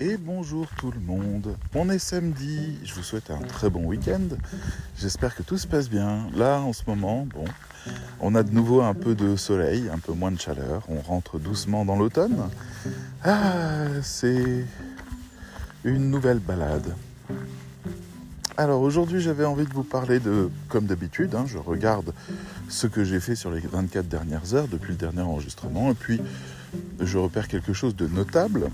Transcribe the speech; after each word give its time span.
et 0.00 0.16
bonjour 0.16 0.66
tout 0.78 0.90
le 0.90 1.00
monde. 1.00 1.54
On 1.74 1.90
est 1.90 1.98
samedi, 1.98 2.78
je 2.84 2.94
vous 2.94 3.02
souhaite 3.02 3.30
un 3.30 3.40
très 3.40 3.68
bon 3.68 3.84
week-end. 3.84 4.22
J'espère 4.98 5.36
que 5.36 5.42
tout 5.42 5.58
se 5.58 5.66
passe 5.66 5.90
bien. 5.90 6.26
Là, 6.34 6.60
en 6.60 6.72
ce 6.72 6.82
moment, 6.86 7.26
bon, 7.26 7.44
on 8.20 8.34
a 8.34 8.42
de 8.42 8.50
nouveau 8.50 8.80
un 8.80 8.94
peu 8.94 9.14
de 9.14 9.36
soleil, 9.36 9.90
un 9.92 9.98
peu 9.98 10.12
moins 10.12 10.32
de 10.32 10.40
chaleur. 10.40 10.84
On 10.88 11.00
rentre 11.00 11.38
doucement 11.38 11.84
dans 11.84 11.96
l'automne. 11.96 12.48
Ah, 13.24 13.88
c'est 14.02 14.64
une 15.84 16.10
nouvelle 16.10 16.38
balade. 16.38 16.94
Alors 18.56 18.80
aujourd'hui, 18.80 19.20
j'avais 19.20 19.44
envie 19.44 19.66
de 19.66 19.72
vous 19.72 19.84
parler 19.84 20.18
de, 20.18 20.50
comme 20.68 20.86
d'habitude, 20.86 21.34
hein, 21.34 21.44
je 21.46 21.58
regarde 21.58 22.12
ce 22.68 22.86
que 22.86 23.04
j'ai 23.04 23.20
fait 23.20 23.34
sur 23.34 23.50
les 23.50 23.60
24 23.60 24.08
dernières 24.08 24.54
heures 24.54 24.68
depuis 24.68 24.92
le 24.92 24.98
dernier 24.98 25.22
enregistrement, 25.22 25.90
et 25.90 25.94
puis 25.94 26.20
je 27.00 27.16
repère 27.16 27.48
quelque 27.48 27.72
chose 27.72 27.96
de 27.96 28.06
notable, 28.06 28.70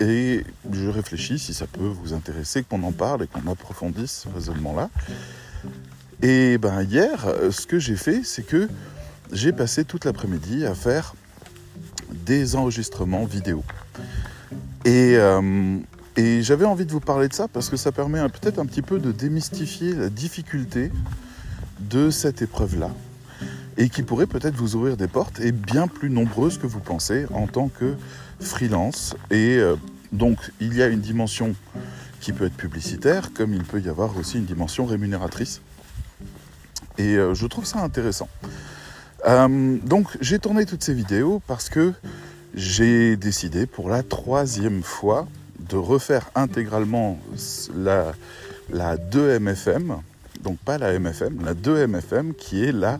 et 0.00 0.44
je 0.72 0.88
réfléchis 0.88 1.38
si 1.38 1.54
ça 1.54 1.66
peut 1.66 1.86
vous 1.86 2.12
intéresser 2.12 2.62
qu'on 2.62 2.82
en 2.82 2.92
parle 2.92 3.24
et 3.24 3.26
qu'on 3.26 3.50
approfondisse 3.50 4.24
ce 4.24 4.28
raisonnement-là. 4.28 4.90
Et 6.22 6.58
ben 6.58 6.82
hier, 6.82 7.26
ce 7.50 7.66
que 7.66 7.78
j'ai 7.78 7.96
fait, 7.96 8.22
c'est 8.24 8.44
que 8.44 8.68
j'ai 9.32 9.52
passé 9.52 9.84
toute 9.84 10.04
l'après-midi 10.04 10.64
à 10.66 10.74
faire 10.74 11.14
des 12.24 12.56
enregistrements 12.56 13.24
vidéo. 13.24 13.62
Et, 14.84 15.16
euh, 15.16 15.78
et 16.16 16.42
j'avais 16.42 16.64
envie 16.64 16.86
de 16.86 16.92
vous 16.92 17.00
parler 17.00 17.28
de 17.28 17.34
ça 17.34 17.48
parce 17.48 17.68
que 17.68 17.76
ça 17.76 17.92
permet 17.92 18.20
peut-être 18.28 18.58
un 18.58 18.66
petit 18.66 18.82
peu 18.82 18.98
de 18.98 19.12
démystifier 19.12 19.94
la 19.94 20.08
difficulté 20.08 20.90
de 21.80 22.10
cette 22.10 22.42
épreuve-là 22.42 22.90
et 23.78 23.88
qui 23.88 24.02
pourrait 24.02 24.26
peut-être 24.26 24.54
vous 24.54 24.76
ouvrir 24.76 24.96
des 24.96 25.08
portes 25.08 25.40
et 25.40 25.52
bien 25.52 25.88
plus 25.88 26.10
nombreuses 26.10 26.58
que 26.58 26.66
vous 26.66 26.80
pensez 26.80 27.26
en 27.32 27.46
tant 27.46 27.68
que 27.68 27.94
freelance. 28.40 29.16
Et 29.30 29.56
euh, 29.56 29.76
donc 30.12 30.38
il 30.60 30.74
y 30.74 30.82
a 30.82 30.86
une 30.86 31.00
dimension 31.00 31.54
qui 32.20 32.32
peut 32.32 32.46
être 32.46 32.56
publicitaire 32.56 33.32
comme 33.32 33.52
il 33.52 33.64
peut 33.64 33.80
y 33.80 33.88
avoir 33.88 34.16
aussi 34.16 34.38
une 34.38 34.44
dimension 34.44 34.86
rémunératrice. 34.86 35.60
Et 36.98 37.16
euh, 37.16 37.34
je 37.34 37.46
trouve 37.46 37.66
ça 37.66 37.80
intéressant. 37.80 38.28
Euh, 39.26 39.78
donc 39.84 40.16
j'ai 40.20 40.38
tourné 40.38 40.66
toutes 40.66 40.82
ces 40.82 40.94
vidéos 40.94 41.42
parce 41.46 41.68
que 41.68 41.92
j'ai 42.54 43.16
décidé 43.16 43.66
pour 43.66 43.90
la 43.90 44.02
troisième 44.02 44.82
fois 44.82 45.26
de 45.68 45.76
refaire 45.76 46.30
intégralement 46.34 47.18
la, 47.76 48.12
la 48.70 48.96
2MFM, 48.96 49.98
donc 50.42 50.58
pas 50.58 50.78
la 50.78 50.98
MFM, 50.98 51.44
la 51.44 51.54
2MFM 51.54 52.34
qui 52.34 52.64
est 52.64 52.72
la 52.72 52.98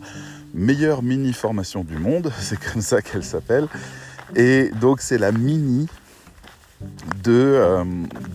meilleure 0.54 1.02
mini 1.02 1.32
formation 1.32 1.84
du 1.84 1.96
monde, 1.96 2.32
c'est 2.38 2.58
comme 2.58 2.82
ça 2.82 3.02
qu'elle 3.02 3.24
s'appelle. 3.24 3.68
Et 4.34 4.70
donc 4.80 5.00
c'est 5.00 5.18
la 5.18 5.32
mini 5.32 5.86
de, 7.22 7.32
euh, 7.32 7.84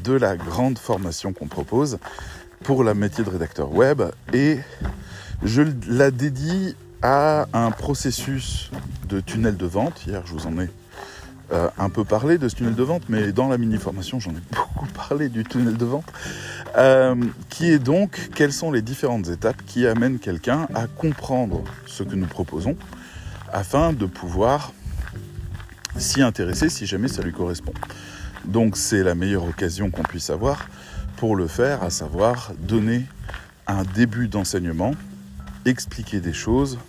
de 0.03 0.13
la 0.13 0.35
grande 0.35 0.79
formation 0.79 1.33
qu'on 1.33 1.47
propose 1.47 1.99
pour 2.63 2.83
la 2.83 2.93
métier 2.93 3.23
de 3.23 3.29
rédacteur 3.29 3.73
web. 3.73 4.01
Et 4.33 4.57
je 5.43 5.63
la 5.87 6.11
dédie 6.11 6.75
à 7.01 7.47
un 7.53 7.71
processus 7.71 8.71
de 9.09 9.19
tunnel 9.19 9.57
de 9.57 9.65
vente. 9.65 10.05
Hier, 10.05 10.21
je 10.25 10.33
vous 10.33 10.47
en 10.47 10.59
ai 10.59 10.69
euh, 11.51 11.69
un 11.77 11.89
peu 11.89 12.05
parlé 12.05 12.37
de 12.37 12.47
ce 12.47 12.55
tunnel 12.55 12.75
de 12.75 12.83
vente, 12.83 13.03
mais 13.09 13.31
dans 13.31 13.49
la 13.49 13.57
mini-formation, 13.57 14.19
j'en 14.19 14.31
ai 14.31 14.41
beaucoup 14.55 14.87
parlé 14.87 15.29
du 15.29 15.43
tunnel 15.43 15.75
de 15.75 15.85
vente, 15.85 16.05
euh, 16.77 17.15
qui 17.49 17.69
est 17.69 17.79
donc 17.79 18.29
quelles 18.35 18.53
sont 18.53 18.71
les 18.71 18.81
différentes 18.81 19.27
étapes 19.27 19.61
qui 19.65 19.85
amènent 19.85 20.19
quelqu'un 20.19 20.67
à 20.73 20.87
comprendre 20.87 21.63
ce 21.85 22.03
que 22.03 22.15
nous 22.15 22.27
proposons, 22.27 22.77
afin 23.51 23.91
de 23.91 24.05
pouvoir 24.05 24.71
s'y 25.97 26.21
intéresser 26.21 26.69
si 26.69 26.85
jamais 26.85 27.07
ça 27.07 27.21
lui 27.21 27.33
correspond. 27.33 27.73
Donc 28.45 28.77
c'est 28.77 29.03
la 29.03 29.13
meilleure 29.13 29.43
occasion 29.43 29.91
qu'on 29.91 30.03
puisse 30.03 30.29
avoir 30.29 30.67
pour 31.17 31.35
le 31.35 31.47
faire, 31.47 31.83
à 31.83 31.89
savoir 31.89 32.53
donner 32.59 33.05
un 33.67 33.83
début 33.83 34.27
d'enseignement, 34.27 34.95
expliquer 35.65 36.19
des 36.19 36.33
choses, 36.33 36.79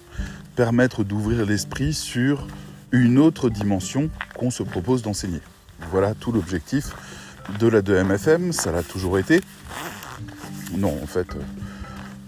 permettre 0.56 1.04
d'ouvrir 1.04 1.44
l'esprit 1.44 1.92
sur 1.92 2.46
une 2.92 3.18
autre 3.18 3.48
dimension 3.48 4.10
qu'on 4.36 4.50
se 4.50 4.62
propose 4.62 5.02
d'enseigner. 5.02 5.40
Voilà 5.90 6.14
tout 6.14 6.30
l'objectif 6.30 6.92
de 7.58 7.66
la 7.66 7.82
2MFM, 7.82 8.52
ça 8.52 8.70
l'a 8.70 8.82
toujours 8.82 9.18
été. 9.18 9.40
Non, 10.76 10.96
en 11.02 11.06
fait, 11.06 11.28
euh, 11.34 11.40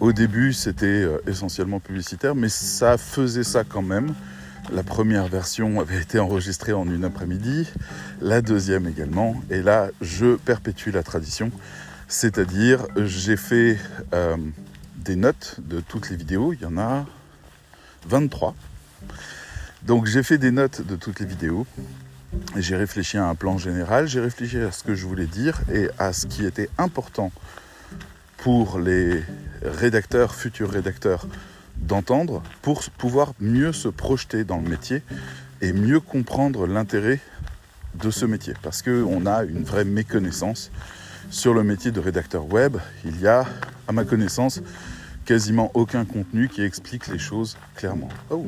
au 0.01 0.13
début 0.13 0.53
c'était 0.53 0.87
euh, 0.87 1.19
essentiellement 1.27 1.81
publicitaire, 1.81 2.35
mais 2.35 2.49
ça 2.49 2.99
faisait 2.99 3.45
ça 3.45 3.65
quand 3.65 3.83
même. 3.83 4.15
La 4.73 4.83
première 4.83 5.29
version 5.29 5.81
avait 5.81 6.01
été 6.01 6.19
enregistrée 6.19 6.73
en 6.73 6.87
une 6.87 7.05
après-midi, 7.05 7.69
la 8.23 8.41
deuxième 8.41 8.89
également, 8.89 9.37
et 9.51 9.63
là 9.63 9.91
je 10.01 10.37
perpétue 10.37 10.91
la 10.91 11.03
tradition, 11.03 11.51
c'est-à-dire 12.09 12.87
j'ai 12.97 13.37
fait 13.37 13.79
euh, 14.15 14.37
des 14.97 15.17
notes 15.17 15.57
de 15.59 15.81
toutes 15.81 16.09
les 16.09 16.17
vidéos, 16.17 16.55
il 16.55 16.63
y 16.63 16.67
en 16.67 16.79
a 16.79 17.05
23 18.09 18.55
donc 19.87 20.06
j'ai 20.06 20.22
fait 20.22 20.39
des 20.39 20.50
notes 20.50 20.83
de 20.87 20.97
toutes 20.97 21.21
les 21.21 21.27
vidéos. 21.27 21.67
J'ai 22.56 22.77
réfléchi 22.77 23.17
à 23.17 23.28
un 23.28 23.34
plan 23.34 23.59
général, 23.59 24.09
j'ai 24.09 24.21
réfléchi 24.21 24.59
à 24.59 24.72
ce 24.72 24.83
que 24.83 24.95
je 24.95 25.06
voulais 25.06 25.27
dire 25.27 25.61
et 25.72 25.89
à 25.99 26.12
ce 26.12 26.27
qui 26.27 26.45
était 26.45 26.69
important 26.78 27.31
pour 28.39 28.78
les 28.78 29.23
rédacteurs, 29.62 30.34
futurs 30.34 30.71
rédacteurs, 30.71 31.27
d'entendre 31.77 32.43
pour 32.61 32.83
pouvoir 32.99 33.33
mieux 33.41 33.73
se 33.73 33.89
projeter 33.89 34.44
dans 34.44 34.59
le 34.59 34.69
métier 34.69 35.03
et 35.61 35.73
mieux 35.73 36.00
comprendre 36.00 36.67
l'intérêt 36.67 37.21
de 37.94 38.11
ce 38.11 38.27
métier. 38.27 38.55
Parce 38.62 38.83
qu'on 38.83 39.27
a 39.27 39.44
une 39.44 39.62
vraie 39.62 39.84
méconnaissance 39.84 40.71
sur 41.31 41.55
le 41.55 41.62
métier 41.62 41.91
de 41.91 42.00
rédacteur 42.00 42.53
web. 42.53 42.77
Il 43.05 43.21
y 43.21 43.27
a, 43.27 43.47
à 43.89 43.93
ma 43.93 44.05
connaissance, 44.05 44.61
quasiment 45.25 45.71
aucun 45.75 46.05
contenu 46.05 46.49
qui 46.49 46.62
explique 46.62 47.06
les 47.09 47.19
choses 47.19 47.56
clairement. 47.77 48.09
Oh, 48.31 48.47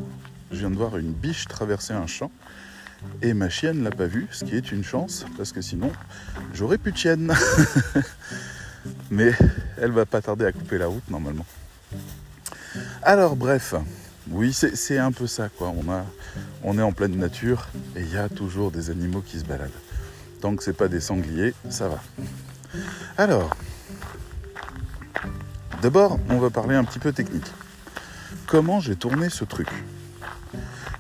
je 0.51 0.59
viens 0.59 0.71
de 0.71 0.77
voir 0.77 0.97
une 0.97 1.13
biche 1.13 1.47
traverser 1.47 1.93
un 1.93 2.07
champ 2.07 2.31
et 3.23 3.35
ma 3.35 3.49
chienne 3.49 3.83
l'a 3.83 3.91
pas 3.91 4.07
vue, 4.07 4.27
ce 4.31 4.45
qui 4.45 4.57
est 4.57 4.73
une 4.73 4.85
chance 4.85 5.27
parce 5.37 5.53
que 5.53 5.61
sinon 5.61 5.91
j'aurais 6.55 6.79
plus 6.79 6.93
de 6.93 6.97
chienne. 6.97 7.33
Mais 9.11 9.33
elle 9.79 9.91
va 9.91 10.07
pas 10.07 10.21
tarder 10.21 10.47
à 10.47 10.53
couper 10.53 10.79
la 10.79 10.87
route 10.87 11.09
normalement. 11.11 11.47
Alors 13.03 13.37
bref, 13.37 13.75
oui 14.31 14.53
c'est 14.53 14.99
un 14.99 15.13
peu 15.13 15.27
ça 15.27 15.49
quoi. 15.49 15.73
On, 15.77 15.91
a, 15.91 16.05
on 16.63 16.79
est 16.79 16.83
en 16.83 16.93
pleine 16.93 17.17
nature 17.17 17.69
et 17.97 18.03
il 18.03 18.13
y 18.13 18.17
a 18.17 18.29
toujours 18.29 18.71
des 18.71 18.91
animaux 18.91 19.23
qui 19.23 19.39
se 19.39 19.45
baladent. 19.45 19.71
Tant 20.41 20.55
que 20.55 20.63
c'est 20.63 20.77
pas 20.77 20.89
des 20.89 21.01
sangliers, 21.01 21.55
ça 21.71 21.89
va. 21.89 22.01
Alors, 23.17 23.51
d'abord 25.83 26.19
on 26.29 26.39
va 26.39 26.51
parler 26.51 26.77
un 26.77 26.85
petit 26.85 26.99
peu 26.99 27.13
technique. 27.13 27.51
Comment 28.47 28.79
j'ai 28.79 28.95
tourné 28.95 29.29
ce 29.29 29.45
truc? 29.45 29.69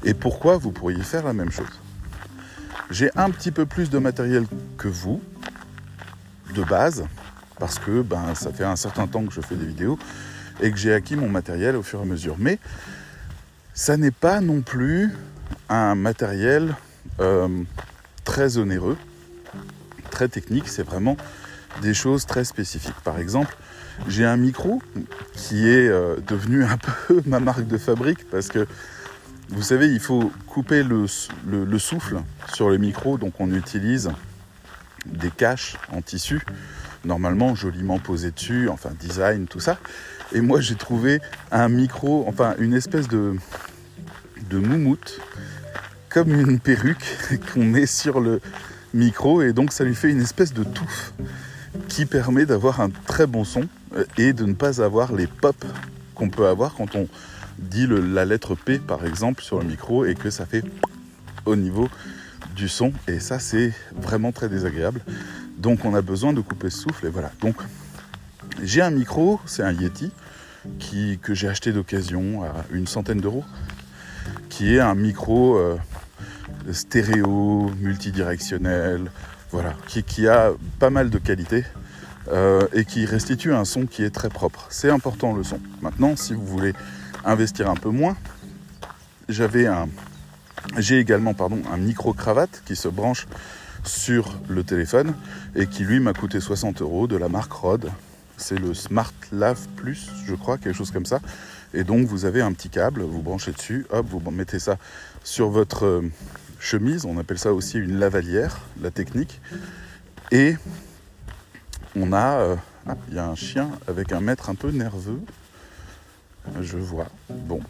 Et 0.07 0.15
pourquoi 0.15 0.57
vous 0.57 0.71
pourriez 0.71 1.03
faire 1.03 1.25
la 1.25 1.33
même 1.33 1.51
chose? 1.51 1.67
J'ai 2.91 3.11
un 3.17 3.29
petit 3.31 3.51
peu 3.51 3.67
plus 3.67 3.91
de 3.91 3.99
matériel 3.99 4.47
que 4.79 4.87
vous, 4.87 5.21
de 6.55 6.63
base, 6.63 7.05
parce 7.59 7.81
que 7.81 8.03
ben, 8.03 8.35
ça 8.37 8.53
fait 8.53 8.65
un 8.65 8.77
certain 8.77 9.09
temps 9.09 9.27
que 9.27 9.33
je 9.35 9.41
fais 9.41 9.57
des 9.57 9.67
vidéos 9.67 9.99
et 10.63 10.71
que 10.71 10.77
j'ai 10.77 10.95
acquis 10.95 11.17
mon 11.17 11.29
matériel 11.29 11.75
au 11.75 11.83
fur 11.83 11.99
et 11.99 12.03
à 12.03 12.05
mesure. 12.07 12.37
Mais 12.39 12.61
ça 13.75 13.97
n'est 13.97 14.13
pas 14.13 14.41
non 14.41 14.61
plus 14.61 15.11
un 15.69 15.97
matériel 15.97 16.77
euh, 17.19 17.49
très 18.25 18.59
onéreux, 18.59 18.97
très 20.13 20.29
technique, 20.29 20.69
c'est 20.69 20.85
vraiment 20.85 21.17
des 21.83 21.95
choses 21.95 22.27
très 22.27 22.45
spécifiques. 22.45 23.01
Par 23.03 23.19
exemple, 23.19 23.57
j'ai 24.07 24.25
un 24.25 24.37
micro 24.37 24.81
qui 25.33 25.69
est 25.69 25.89
euh, 25.89 26.17
devenu 26.29 26.65
un 26.65 26.79
peu 27.07 27.23
ma 27.27 27.41
marque 27.41 27.67
de 27.67 27.77
fabrique 27.77 28.31
parce 28.31 28.47
que 28.47 28.69
vous 29.49 29.63
savez, 29.63 29.89
il 29.89 30.01
faut 30.01 30.33
couper 30.47 30.83
le, 30.83 31.07
souffle 31.79 32.21
sur 32.53 32.69
le 32.69 32.79
micro, 32.79 33.17
donc 33.19 33.35
on 33.41 33.53
utilise 33.55 34.11
des 35.07 35.31
caches 35.31 35.77
en 35.93 36.03
tissu, 36.03 36.41
normalement 37.05 37.55
joliment 37.55 37.99
posées 37.99 38.33
dessus, 38.33 38.69
enfin 38.69 38.91
design, 38.99 39.47
tout 39.47 39.61
ça. 39.61 39.79
Et 40.33 40.41
moi 40.41 40.61
j'ai 40.61 40.75
trouvé 40.75 41.21
un 41.53 41.69
micro, 41.69 42.25
enfin 42.29 42.55
une 42.59 42.75
espèce 42.75 43.07
de, 43.07 43.37
de 44.51 44.59
moumoute, 44.59 45.21
comme 46.09 46.33
une 46.33 46.59
perruque 46.59 47.17
qu'on 47.53 47.65
met 47.65 47.87
sur 47.87 48.21
le 48.21 48.41
micro, 48.95 49.43
et 49.43 49.53
donc 49.53 49.73
ça 49.73 49.85
lui 49.85 49.95
fait 49.95 50.11
une 50.11 50.23
espèce 50.23 50.53
de 50.53 50.65
touffe 50.65 51.13
qui 51.89 52.07
permet 52.07 52.47
d'avoir 52.47 52.81
un 52.81 52.91
très 52.91 53.27
bon 53.27 53.45
son 53.45 53.69
euh, 53.95 54.05
et 54.19 54.33
de 54.33 54.45
ne 54.45 54.55
pas 54.55 54.83
avoir 54.83 55.13
les 55.13 55.27
pops 55.27 55.67
qu'on 56.15 56.31
peut 56.31 56.47
avoir 56.47 56.75
quand 56.75 56.97
on 56.97 57.07
dit 57.59 57.87
la 57.89 58.25
lettre 58.25 58.55
P 58.55 58.79
par 58.79 59.05
exemple 59.05 59.43
sur 59.43 59.59
le 59.59 59.65
micro 59.65 60.05
et 60.05 60.15
que 60.15 60.31
ça 60.31 60.47
fait 60.47 60.65
au 61.45 61.57
niveau 61.57 61.89
du 62.55 62.69
son 62.69 62.93
et 63.09 63.21
ça 63.21 63.39
c'est 63.39 63.73
vraiment 63.95 64.33
très 64.33 64.49
désagréable. 64.49 65.01
Donc 65.59 65.85
on 65.85 65.95
a 65.95 66.03
besoin 66.03 66.33
de 66.33 66.41
couper 66.41 66.71
ce 66.71 66.83
souffle 66.83 67.07
et 67.07 67.11
voilà. 67.11 67.31
Donc 67.41 67.57
j'ai 68.63 68.83
un 68.83 68.91
micro, 68.91 69.41
c'est 69.47 69.63
un 69.63 69.73
Yeti 69.73 70.11
que 71.23 71.35
j'ai 71.35 71.49
acheté 71.49 71.73
d'occasion 71.73 72.43
à 72.43 72.65
une 72.73 72.87
centaine 72.87 73.21
d'euros, 73.21 73.45
qui 74.49 74.75
est 74.75 74.81
un 74.81 74.95
micro 74.95 75.57
euh, 75.57 75.77
stéréo, 76.73 77.71
multidirectionnel, 77.81 79.11
Voilà, 79.53 79.75
qui, 79.87 80.03
qui 80.03 80.27
a 80.27 80.53
pas 80.81 80.91
mal 80.91 81.09
de 81.09 81.19
qualité 81.19 81.65
euh, 82.29 82.67
et 82.73 82.85
qui 82.85 83.07
restitue 83.07 83.55
un 83.55 83.65
son 83.65 83.87
qui 83.87 84.03
est 84.03 84.11
très 84.11 84.29
propre. 84.29 84.67
C'est 84.71 84.91
important 84.91 85.35
le 85.35 85.45
son. 85.45 85.61
Maintenant, 85.83 86.17
si 86.17 86.35
vous 86.35 86.45
voulez 86.45 86.75
investir 87.27 87.69
un 87.69 87.75
peu 87.75 87.91
moins, 87.91 88.17
j'avais 89.29 89.67
un, 89.67 89.89
j'ai 90.79 90.99
également 90.99 91.35
pardon, 91.35 91.61
un 91.73 91.77
micro 91.77 92.13
cravate 92.13 92.63
qui 92.65 92.77
se 92.77 92.89
branche 92.89 93.27
sur 93.85 94.39
le 94.49 94.65
téléphone 94.65 95.15
et 95.55 95.67
qui 95.67 95.85
lui 95.85 96.01
m'a 96.01 96.13
coûté 96.13 96.41
60 96.41 96.83
euros 96.83 97.07
de 97.07 97.17
la 97.17 97.29
marque 97.29 97.53
Rode. 97.53 97.91
C'est 98.37 98.59
le 98.59 98.75
Smart 98.75 99.13
Lave 99.33 99.67
Plus, 99.77 100.11
je 100.27 100.35
crois, 100.35 100.59
quelque 100.59 100.77
chose 100.77 100.91
comme 100.91 101.07
ça. 101.07 101.21
Et 101.75 101.85
donc 101.85 102.07
vous 102.07 102.25
avez 102.25 102.43
un 102.43 102.53
petit 102.53 102.69
câble, 102.69 103.03
vous 103.03 103.23
branchez 103.23 103.53
dessus, 103.53 103.87
hop, 103.91 104.07
vous 104.09 104.31
mettez 104.31 104.59
ça 104.59 104.79
sur 105.25 105.49
votre 105.51 105.85
euh, 105.85 106.03
chemise, 106.59 107.05
on 107.05 107.19
appelle 107.19 107.39
ça 107.39 107.53
aussi 107.53 107.79
une 107.79 107.99
lavalière, 107.99 108.61
la 108.81 108.91
technique. 108.91 109.41
Et 110.31 110.57
on 111.97 112.13
a, 112.13 112.39
euh, 112.39 112.57
ah, 112.87 112.97
il 113.09 113.15
y 113.15 113.19
a 113.19 113.27
un 113.27 113.35
chien 113.35 113.71
avec 113.89 114.13
un 114.13 114.21
maître 114.21 114.51
un 114.51 114.55
peu 114.55 114.71
nerveux. 114.71 115.21
Je 116.61 116.79
vois. 116.79 117.07
Bon. 117.29 117.61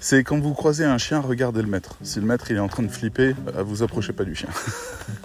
C'est 0.00 0.24
quand 0.24 0.38
vous 0.38 0.54
croisez 0.54 0.84
un 0.84 0.98
chien, 0.98 1.20
regardez 1.20 1.62
le 1.62 1.68
maître. 1.68 1.96
Si 2.02 2.20
le 2.20 2.26
maître 2.26 2.50
il 2.50 2.56
est 2.56 2.60
en 2.60 2.68
train 2.68 2.82
de 2.82 2.88
flipper, 2.88 3.34
euh, 3.54 3.62
vous 3.62 3.82
approchez 3.82 4.12
pas 4.12 4.24
du 4.24 4.34
chien. 4.34 4.48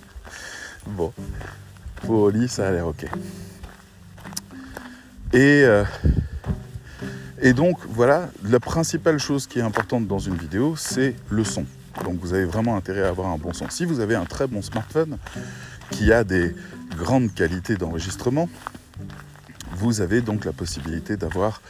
bon. 0.88 1.12
Pour 2.04 2.22
Oli, 2.22 2.48
ça 2.48 2.68
a 2.68 2.72
l'air 2.72 2.88
ok. 2.88 3.06
Euh, 5.36 5.86
et 7.42 7.54
donc 7.54 7.78
voilà, 7.88 8.30
la 8.44 8.60
principale 8.60 9.20
chose 9.20 9.48
qui 9.48 9.60
est 9.60 9.64
importante 9.64 10.08
dans 10.08 10.20
une 10.20 10.36
vidéo, 10.36 10.76
c'est 10.76 11.16
le 11.30 11.44
son. 11.44 11.66
Donc 12.04 12.20
vous 12.20 12.34
avez 12.34 12.46
vraiment 12.46 12.76
intérêt 12.76 13.04
à 13.04 13.10
avoir 13.10 13.28
un 13.28 13.38
bon 13.38 13.54
son. 13.54 13.70
Si 13.70 13.86
vous 13.86 14.00
avez 14.00 14.16
un 14.16 14.26
très 14.26 14.48
bon 14.48 14.62
smartphone 14.62 15.18
qui 15.92 16.12
a 16.12 16.24
des 16.24 16.56
grandes 16.98 17.34
qualités 17.34 17.76
d'enregistrement, 17.76 18.50
vous 19.80 20.02
avez 20.02 20.22
donc 20.22 20.46
la 20.46 20.52
possibilité 20.52 21.16
d'avoir, 21.16 21.62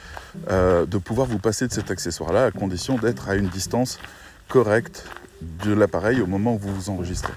euh, 0.49 0.85
de 0.85 0.97
pouvoir 0.97 1.27
vous 1.27 1.37
passer 1.37 1.67
de 1.67 1.73
cet 1.73 1.91
accessoire-là 1.91 2.45
à 2.45 2.51
condition 2.51 2.97
d'être 2.97 3.29
à 3.29 3.35
une 3.35 3.47
distance 3.47 3.99
correcte 4.47 5.05
de 5.63 5.73
l'appareil 5.73 6.19
au 6.19 6.25
moment 6.25 6.55
où 6.55 6.57
vous 6.57 6.73
vous 6.73 6.89
enregistrez. 6.89 7.33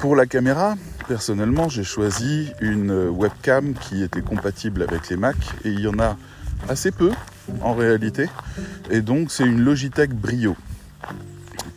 Pour 0.00 0.16
la 0.16 0.26
caméra, 0.26 0.76
personnellement, 1.06 1.68
j'ai 1.68 1.84
choisi 1.84 2.50
une 2.60 3.08
webcam 3.08 3.74
qui 3.74 4.02
était 4.02 4.22
compatible 4.22 4.82
avec 4.82 5.08
les 5.10 5.16
Mac 5.16 5.36
et 5.64 5.68
il 5.68 5.80
y 5.80 5.86
en 5.86 5.98
a 5.98 6.16
assez 6.68 6.90
peu 6.90 7.12
en 7.60 7.74
réalité. 7.74 8.26
Et 8.90 9.02
donc 9.02 9.30
c'est 9.30 9.44
une 9.44 9.60
Logitech 9.60 10.10
Brio 10.10 10.56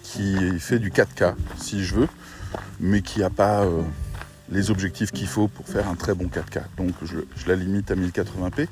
qui 0.03 0.59
fait 0.59 0.79
du 0.79 0.91
4K 0.91 1.35
si 1.57 1.83
je 1.83 1.95
veux, 1.95 2.07
mais 2.79 3.01
qui 3.01 3.19
n'a 3.19 3.29
pas 3.29 3.63
euh, 3.63 3.81
les 4.51 4.69
objectifs 4.69 5.11
qu'il 5.11 5.27
faut 5.27 5.47
pour 5.47 5.67
faire 5.67 5.87
un 5.87 5.95
très 5.95 6.13
bon 6.13 6.25
4K. 6.25 6.63
Donc 6.77 6.91
je, 7.03 7.17
la 7.47 7.55
limite 7.55 7.89
à 7.89 7.95
1080p. 7.95 8.67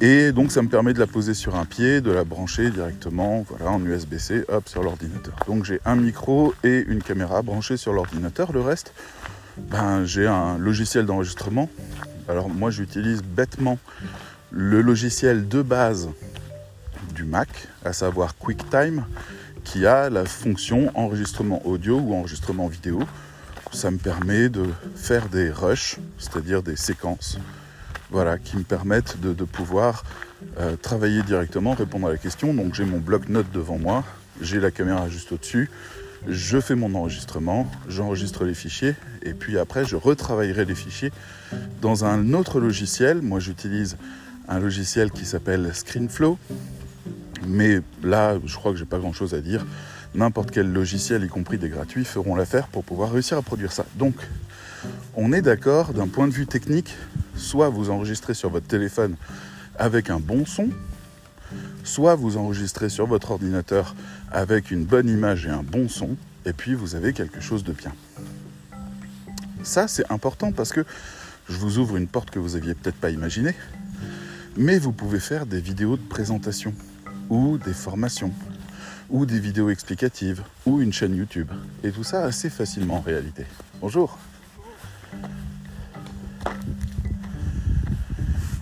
Et 0.00 0.32
donc 0.32 0.52
ça 0.52 0.62
me 0.62 0.68
permet 0.68 0.92
de 0.92 0.98
la 0.98 1.06
poser 1.06 1.34
sur 1.34 1.56
un 1.56 1.64
pied, 1.64 2.00
de 2.00 2.10
la 2.10 2.24
brancher 2.24 2.70
directement 2.70 3.44
voilà, 3.48 3.70
en 3.70 3.84
USB-C 3.84 4.44
hop, 4.48 4.68
sur 4.68 4.82
l'ordinateur. 4.82 5.34
Donc 5.46 5.64
j'ai 5.64 5.80
un 5.84 5.96
micro 5.96 6.54
et 6.64 6.84
une 6.86 7.02
caméra 7.02 7.42
branchée 7.42 7.76
sur 7.76 7.92
l'ordinateur. 7.92 8.52
Le 8.52 8.60
reste, 8.60 8.92
ben, 9.56 10.04
j'ai 10.04 10.26
un 10.26 10.58
logiciel 10.58 11.06
d'enregistrement. 11.06 11.70
Alors 12.28 12.48
moi 12.48 12.70
j'utilise 12.70 13.22
bêtement 13.22 13.78
le 14.50 14.80
logiciel 14.80 15.48
de 15.48 15.62
base 15.62 16.08
du 17.14 17.24
Mac, 17.24 17.48
à 17.84 17.92
savoir 17.92 18.36
QuickTime, 18.36 19.04
qui 19.64 19.86
a 19.86 20.10
la 20.10 20.24
fonction 20.24 20.90
enregistrement 20.94 21.64
audio 21.66 21.98
ou 21.98 22.14
enregistrement 22.14 22.66
vidéo 22.66 23.00
ça 23.72 23.90
me 23.90 23.98
permet 23.98 24.48
de 24.48 24.64
faire 24.94 25.28
des 25.28 25.50
rushs, 25.50 25.96
c'est-à-dire 26.18 26.62
des 26.62 26.76
séquences, 26.76 27.38
voilà, 28.10 28.38
qui 28.38 28.56
me 28.56 28.62
permettent 28.62 29.20
de, 29.20 29.32
pouvoir 29.44 30.04
euh, 30.58 30.76
travailler 30.76 31.22
directement, 31.22 31.74
répondre 31.74 32.06
à 32.06 32.10
la 32.10 32.18
question. 32.18 32.54
Donc 32.54 32.74
j'ai 32.74 32.84
mon 32.84 32.98
bloc-notes 32.98 33.50
devant 33.52 33.78
moi, 33.78 34.04
j'ai 34.40 34.60
la 34.60 34.70
caméra 34.70 35.08
juste 35.08 35.32
au-dessus, 35.32 35.70
je 36.28 36.60
fais 36.60 36.74
mon 36.74 36.94
enregistrement, 36.94 37.70
j'enregistre 37.88 38.44
les 38.44 38.54
fichiers, 38.54 38.94
et 39.22 39.34
puis 39.34 39.58
après 39.58 39.84
je 39.84 39.96
retravaillerai 39.96 40.64
les 40.64 40.74
fichiers 40.74 41.12
dans 41.80 42.04
un 42.04 42.32
autre 42.32 42.60
logiciel. 42.60 43.22
Moi 43.22 43.40
j'utilise 43.40 43.96
un 44.48 44.58
logiciel 44.58 45.10
qui 45.10 45.24
s'appelle 45.24 45.74
ScreenFlow, 45.74 46.38
mais 47.46 47.80
là 48.02 48.38
je 48.44 48.56
crois 48.56 48.72
que 48.72 48.78
j'ai 48.78 48.84
pas 48.84 48.98
grand-chose 48.98 49.34
à 49.34 49.40
dire 49.40 49.64
n'importe 50.14 50.50
quel 50.50 50.72
logiciel, 50.72 51.24
y 51.24 51.28
compris 51.28 51.58
des 51.58 51.68
gratuits, 51.68 52.04
feront 52.04 52.34
l'affaire 52.34 52.68
pour 52.68 52.84
pouvoir 52.84 53.12
réussir 53.12 53.36
à 53.38 53.42
produire 53.42 53.72
ça. 53.72 53.84
Donc, 53.96 54.14
on 55.14 55.32
est 55.32 55.42
d'accord 55.42 55.92
d'un 55.92 56.08
point 56.08 56.28
de 56.28 56.32
vue 56.32 56.46
technique, 56.46 56.94
soit 57.36 57.68
vous 57.68 57.90
enregistrez 57.90 58.34
sur 58.34 58.50
votre 58.50 58.66
téléphone 58.66 59.16
avec 59.78 60.10
un 60.10 60.20
bon 60.20 60.46
son, 60.46 60.70
soit 61.84 62.14
vous 62.14 62.36
enregistrez 62.36 62.88
sur 62.88 63.06
votre 63.06 63.30
ordinateur 63.30 63.94
avec 64.30 64.70
une 64.70 64.84
bonne 64.84 65.08
image 65.08 65.46
et 65.46 65.50
un 65.50 65.62
bon 65.62 65.88
son, 65.88 66.16
et 66.44 66.52
puis 66.52 66.74
vous 66.74 66.94
avez 66.94 67.12
quelque 67.12 67.40
chose 67.40 67.64
de 67.64 67.72
bien. 67.72 67.92
Ça, 69.62 69.88
c'est 69.88 70.10
important 70.10 70.52
parce 70.52 70.72
que 70.72 70.84
je 71.48 71.56
vous 71.56 71.78
ouvre 71.78 71.96
une 71.96 72.06
porte 72.06 72.30
que 72.30 72.38
vous 72.38 72.56
aviez 72.56 72.74
peut-être 72.74 72.96
pas 72.96 73.10
imaginée, 73.10 73.54
mais 74.56 74.78
vous 74.78 74.92
pouvez 74.92 75.20
faire 75.20 75.46
des 75.46 75.60
vidéos 75.60 75.96
de 75.96 76.02
présentation 76.02 76.72
ou 77.28 77.58
des 77.58 77.74
formations 77.74 78.32
ou 79.10 79.26
des 79.26 79.38
vidéos 79.38 79.70
explicatives, 79.70 80.42
ou 80.64 80.80
une 80.80 80.92
chaîne 80.92 81.14
YouTube. 81.14 81.50
Et 81.84 81.90
tout 81.90 82.04
ça 82.04 82.24
assez 82.24 82.50
facilement 82.50 82.96
en 82.96 83.00
réalité. 83.00 83.44
Bonjour 83.80 84.18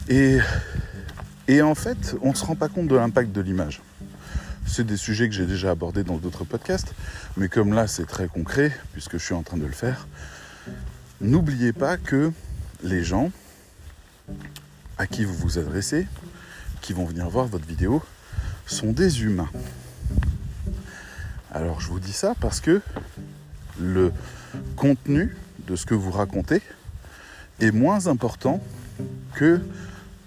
Et, 0.08 0.38
et 1.48 1.62
en 1.62 1.74
fait, 1.74 2.14
on 2.20 2.30
ne 2.30 2.34
se 2.34 2.44
rend 2.44 2.56
pas 2.56 2.68
compte 2.68 2.88
de 2.88 2.96
l'impact 2.96 3.32
de 3.32 3.40
l'image. 3.40 3.80
C'est 4.66 4.84
des 4.84 4.96
sujets 4.96 5.28
que 5.28 5.34
j'ai 5.34 5.46
déjà 5.46 5.70
abordés 5.70 6.04
dans 6.04 6.16
d'autres 6.16 6.44
podcasts, 6.44 6.94
mais 7.36 7.48
comme 7.48 7.72
là 7.72 7.86
c'est 7.86 8.06
très 8.06 8.28
concret, 8.28 8.72
puisque 8.92 9.12
je 9.12 9.24
suis 9.24 9.34
en 9.34 9.42
train 9.42 9.56
de 9.56 9.66
le 9.66 9.72
faire, 9.72 10.06
n'oubliez 11.20 11.72
pas 11.72 11.96
que 11.96 12.32
les 12.82 13.02
gens 13.02 13.30
à 14.98 15.06
qui 15.06 15.24
vous 15.24 15.34
vous 15.34 15.58
adressez, 15.58 16.06
qui 16.80 16.92
vont 16.92 17.04
venir 17.04 17.28
voir 17.28 17.46
votre 17.46 17.66
vidéo, 17.66 18.02
sont 18.66 18.92
des 18.92 19.22
humains. 19.22 19.50
Alors 21.54 21.80
je 21.80 21.86
vous 21.86 22.00
dis 22.00 22.12
ça 22.12 22.34
parce 22.40 22.58
que 22.58 22.82
le 23.80 24.12
contenu 24.74 25.36
de 25.68 25.76
ce 25.76 25.86
que 25.86 25.94
vous 25.94 26.10
racontez 26.10 26.60
est 27.60 27.70
moins 27.70 28.08
important 28.08 28.60
que 29.36 29.60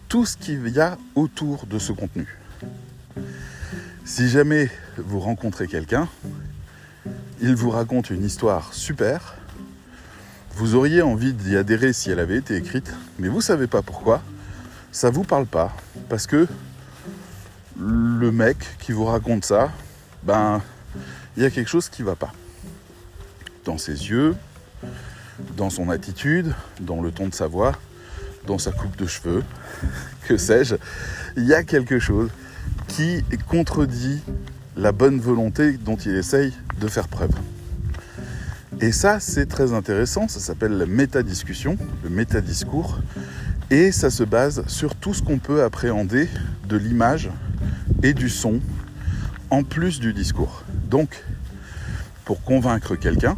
tout 0.08 0.25
ce 0.25 0.38
qu'il 0.38 0.70
y 0.70 0.80
a 0.80 0.98
autour 1.16 1.66
de 1.66 1.80
ce 1.80 1.92
contenu. 1.92 2.40
Si 4.06 4.30
jamais 4.30 4.72
vous 4.96 5.20
rencontrez 5.20 5.68
quelqu'un, 5.68 6.08
il 7.42 7.56
vous 7.56 7.72
raconte 7.72 8.10
une 8.10 8.24
histoire 8.24 8.74
super, 8.74 9.36
vous 10.56 10.75
auriez 10.75 11.02
envie 11.02 11.34
d'y 11.34 11.58
adhérer 11.58 11.92
si 11.92 12.10
elle 12.10 12.20
avait 12.20 12.38
été 12.38 12.56
écrite, 12.56 12.94
mais 13.20 13.28
vous 13.28 13.38
ne 13.38 13.42
savez 13.42 13.68
pas 13.68 13.82
pourquoi, 13.82 14.22
ça 14.94 15.10
ne 15.10 15.16
vous 15.16 15.25
parle 15.25 15.46
pas, 15.46 15.75
parce 16.08 16.25
que 16.25 16.48
le 17.78 18.32
mec 18.32 18.58
qui 18.80 18.94
vous 18.94 19.06
raconte 19.06 19.44
ça, 19.44 19.74
ben 20.24 20.62
il 21.38 21.44
y 21.44 21.46
a 21.46 21.51
quelque 21.51 21.70
chose 21.70 21.88
qui 21.88 22.01
ne 22.01 22.08
va 22.08 22.15
pas. 22.15 22.34
Dans 23.63 23.77
ses 23.77 24.10
yeux, 24.10 24.36
dans 25.56 25.70
son 25.70 25.89
attitude, 25.91 26.53
dans 26.82 27.01
le 27.01 27.12
ton 27.12 27.27
de 27.27 27.34
sa 27.34 27.46
voix, 27.46 27.74
dans 28.48 28.58
sa 28.58 28.72
coupe 28.72 28.98
de 28.98 29.06
cheveux, 29.06 29.44
que 30.27 30.36
sais-je, 30.36 30.75
il 31.38 31.46
y 31.46 31.53
a 31.53 31.63
quelque 31.63 32.00
chose 32.00 32.29
qui 32.88 33.24
contredit 33.48 34.22
la 34.75 34.91
bonne 34.91 35.20
volonté 35.20 35.74
dont 35.74 35.96
il 35.96 36.15
essaye 36.15 36.53
de 36.79 36.88
faire 36.88 37.08
preuve. 37.08 37.32
Et 38.79 38.91
ça, 38.91 39.20
c'est 39.20 39.48
très 39.48 39.74
intéressant, 39.74 40.27
ça 40.27 40.39
s'appelle 40.39 40.77
la 40.77 40.86
métadiscussion, 40.86 41.77
le 42.03 42.10
métadiscours, 42.10 43.00
et 43.70 43.91
ça 43.91 44.10
se 44.10 44.24
base 44.24 44.63
sur 44.67 44.96
tout 44.96 45.13
ce 45.13 45.22
qu'on 45.22 45.39
peut 45.39 45.63
appréhender 45.63 46.29
de 46.67 46.77
l'image 46.77 47.29
et 48.01 48.13
du 48.13 48.29
son 48.29 48.60
en 49.50 49.63
plus 49.63 50.00
du 50.00 50.13
discours. 50.13 50.63
Pour 52.28 52.44
convaincre 52.44 52.98
quelqu'un, 52.98 53.38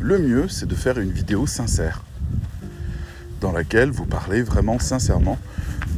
le 0.00 0.18
mieux, 0.18 0.48
c'est 0.48 0.66
de 0.66 0.74
faire 0.74 0.98
une 0.98 1.12
vidéo 1.12 1.46
sincère, 1.46 2.02
dans 3.40 3.52
laquelle 3.52 3.92
vous 3.92 4.06
parlez 4.06 4.42
vraiment 4.42 4.80
sincèrement 4.80 5.38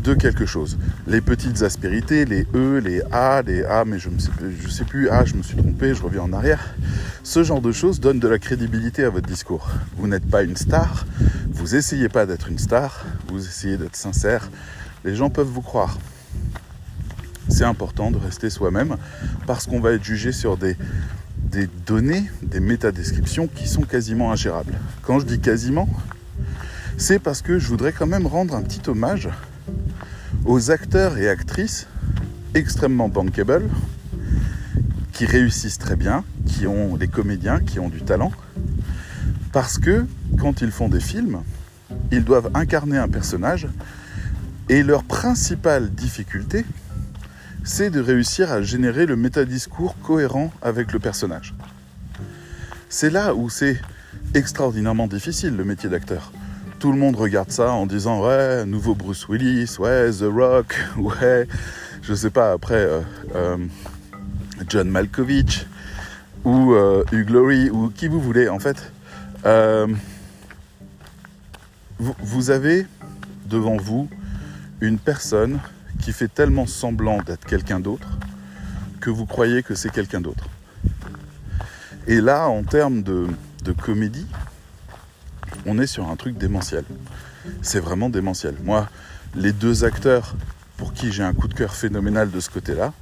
de 0.02 0.12
quelque 0.12 0.44
chose. 0.44 0.76
Les 1.06 1.22
petites 1.22 1.62
aspérités, 1.62 2.26
les 2.26 2.46
E, 2.54 2.78
les 2.84 3.00
A, 3.10 3.40
les 3.40 3.64
A, 3.64 3.86
mais 3.86 3.98
je 3.98 4.10
ne 4.10 4.18
sais, 4.18 4.84
plus, 4.84 5.08
A, 5.08 5.24
je 5.24 5.34
me 5.34 5.42
suis 5.42 5.56
trompé, 5.56 5.94
je 5.94 6.02
reviens 6.02 6.24
en 6.24 6.34
arrière. 6.34 6.74
Ce 7.22 7.42
genre 7.42 7.62
de 7.62 7.72
choses 7.72 8.00
donne 8.00 8.20
de 8.20 8.28
la 8.28 8.38
crédibilité 8.38 9.04
à 9.04 9.08
votre 9.08 9.26
discours. 9.26 9.70
Vous 9.96 10.08
n'êtes 10.08 10.28
pas 10.28 10.42
une 10.42 10.56
star, 10.56 11.06
vous 11.52 11.74
essayez 11.74 12.10
pas 12.10 12.26
d'être 12.26 12.50
une 12.50 12.58
star, 12.58 13.06
vous 13.28 13.42
essayez 13.42 13.78
d'être 13.78 13.96
sincère. 13.96 14.50
Les 15.06 15.16
gens 15.16 15.30
peuvent 15.30 15.48
vous 15.48 15.62
croire 15.62 15.96
c'est 17.48 17.64
important 17.64 18.10
de 18.10 18.18
rester 18.18 18.50
soi-même 18.50 18.96
parce 19.46 19.66
qu'on 19.66 19.80
va 19.80 19.92
être 19.92 20.04
jugé 20.04 20.32
sur 20.32 20.56
des 20.56 20.76
des 21.50 21.68
données, 21.86 22.24
des 22.42 22.60
métadescriptions 22.60 23.46
qui 23.46 23.68
sont 23.68 23.82
quasiment 23.82 24.32
ingérables. 24.32 24.74
Quand 25.02 25.18
je 25.20 25.26
dis 25.26 25.38
quasiment, 25.38 25.88
c'est 26.98 27.18
parce 27.18 27.42
que 27.42 27.58
je 27.58 27.68
voudrais 27.68 27.92
quand 27.92 28.06
même 28.06 28.26
rendre 28.26 28.54
un 28.54 28.62
petit 28.62 28.88
hommage 28.88 29.28
aux 30.44 30.70
acteurs 30.70 31.18
et 31.18 31.28
actrices 31.28 31.86
extrêmement 32.54 33.08
bankable, 33.08 33.68
qui 35.12 35.26
réussissent 35.26 35.78
très 35.78 35.96
bien, 35.96 36.24
qui 36.46 36.66
ont 36.66 36.96
des 36.96 37.08
comédiens, 37.08 37.60
qui 37.60 37.80
ont 37.80 37.88
du 37.88 38.02
talent, 38.02 38.32
parce 39.52 39.78
que 39.78 40.06
quand 40.38 40.60
ils 40.60 40.70
font 40.70 40.88
des 40.88 41.00
films, 41.00 41.40
ils 42.12 42.24
doivent 42.24 42.50
incarner 42.54 42.98
un 42.98 43.08
personnage 43.08 43.68
et 44.68 44.82
leur 44.82 45.04
principale 45.04 45.90
difficulté, 45.90 46.64
c'est 47.66 47.90
de 47.90 48.00
réussir 48.00 48.52
à 48.52 48.62
générer 48.62 49.06
le 49.06 49.16
métadiscours 49.16 49.96
cohérent 50.00 50.52
avec 50.62 50.92
le 50.92 51.00
personnage. 51.00 51.52
C'est 52.88 53.10
là 53.10 53.34
où 53.34 53.50
c'est 53.50 53.80
extraordinairement 54.34 55.08
difficile 55.08 55.56
le 55.56 55.64
métier 55.64 55.88
d'acteur. 55.90 56.30
Tout 56.78 56.92
le 56.92 56.98
monde 56.98 57.16
regarde 57.16 57.50
ça 57.50 57.72
en 57.72 57.86
disant 57.86 58.24
ouais, 58.24 58.64
nouveau 58.66 58.94
Bruce 58.94 59.28
Willis, 59.28 59.76
ouais, 59.80 60.12
The 60.12 60.26
Rock, 60.32 60.76
ouais, 60.96 61.48
je 62.02 62.14
sais 62.14 62.30
pas, 62.30 62.52
après 62.52 62.76
euh, 62.76 63.00
euh, 63.34 63.56
John 64.68 64.88
Malkovich 64.88 65.66
ou 66.44 66.72
euh, 66.72 67.02
Hugh 67.10 67.30
Laurie 67.30 67.68
ou 67.70 67.88
qui 67.88 68.06
vous 68.06 68.20
voulez. 68.20 68.48
En 68.48 68.60
fait, 68.60 68.92
vous 71.98 72.50
avez 72.50 72.86
devant 73.46 73.76
vous 73.76 74.08
une 74.80 74.98
personne 74.98 75.58
qui 76.00 76.12
fait 76.12 76.28
tellement 76.28 76.66
semblant 76.66 77.22
d'être 77.22 77.44
quelqu'un 77.44 77.80
d'autre 77.80 78.08
que 79.00 79.10
vous 79.10 79.26
croyez 79.26 79.62
que 79.62 79.74
c'est 79.74 79.90
quelqu'un 79.90 80.20
d'autre. 80.20 80.48
Et 82.06 82.20
là, 82.20 82.48
en 82.48 82.62
termes 82.62 83.02
de, 83.02 83.26
comédie, 83.82 84.26
on 85.64 85.78
est 85.78 85.86
sur 85.86 86.08
un 86.08 86.16
truc 86.16 86.38
démentiel. 86.38 86.84
C'est 87.62 87.80
vraiment 87.80 88.08
démentiel. 88.08 88.54
Moi, 88.62 88.88
les 89.34 89.52
deux 89.52 89.84
acteurs 89.84 90.36
pour 90.76 90.92
qui 90.92 91.10
j'ai 91.10 91.22
un 91.22 91.32
coup 91.32 91.48
de 91.48 91.54
cœur 91.54 91.74
phénoménal 91.74 92.30
de 92.30 92.40
ce 92.40 92.50
côté-là, 92.50 92.92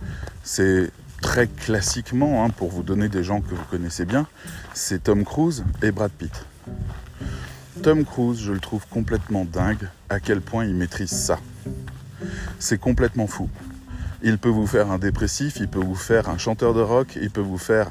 c'est 0.43 0.91
très 1.21 1.47
classiquement, 1.47 2.45
hein, 2.45 2.51
pour 2.51 2.71
vous 2.71 2.83
donner 2.83 3.09
des 3.09 3.25
gens 3.25 3.41
que 3.41 3.55
vous 3.55 3.65
connaissez 3.71 4.05
bien, 4.05 4.27
c'est 4.75 5.05
Tom 5.05 5.25
Cruise 5.25 5.65
et 5.83 5.91
Brad 5.91 6.11
Pitt. 6.11 6.45
Tom 7.83 8.05
Cruise, 8.05 8.41
je 8.41 8.53
le 8.53 8.61
trouve 8.61 8.87
complètement 8.89 9.45
dingue 9.45 9.89
à 10.09 10.21
quel 10.21 10.41
point 10.41 10.65
il 10.65 10.75
maîtrise 10.75 11.11
ça? 11.11 11.39
C'est 12.59 12.79
complètement 12.79 13.27
fou. 13.27 13.49
Il 14.23 14.39
peut 14.39 14.49
vous 14.49 14.67
faire 14.67 14.91
un 14.91 14.99
dépressif, 14.99 15.57
il 15.61 15.69
peut 15.69 15.81
vous 15.81 15.95
faire 15.95 16.29
un 16.29 16.39
chanteur 16.39 16.73
de 16.73 16.81
rock, 16.81 17.19
il 17.21 17.31
peut 17.31 17.43
vous 17.43 17.59
faire 17.59 17.89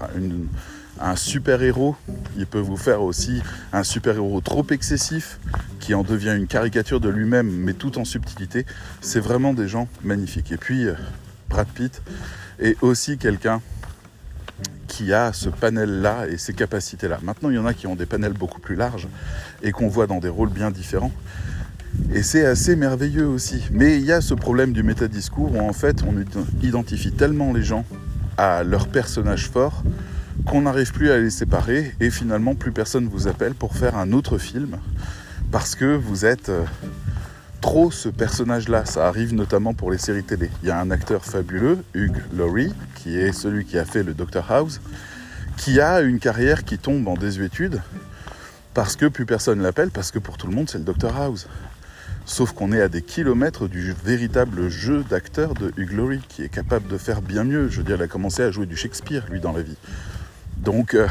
un 0.99 1.15
super-héros, 1.15 1.95
il 2.37 2.47
peut 2.47 2.59
vous 2.59 2.77
faire 2.77 3.01
aussi 3.01 3.41
un 3.71 3.83
super-héros 3.83 4.41
trop 4.41 4.65
excessif 4.71 5.39
qui 5.79 5.93
en 5.93 6.03
devient 6.03 6.35
une 6.35 6.47
caricature 6.47 6.99
de 6.99 7.09
lui-même, 7.09 7.51
mais 7.51 7.73
tout 7.73 7.99
en 7.99 8.05
subtilité. 8.05 8.65
C'est 9.01 9.19
vraiment 9.19 9.53
des 9.53 9.67
gens 9.67 9.87
magnifiques. 10.03 10.51
Et 10.51 10.57
puis, 10.57 10.87
euh, 10.87 10.95
Brad 11.49 11.67
Pitt 11.67 12.01
est 12.59 12.81
aussi 12.81 13.17
quelqu'un 13.17 13.61
qui 14.87 15.11
a 15.11 15.33
ce 15.33 15.49
panel-là 15.49 16.27
et 16.27 16.37
ces 16.37 16.53
capacités-là. 16.53 17.19
Maintenant, 17.23 17.49
il 17.49 17.55
y 17.55 17.59
en 17.59 17.65
a 17.65 17.73
qui 17.73 17.87
ont 17.87 17.95
des 17.95 18.05
panels 18.05 18.33
beaucoup 18.33 18.61
plus 18.61 18.75
larges 18.75 19.07
et 19.61 19.71
qu'on 19.71 19.87
voit 19.87 20.07
dans 20.07 20.19
des 20.19 20.29
rôles 20.29 20.49
bien 20.49 20.71
différents. 20.71 21.11
Et 22.13 22.23
c'est 22.23 22.45
assez 22.45 22.75
merveilleux 22.75 23.27
aussi. 23.27 23.63
Mais 23.71 23.97
il 23.97 24.05
y 24.05 24.12
a 24.12 24.21
ce 24.21 24.33
problème 24.33 24.73
du 24.73 24.83
métadiscours 24.83 25.53
où 25.55 25.59
en 25.59 25.73
fait 25.73 26.03
on 26.03 26.13
identifie 26.63 27.12
tellement 27.12 27.53
les 27.53 27.63
gens 27.63 27.85
à 28.38 28.63
leur 28.63 28.88
personnage 28.88 29.50
fort 29.50 29.83
qu'on 30.45 30.62
n'arrive 30.62 30.91
plus 30.91 31.12
à 31.12 31.17
les 31.17 31.29
séparer 31.29 31.95
et 32.00 32.09
finalement 32.09 32.55
plus 32.55 32.71
personne 32.71 33.07
vous 33.07 33.27
appelle 33.27 33.53
pour 33.53 33.75
faire 33.75 33.97
un 33.97 34.12
autre 34.12 34.38
film 34.38 34.77
parce 35.51 35.75
que 35.75 35.95
vous 35.95 36.25
êtes 36.25 36.50
euh, 36.50 36.63
trop 37.62 37.91
ce 37.91 38.09
personnage-là. 38.09 38.85
Ça 38.85 39.07
arrive 39.07 39.33
notamment 39.33 39.73
pour 39.73 39.91
les 39.91 39.97
séries 39.97 40.23
télé. 40.23 40.50
Il 40.63 40.69
y 40.69 40.71
a 40.71 40.79
un 40.79 40.91
acteur 40.91 41.23
fabuleux, 41.23 41.77
Hugh 41.93 42.17
Laurie, 42.35 42.73
qui 42.95 43.17
est 43.17 43.31
celui 43.31 43.65
qui 43.65 43.77
a 43.77 43.85
fait 43.85 44.03
le 44.03 44.13
Dr 44.13 44.51
House, 44.51 44.81
qui 45.57 45.79
a 45.79 46.01
une 46.01 46.19
carrière 46.19 46.63
qui 46.63 46.77
tombe 46.77 47.07
en 47.07 47.13
désuétude 47.13 47.81
parce 48.73 48.95
que 48.95 49.05
plus 49.05 49.25
personne 49.25 49.62
l'appelle, 49.62 49.91
parce 49.91 50.12
que 50.12 50.19
pour 50.19 50.38
tout 50.38 50.47
le 50.47 50.55
monde 50.55 50.69
c'est 50.69 50.79
le 50.79 50.83
Dr 50.83 51.15
House. 51.15 51.47
Sauf 52.25 52.53
qu'on 52.53 52.71
est 52.71 52.81
à 52.81 52.87
des 52.87 53.01
kilomètres 53.01 53.67
du 53.67 53.93
véritable 54.03 54.69
jeu 54.69 55.03
d'acteur 55.09 55.53
de 55.53 55.73
Hugh 55.77 56.21
qui 56.29 56.43
est 56.43 56.49
capable 56.49 56.87
de 56.87 56.97
faire 56.97 57.21
bien 57.21 57.43
mieux. 57.43 57.67
Je 57.69 57.77
veux 57.77 57.83
dire, 57.83 57.97
il 57.97 58.01
a 58.01 58.07
commencé 58.07 58.41
à 58.41 58.51
jouer 58.51 58.65
du 58.65 58.77
Shakespeare, 58.77 59.25
lui, 59.29 59.41
dans 59.41 59.51
la 59.51 59.61
vie. 59.61 59.77
Donc, 60.57 60.93
euh, 60.93 61.07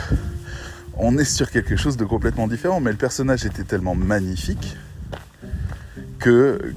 on 0.97 1.19
est 1.19 1.25
sur 1.25 1.51
quelque 1.51 1.77
chose 1.77 1.97
de 1.97 2.05
complètement 2.05 2.49
différent. 2.49 2.81
Mais 2.81 2.91
le 2.91 2.97
personnage 2.97 3.45
était 3.45 3.65
tellement 3.65 3.95
magnifique 3.95 4.77
que 6.19 6.73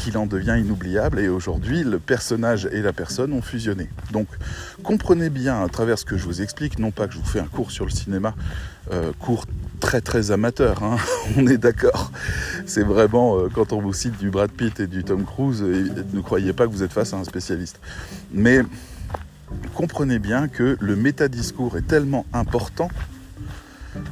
qu'il 0.00 0.16
en 0.16 0.26
devient 0.26 0.56
inoubliable. 0.58 1.20
Et 1.20 1.28
aujourd'hui, 1.28 1.84
le 1.84 1.98
personnage 1.98 2.66
et 2.72 2.80
la 2.80 2.92
personne 2.92 3.32
ont 3.32 3.42
fusionné. 3.42 3.88
Donc, 4.12 4.28
comprenez 4.82 5.30
bien 5.30 5.62
à 5.62 5.68
travers 5.68 5.98
ce 5.98 6.04
que 6.04 6.16
je 6.16 6.24
vous 6.24 6.40
explique, 6.40 6.78
non 6.78 6.90
pas 6.90 7.06
que 7.06 7.14
je 7.14 7.18
vous 7.18 7.26
fais 7.26 7.40
un 7.40 7.46
cours 7.46 7.70
sur 7.70 7.84
le 7.84 7.90
cinéma, 7.90 8.34
euh, 8.92 9.12
cours 9.18 9.46
très 9.78 10.00
très 10.00 10.30
amateur, 10.30 10.82
hein, 10.82 10.96
on 11.36 11.46
est 11.46 11.58
d'accord. 11.58 12.10
C'est 12.66 12.82
vraiment, 12.82 13.38
euh, 13.38 13.48
quand 13.52 13.72
on 13.72 13.80
vous 13.80 13.92
cite 13.92 14.18
du 14.18 14.30
Brad 14.30 14.50
Pitt 14.50 14.80
et 14.80 14.86
du 14.86 15.04
Tom 15.04 15.24
Cruise, 15.24 15.62
ne 15.62 16.20
croyez 16.20 16.52
pas 16.52 16.66
que 16.66 16.72
vous 16.72 16.82
êtes 16.82 16.92
face 16.92 17.12
à 17.12 17.16
un 17.16 17.24
spécialiste. 17.24 17.80
Mais 18.32 18.60
comprenez 19.74 20.18
bien 20.18 20.48
que 20.48 20.76
le 20.80 20.96
métadiscours 20.96 21.76
est 21.76 21.86
tellement 21.86 22.24
important 22.32 22.88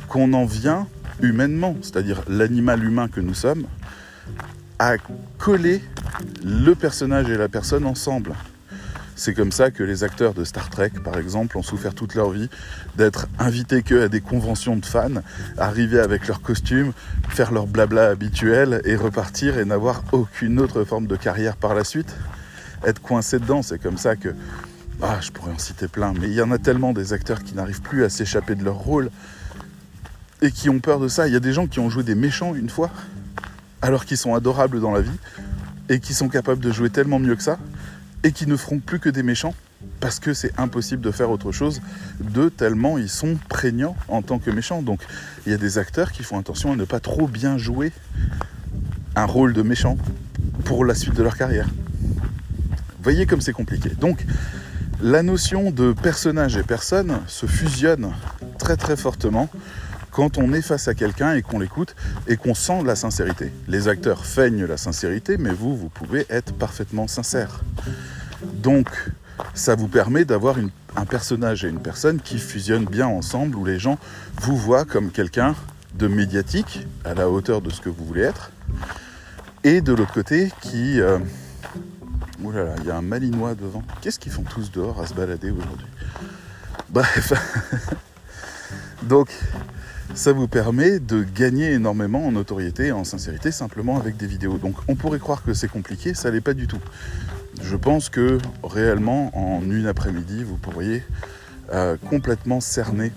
qu'on 0.09 0.33
en 0.33 0.45
vient 0.45 0.87
humainement, 1.21 1.77
c'est-à-dire 1.83 2.23
l'animal 2.29 2.85
humain 2.85 3.09
que 3.09 3.21
nous 3.21 3.35
sommes, 3.35 3.67
à 4.79 4.97
coller 5.39 5.83
le 6.45 6.75
personnage 6.75 7.29
et 7.29 7.37
la 7.37 7.49
personne 7.49 7.85
ensemble. 7.85 8.35
C'est 9.17 9.35
comme 9.35 9.51
ça 9.51 9.73
que 9.73 9.83
les 9.83 10.05
acteurs 10.05 10.33
de 10.33 10.45
Star 10.45 10.71
Trek, 10.71 10.93
par 11.03 11.19
exemple, 11.19 11.59
ont 11.59 11.63
souffert 11.63 11.93
toute 11.93 12.15
leur 12.15 12.31
vie 12.31 12.49
d'être 12.97 13.27
invités 13.41 13.83
que 13.83 14.05
à 14.05 14.09
des 14.09 14.21
conventions 14.21 14.77
de 14.77 14.87
fans, 14.87 15.23
arriver 15.57 15.99
avec 15.99 16.29
leurs 16.29 16.41
costumes, 16.41 16.93
faire 17.29 17.51
leur 17.51 17.67
blabla 17.67 18.11
habituel 18.11 18.81
et 18.85 18.95
repartir 18.95 19.59
et 19.59 19.65
n'avoir 19.65 20.05
aucune 20.13 20.61
autre 20.61 20.85
forme 20.85 21.09
de 21.09 21.17
carrière 21.17 21.57
par 21.57 21.75
la 21.75 21.83
suite. 21.83 22.15
Être 22.85 23.03
coincé 23.03 23.41
dedans, 23.41 23.63
c'est 23.63 23.81
comme 23.81 23.99
ça 23.99 24.15
que... 24.15 24.29
Ah, 25.03 25.19
je 25.21 25.33
pourrais 25.33 25.51
en 25.51 25.59
citer 25.59 25.89
plein, 25.89 26.13
mais 26.13 26.29
il 26.29 26.35
y 26.35 26.43
en 26.43 26.53
a 26.53 26.59
tellement 26.59 26.93
des 26.93 27.13
acteurs 27.13 27.43
qui 27.43 27.57
n'arrivent 27.57 27.83
plus 27.83 28.05
à 28.05 28.09
s'échapper 28.09 28.55
de 28.55 28.65
leur 28.65 28.77
rôle 28.77 29.11
et 30.43 30.53
qui 30.53 30.71
ont 30.71 30.79
peur 30.79 31.01
de 31.01 31.09
ça. 31.09 31.27
Il 31.27 31.33
y 31.33 31.37
a 31.37 31.41
des 31.41 31.53
gens 31.53 31.67
qui 31.67 31.81
ont 31.81 31.91
joué 31.91 32.05
des 32.05 32.15
méchants 32.15 32.55
une 32.55 32.71
fois, 32.71 32.91
alors 33.83 34.05
qu'ils 34.05 34.17
sont 34.17 34.35
adorables 34.35 34.81
dans 34.81 34.93
la 34.93 35.01
vie, 35.01 35.19
et 35.89 36.01
qui 36.01 36.15
sont 36.15 36.29
capables 36.29 36.61
de 36.61 36.71
jouer 36.71 36.91
tellement 36.91 37.19
mieux 37.19 37.37
que 37.37 37.43
ça, 37.43 37.59
et 38.23 38.33
qui 38.33 38.47
ne 38.47 38.57
feront 38.57 38.81
plus 38.81 38.99
que 38.99 39.09
des 39.09 39.23
méchants 39.23 39.55
parce 40.01 40.19
que 40.21 40.35
c'est 40.35 40.53
impossible 40.59 41.03
de 41.03 41.11
faire 41.11 41.31
autre 41.31 41.53
chose 41.53 41.81
de 42.21 42.49
tellement 42.49 42.99
ils 42.99 43.09
sont 43.09 43.37
prégnants 43.49 43.97
en 44.09 44.23
tant 44.23 44.39
que 44.39 44.51
méchants. 44.51 44.83
Donc 44.83 45.01
il 45.47 45.53
y 45.53 45.55
a 45.55 45.59
des 45.59 45.79
acteurs 45.79 46.13
qui 46.13 46.23
font 46.23 46.39
attention 46.39 46.73
à 46.73 46.77
ne 46.77 46.85
pas 46.85 47.01
trop 47.01 47.29
bien 47.29 47.59
jouer 47.59 47.93
un 49.17 49.25
rôle 49.25 49.53
de 49.53 49.63
méchant 49.63 49.97
pour 50.65 50.85
la 50.85 50.95
suite 50.95 51.15
de 51.15 51.23
leur 51.23 51.37
carrière. 51.37 51.69
Voyez 53.03 53.27
comme 53.27 53.41
c'est 53.41 53.53
compliqué. 53.53 53.91
Donc 54.01 54.25
la 55.01 55.23
notion 55.23 55.71
de 55.71 55.93
personnage 55.93 56.57
et 56.57 56.63
personne 56.63 57.21
se 57.27 57.47
fusionne 57.47 58.13
très 58.59 58.77
très 58.77 58.97
fortement 58.97 59.49
quand 60.11 60.39
on 60.39 60.53
est 60.53 60.63
face 60.63 60.89
à 60.89 60.95
quelqu'un 60.95 61.35
et 61.35 61.43
qu'on 61.43 61.59
l'écoute 61.59 61.95
et 62.27 62.37
qu'on 62.37 62.55
sent 62.55 62.83
la 62.85 62.97
sincérité. 62.97 63.53
Les 63.69 63.89
acteurs 63.89 64.25
feignent 64.25 64.65
la 64.65 64.77
sincérité, 64.77 65.37
mais 65.39 65.51
vous, 65.51 65.77
vous 65.77 65.89
pouvez 65.89 66.27
être 66.31 66.53
parfaitement 66.53 67.07
sincère. 67.09 67.61
Donc, 68.55 68.89
ça 69.55 69.75
vous 69.75 69.89
permet 69.89 70.25
d'avoir 70.25 70.57
un 70.97 71.05
personnage 71.05 71.65
et 71.65 71.69
une 71.69 71.81
personne 71.81 72.21
qui 72.21 72.39
fusionnent 72.39 72.87
bien 72.87 73.07
ensemble, 73.07 73.57
où 73.57 73.65
les 73.65 73.79
gens 73.79 73.99
vous 74.43 74.57
voient 74.57 74.85
comme 74.85 75.11
quelqu'un 75.11 75.55
de 75.95 76.07
médiatique, 76.07 76.87
à 77.05 77.15
la 77.15 77.29
hauteur 77.29 77.61
de 77.61 77.71
ce 77.71 77.81
que 77.81 77.89
vous 77.89 78.05
voulez 78.05 78.23
être, 78.23 78.51
et 79.65 79.81
de 79.81 79.93
l'autre 79.93 80.13
côté 80.13 80.53
qui... 80.61 81.01
Euh... 81.01 81.19
Ouh 82.43 82.53
là 82.53 82.65
là, 82.65 82.75
il 82.79 82.87
y 82.87 82.91
a 82.93 82.97
un 82.97 83.03
malinois 83.03 83.57
devant. 83.57 83.83
Qu'est-ce 84.01 84.21
qu'ils 84.21 84.31
font 84.31 84.45
tous 84.45 84.71
dehors 84.71 85.01
à 85.01 85.07
se 85.07 85.15
balader 85.15 85.51
aujourd'hui? 85.51 85.89
Bref. 86.89 87.33
Donc, 89.03 89.29
ça 90.15 90.33
vous 90.33 90.49
permet 90.49 90.99
de 90.99 91.23
gagner 91.23 91.73
énormément 91.73 92.27
en 92.27 92.33
notoriété 92.33 92.87
et 92.87 92.93
en 92.93 93.05
sincérité 93.05 93.53
simplement 93.53 93.99
avec 93.99 94.17
des 94.17 94.27
vidéos. 94.27 94.59
Donc 94.59 94.77
on 94.89 94.95
pourrait 94.95 95.19
croire 95.19 95.43
que 95.43 95.55
c'est 95.55 95.69
compliqué, 95.69 96.15
ça 96.15 96.31
l'est 96.31 96.41
pas 96.41 96.55
du 96.55 96.67
tout. 96.67 96.81
Je 97.63 97.77
pense 97.77 98.09
que 98.09 98.39
réellement 98.63 99.31
en 99.37 99.63
une 99.63 99.87
après-midi, 99.87 100.45
vous 100.45 100.57
pourriez 100.57 101.03
euh, 101.73 101.97
complètement 102.09 102.61
cerner 102.61 103.13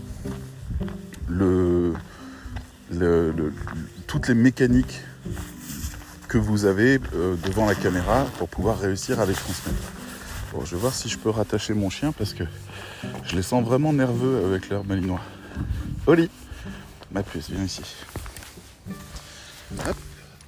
toutes 4.07 4.27
les 4.27 4.35
mécaniques 4.35 5.01
que 6.27 6.37
vous 6.37 6.65
avez 6.65 6.99
euh, 7.13 7.35
devant 7.45 7.65
la 7.65 7.75
caméra 7.75 8.25
pour 8.37 8.47
pouvoir 8.47 8.79
réussir 8.79 9.19
à 9.19 9.25
les 9.25 9.33
transmettre. 9.33 9.91
Bon, 10.53 10.65
je 10.65 10.75
vais 10.75 10.81
voir 10.81 10.93
si 10.93 11.09
je 11.09 11.17
peux 11.17 11.29
rattacher 11.29 11.73
mon 11.73 11.89
chien 11.89 12.11
parce 12.11 12.33
que 12.33 12.43
je 13.25 13.35
les 13.35 13.41
sens 13.41 13.63
vraiment 13.63 13.93
nerveux 13.93 14.43
avec 14.45 14.69
leur 14.69 14.83
malinois. 14.83 15.21
Oli 16.07 16.29
Ma 17.11 17.23
puce, 17.23 17.49
viens 17.49 17.65
ici. 17.65 17.81
Hop, 19.85 19.97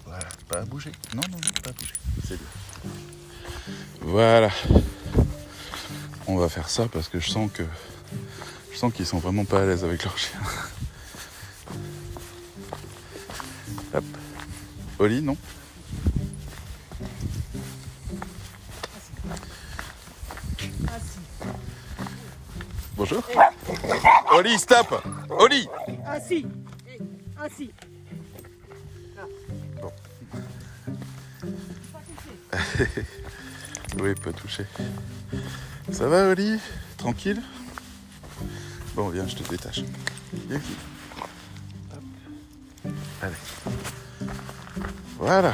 voilà, 0.06 0.26
pas 0.48 0.60
à 0.60 0.62
bouger. 0.66 0.94
Non, 1.14 1.22
non, 1.30 1.38
non, 1.38 1.62
pas 1.62 1.72
à 1.72 1.74
bouger. 1.74 1.94
C'est 2.26 2.38
bien. 2.38 2.48
Voilà. 4.00 4.50
On 6.28 6.38
va 6.38 6.48
faire 6.48 6.70
ça 6.70 6.88
parce 6.88 7.10
que 7.10 7.20
je 7.20 7.30
sens 7.30 7.52
que 7.52 7.64
je 8.72 8.78
sens 8.78 8.94
qu'ils 8.94 9.06
sont 9.06 9.20
vraiment 9.20 9.44
pas 9.44 9.62
à 9.62 9.66
l'aise 9.66 9.84
avec 9.84 10.06
leur 10.06 10.18
chien. 10.18 10.40
Hop. 13.94 14.06
Oli, 15.00 15.22
non? 15.22 15.36
Bonjour. 22.96 23.24
Oli, 24.32 24.58
stop 24.58 25.04
Oli 25.30 25.68
Assis. 26.14 26.46
Assis. 27.40 27.72
Oui, 34.00 34.16
pas 34.16 34.34
touché. 34.34 34.66
Ça 35.92 36.08
va, 36.08 36.30
Oli? 36.30 36.58
Tranquille? 36.98 37.40
Bon, 38.96 39.10
viens, 39.10 39.28
je 39.28 39.36
te 39.36 39.48
détache. 39.50 39.82
Viens 40.48 40.58
ici. 40.58 40.76
Hop. 41.94 42.02
Allez. 43.22 43.36
Voilà. 45.20 45.54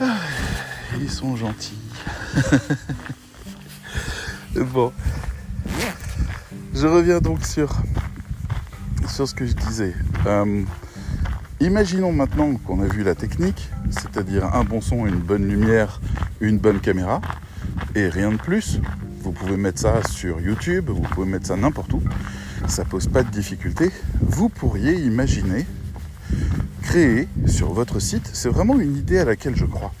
Ah, 0.00 0.18
Ils 1.00 1.10
sont 1.10 1.34
gentils. 1.36 1.78
bon. 4.54 4.92
Je 6.78 6.86
reviens 6.86 7.20
donc 7.20 7.42
sur, 7.42 7.74
ce 9.08 9.34
que 9.34 9.46
je 9.46 9.54
disais. 9.54 9.94
Euh, 10.26 10.62
imaginons 11.58 12.12
maintenant 12.12 12.54
qu'on 12.56 12.82
a 12.82 12.86
vu 12.86 13.02
la 13.02 13.14
technique, 13.14 13.70
c'est-à-dire 13.88 14.54
un 14.54 14.62
bon 14.62 14.82
son, 14.82 15.06
une 15.06 15.16
bonne 15.16 15.48
lumière, 15.48 16.02
une 16.42 16.58
bonne 16.58 16.80
caméra, 16.80 17.22
et 17.94 18.10
rien 18.10 18.30
de 18.30 18.36
plus. 18.36 18.78
Vous 19.22 19.32
pouvez 19.32 19.56
mettre 19.56 19.80
ça 19.80 20.02
sur 20.02 20.38
YouTube, 20.38 20.90
vous 20.90 21.00
pouvez 21.00 21.26
mettre 21.26 21.46
ça 21.46 21.56
n'importe 21.56 21.94
où. 21.94 22.02
Ça 22.68 22.84
pose 22.84 23.06
pas 23.06 23.22
de 23.22 23.30
difficulté. 23.30 23.90
Vous 24.20 24.50
pourriez 24.50 24.96
imaginer 24.96 25.64
créer 26.82 27.26
sur 27.46 27.72
votre 27.72 28.00
site, 28.00 28.28
c'est 28.34 28.50
vraiment 28.50 28.78
une 28.78 28.98
idée 28.98 29.18
à 29.18 29.24
laquelle 29.24 29.56
je 29.56 29.64
crois. 29.64 29.94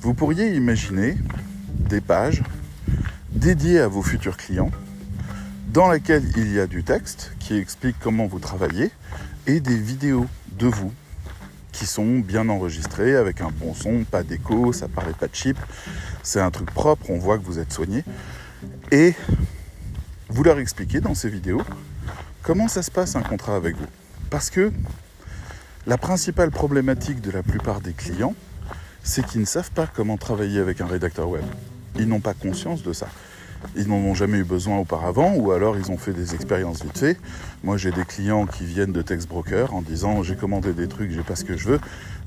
Vous 0.00 0.14
pourriez 0.14 0.56
imaginer 0.56 1.16
des 1.88 2.00
pages 2.00 2.42
dédiées 3.30 3.78
à 3.78 3.86
vos 3.86 4.02
futurs 4.02 4.36
clients 4.36 4.72
dans 5.72 5.86
laquelle 5.86 6.24
il 6.36 6.52
y 6.52 6.58
a 6.58 6.66
du 6.66 6.82
texte 6.82 7.32
qui 7.38 7.56
explique 7.56 7.96
comment 8.00 8.26
vous 8.26 8.40
travaillez 8.40 8.90
et 9.46 9.60
des 9.60 9.76
vidéos 9.76 10.26
de 10.58 10.66
vous 10.66 10.92
qui 11.70 11.86
sont 11.86 12.18
bien 12.18 12.48
enregistrées 12.48 13.14
avec 13.14 13.40
un 13.40 13.50
bon 13.50 13.72
son, 13.74 14.02
pas 14.02 14.24
d'écho, 14.24 14.72
ça 14.72 14.88
paraît 14.88 15.12
pas 15.12 15.28
cheap, 15.32 15.56
c'est 16.24 16.40
un 16.40 16.50
truc 16.50 16.72
propre, 16.72 17.10
on 17.10 17.18
voit 17.18 17.38
que 17.38 17.44
vous 17.44 17.60
êtes 17.60 17.72
soigné. 17.72 18.04
Et 18.90 19.14
vous 20.28 20.42
leur 20.42 20.58
expliquez 20.58 21.00
dans 21.00 21.14
ces 21.14 21.30
vidéos 21.30 21.62
comment 22.42 22.66
ça 22.66 22.82
se 22.82 22.90
passe 22.90 23.14
un 23.14 23.22
contrat 23.22 23.54
avec 23.54 23.76
vous. 23.76 23.86
Parce 24.28 24.50
que 24.50 24.72
la 25.86 25.98
principale 25.98 26.50
problématique 26.50 27.20
de 27.20 27.30
la 27.30 27.44
plupart 27.44 27.80
des 27.80 27.92
clients, 27.92 28.34
c'est 29.04 29.24
qu'ils 29.24 29.40
ne 29.40 29.46
savent 29.46 29.70
pas 29.70 29.86
comment 29.86 30.16
travailler 30.16 30.58
avec 30.58 30.80
un 30.80 30.86
rédacteur 30.86 31.28
web. 31.28 31.44
Ils 31.96 32.08
n'ont 32.08 32.20
pas 32.20 32.34
conscience 32.34 32.82
de 32.82 32.92
ça. 32.92 33.06
Ils 33.76 33.88
n'en 33.88 33.96
ont 33.96 34.14
jamais 34.14 34.38
eu 34.38 34.44
besoin 34.44 34.78
auparavant, 34.78 35.34
ou 35.34 35.52
alors 35.52 35.76
ils 35.76 35.90
ont 35.90 35.98
fait 35.98 36.12
des 36.12 36.34
expériences 36.34 36.82
vite 36.82 36.98
fait. 36.98 37.16
Moi, 37.62 37.76
j'ai 37.76 37.92
des 37.92 38.04
clients 38.04 38.46
qui 38.46 38.64
viennent 38.64 38.92
de 38.92 39.02
Text 39.02 39.28
Broker 39.28 39.74
en 39.74 39.82
disant 39.82 40.22
j'ai 40.22 40.34
commandé 40.34 40.72
des 40.72 40.88
trucs, 40.88 41.10
j'ai 41.10 41.22
pas 41.22 41.36
ce 41.36 41.44
que 41.44 41.56
je 41.56 41.68
veux, 41.68 41.80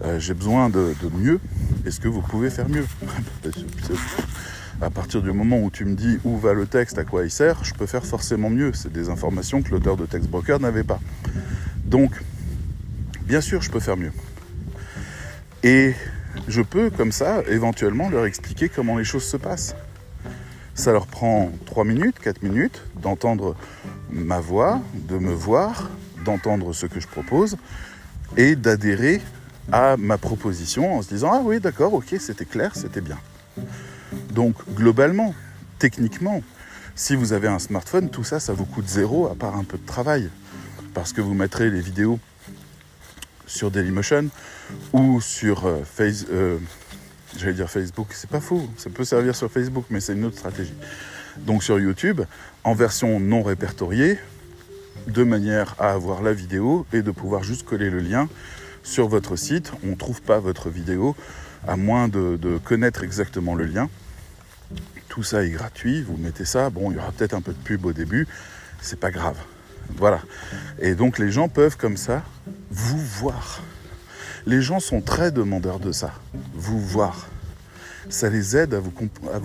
euh, 0.04 0.20
j'ai 0.20 0.34
besoin 0.34 0.70
de, 0.70 0.94
mieux. 1.18 1.40
Est-ce 1.86 2.00
que 2.00 2.08
vous 2.08 2.22
pouvez 2.22 2.50
faire 2.50 2.70
mieux? 2.70 2.86
À 4.82 4.90
partir 4.90 5.22
du 5.22 5.32
moment 5.32 5.60
où 5.60 5.70
tu 5.70 5.86
me 5.86 5.96
dis 5.96 6.18
où 6.24 6.38
va 6.38 6.54
le 6.54 6.66
texte, 6.66 6.98
à 6.98 7.04
quoi 7.04 7.24
il 7.24 7.32
sert, 7.32 7.64
je 7.64 7.74
peux 7.74 7.86
faire 7.86 8.06
forcément 8.06 8.50
mieux. 8.50 8.72
C'est 8.74 8.92
des 8.92 9.10
informations 9.10 9.62
que 9.62 9.72
l'auteur 9.72 9.98
de 9.98 10.06
Text 10.06 10.30
Broker 10.30 10.60
n'avait 10.60 10.84
pas. 10.84 11.00
Donc, 11.86 12.12
bien 13.26 13.42
sûr, 13.42 13.62
je 13.62 13.72
peux 13.72 13.80
faire 13.80 13.98
mieux. 13.98 14.12
Et 15.64 15.94
je 16.48 16.62
peux, 16.62 16.90
comme 16.90 17.12
ça, 17.12 17.42
éventuellement 17.48 18.10
leur 18.10 18.26
expliquer 18.26 18.70
comment 18.70 18.98
les 18.98 19.06
choses 19.06 19.24
se 19.24 19.38
passent. 19.38 19.76
Ça 20.76 20.92
leur 20.92 21.08
prend 21.08 21.52
3 21.66 21.84
minutes, 21.86 22.20
4 22.20 22.42
minutes 22.42 22.82
d'entendre 23.02 23.56
ma 24.10 24.40
voix, 24.40 24.82
de 24.94 25.18
me 25.18 25.32
voir, 25.32 25.90
d'entendre 26.26 26.74
ce 26.74 26.86
que 26.86 27.00
je 27.00 27.08
propose 27.08 27.58
et 28.38 28.56
d'adhérer 28.56 29.22
à 29.72 29.98
ma 29.98 30.18
proposition 30.18 30.96
en 30.96 31.02
se 31.02 31.10
disant 31.10 31.32
Ah 31.34 31.42
oui, 31.44 31.60
d'accord, 31.60 31.94
ok, 31.94 32.16
c'était 32.20 32.46
clair, 32.46 32.72
c'était 32.76 33.02
bien. 33.02 33.20
Donc, 34.32 34.56
globalement, 34.74 35.34
techniquement, 35.80 36.42
si 36.96 37.16
vous 37.16 37.34
avez 37.34 37.48
un 37.48 37.60
smartphone, 37.60 38.10
tout 38.10 38.24
ça, 38.24 38.40
ça 38.40 38.54
vous 38.54 38.66
coûte 38.66 38.88
zéro 38.88 39.28
à 39.28 39.36
part 39.36 39.56
un 39.56 39.64
peu 39.64 39.78
de 39.78 39.86
travail. 39.86 40.30
Parce 40.94 41.14
que 41.14 41.22
vous 41.22 41.34
mettrez 41.34 41.70
les 41.70 41.82
vidéos 41.82 42.20
sur 43.48 43.72
Dailymotion 43.72 44.30
ou 44.94 45.22
sur 45.22 45.66
euh, 45.66 45.84
Face, 45.84 46.26
euh, 46.32 46.58
j'allais 47.38 47.54
dire 47.54 47.70
Facebook, 47.70 48.08
c'est 48.12 48.30
pas 48.30 48.40
faux, 48.40 48.68
ça 48.78 48.90
peut 48.90 49.06
servir 49.06 49.36
sur 49.36 49.52
Facebook, 49.52 49.86
mais 49.90 50.00
c'est 50.00 50.14
une 50.14 50.26
autre 50.26 50.38
stratégie. 50.38 50.74
Donc 51.38 51.64
sur 51.64 51.80
YouTube, 51.80 52.22
en 52.64 52.74
version 52.74 53.20
non 53.20 53.44
répertoriée, 53.44 54.18
de 55.08 55.24
manière 55.24 55.76
à 55.80 55.92
avoir 55.92 56.22
la 56.22 56.34
vidéo 56.34 56.86
et 56.94 57.02
de 57.02 57.12
pouvoir 57.12 57.44
juste 57.44 57.66
coller 57.66 57.90
le 57.90 58.00
lien 58.00 58.30
sur 58.84 59.08
votre 59.08 59.36
site. 59.36 59.72
On 59.84 59.92
ne 59.92 59.96
trouve 59.96 60.22
pas 60.22 60.40
votre 60.40 60.70
vidéo 60.70 61.16
à 61.68 61.76
moins 61.76 62.08
de, 62.08 62.38
de 62.38 62.58
connaître 62.58 63.04
exactement 63.04 63.56
le 63.56 63.66
lien. 63.66 63.90
Tout 65.10 65.24
ça 65.24 65.44
est 65.44 65.50
gratuit, 65.50 66.02
vous 66.02 66.18
mettez 66.18 66.46
ça, 66.46 66.70
bon, 66.70 66.92
il 66.92 66.96
y 66.96 67.00
aura 67.00 67.12
peut-être 67.12 67.34
un 67.34 67.42
peu 67.42 67.54
de 67.54 67.58
pub 67.58 67.86
au 67.86 67.94
début, 67.94 68.28
c'est 68.82 69.00
pas 69.00 69.12
grave. 69.12 69.38
Voilà. 69.96 70.22
Et 70.80 70.96
donc 70.96 71.20
les 71.20 71.32
gens 71.32 71.50
peuvent 71.50 71.78
comme 71.78 71.98
ça 71.98 72.24
vous 72.72 73.00
voir. 73.00 73.62
Les 74.46 74.62
gens 74.62 74.80
sont 74.80 75.00
très 75.00 75.32
demandeurs 75.32 75.80
de 75.80 75.92
ça, 75.92 76.14
vous 76.54 76.80
voir. 76.80 77.30
Ça 78.10 78.30
les 78.30 78.58
aide 78.58 78.74
à 78.74 78.80
vous, 78.80 78.92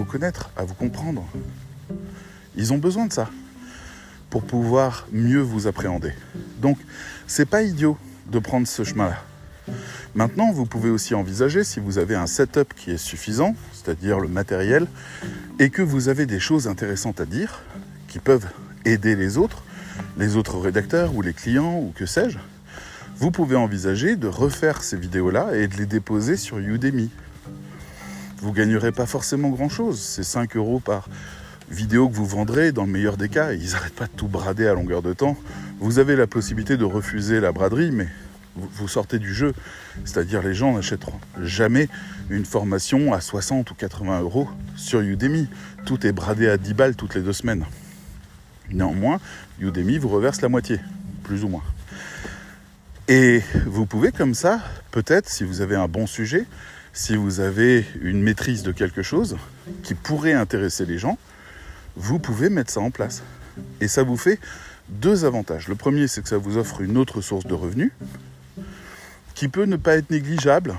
connaître, 0.05 0.51
à 0.57 0.65
vous 0.65 0.75
comprendre. 0.75 1.25
Ils 2.57 2.73
ont 2.73 2.79
besoin 2.79 3.07
de 3.07 3.13
ça 3.13 3.31
pour 4.31 4.43
pouvoir 4.43 5.07
mieux 5.13 5.41
vous 5.41 5.69
appréhender. 5.69 6.13
Donc, 6.61 6.79
c'est 7.29 7.49
pas 7.49 7.63
idiot 7.63 7.97
de 8.27 8.41
prendre 8.41 8.67
ce 8.67 8.83
chemin-là. 8.83 9.23
Maintenant, 10.17 10.51
vous 10.51 10.67
pouvez 10.67 10.91
aussi 10.91 11.15
envisager, 11.15 11.63
si 11.63 11.79
vous 11.79 11.99
avez 11.99 12.17
un 12.17 12.27
setup 12.27 12.75
qui 12.75 12.91
est 12.91 12.99
suffisant, 12.99 13.55
c'est-à-dire 13.73 14.19
le 14.19 14.27
matériel, 14.27 14.89
et 15.61 15.71
que 15.71 15.83
vous 15.83 16.09
avez 16.09 16.27
des 16.27 16.41
choses 16.41 16.67
intéressantes 16.67 17.21
à 17.21 17.25
dire, 17.25 17.63
qui 18.09 18.19
peuvent 18.19 18.49
aider 18.85 19.15
les 19.15 19.39
autres, 19.39 19.63
les 20.17 20.37
autres 20.37 20.59
rédacteurs 20.59 21.15
ou 21.15 21.23
les 21.23 21.35
clients 21.35 21.79
ou 21.79 21.93
que 21.95 22.07
sais-je, 22.07 22.39
vous 23.19 23.33
pouvez 23.33 23.57
envisager 23.57 24.15
de 24.15 24.29
refaire 24.29 24.83
ces 24.85 24.97
vidéos-là 24.97 25.57
et 25.57 25.67
de 25.67 25.77
les 25.77 25.87
déposer 25.87 26.37
sur 26.37 26.59
Udemy. 26.59 27.11
Vous 28.37 28.53
gagnerez 28.53 28.93
pas 28.93 29.07
forcément 29.07 29.49
grand-chose, 29.51 30.01
c'est 30.01 30.23
5 30.23 30.57
euros 30.57 30.79
par 30.79 31.09
vidéo 31.69 32.09
que 32.09 32.15
vous 32.15 32.27
vendrez, 32.27 32.71
dans 32.71 32.85
le 32.85 32.93
meilleur 32.93 33.17
des 33.17 33.29
cas, 33.29 33.53
ils 33.53 33.73
n'arrêtent 33.73 33.97
pas 33.97 34.07
de 34.07 34.13
tout 34.13 34.29
brader 34.29 34.69
à 34.69 34.75
longueur 34.75 35.03
de 35.03 35.13
temps. 35.13 35.37
Vous 35.81 35.99
avez 35.99 36.15
la 36.15 36.29
possibilité 36.29 36.77
de 36.77 36.85
refuser 36.85 37.41
la 37.41 37.51
braderie, 37.51 37.91
mais 37.91 38.07
vous 38.55 38.87
sortez 38.87 39.19
du 39.19 39.35
jeu. 39.35 39.53
C'est-à-dire 40.05 40.41
les 40.41 40.55
gens 40.55 40.75
n'achèteront 40.75 41.19
jamais 41.43 41.89
une 42.31 42.45
formation 42.45 43.13
à 43.13 43.21
60 43.21 43.69
ou 43.73 43.75
80 43.75 44.21
euros 44.21 44.49
sur 44.77 45.01
Udemy. 45.01 45.49
Tout 45.87 46.07
est 46.07 46.13
bradé 46.13 46.49
à 46.49 46.57
10 46.57 46.75
balles 46.75 46.95
toutes 46.95 47.17
les 47.17 47.23
deux 47.23 47.33
semaines. 47.33 47.65
Néanmoins, 48.71 49.19
Udemy 49.59 49.99
vous 49.99 50.09
reverse 50.09 50.41
la 50.41 50.49
moitié, 50.49 50.79
plus 51.25 51.43
ou 51.43 51.49
moins. 51.49 51.65
Et 53.09 53.41
vous 53.65 53.87
pouvez 53.87 54.13
comme 54.13 54.35
ça, 54.35 54.61
peut-être, 54.91 55.31
si 55.31 55.43
vous 55.43 55.63
avez 55.63 55.77
un 55.77 55.89
bon 55.89 56.07
sujet, 56.07 56.45
si 56.93 57.17
vous 57.17 57.41
avez 57.41 57.87
une 58.03 58.23
maîtrise 58.23 58.63
de 58.63 58.71
quelque 58.71 59.03
chose 59.03 59.39
qui 59.83 59.95
pourrait 59.95 60.35
intéresser 60.35 60.85
les 60.85 60.99
gens, 60.99 61.17
vous 61.97 62.19
pouvez 62.19 62.51
mettre 62.51 62.71
ça 62.71 62.81
en 62.81 62.91
place. 62.91 63.23
Et 63.81 63.89
ça 63.89 64.03
vous 64.03 64.19
fait 64.19 64.39
deux 64.91 65.25
avantages. 65.25 65.69
Le 65.69 65.75
premier, 65.75 66.07
c'est 66.07 66.21
que 66.21 66.29
ça 66.29 66.37
vous 66.37 66.59
offre 66.59 66.83
une 66.83 66.99
autre 66.99 67.23
source 67.23 67.47
de 67.47 67.55
revenus 67.55 67.93
qui 69.35 69.49
peut 69.49 69.65
ne 69.65 69.77
pas 69.77 69.97
être 69.97 70.11
négligeable. 70.11 70.79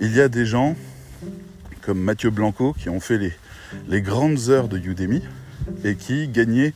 Il 0.00 0.12
y 0.16 0.20
a 0.20 0.28
des 0.28 0.46
gens 0.46 0.76
comme 1.82 2.00
Mathieu 2.00 2.30
Blanco 2.30 2.72
qui 2.72 2.88
ont 2.88 3.00
fait 3.00 3.18
les, 3.88 4.02
grandes 4.02 4.48
heures 4.48 4.68
de 4.68 4.78
Udemy 4.78 5.22
et 5.84 5.94
qui 5.94 6.26
gagnaient 6.26 6.72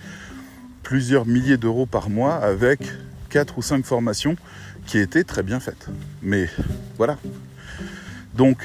plusieurs 0.84 1.26
milliers 1.26 1.56
d'euros 1.56 1.86
par 1.86 2.08
mois 2.08 2.34
avec 2.34 2.80
quatre 3.34 3.58
ou 3.58 3.62
cinq 3.62 3.84
formations 3.84 4.36
qui 4.86 4.96
étaient 4.98 5.24
très 5.24 5.42
bien 5.42 5.58
faites. 5.58 5.88
Mais 6.22 6.48
voilà. 6.98 7.18
Donc, 8.34 8.58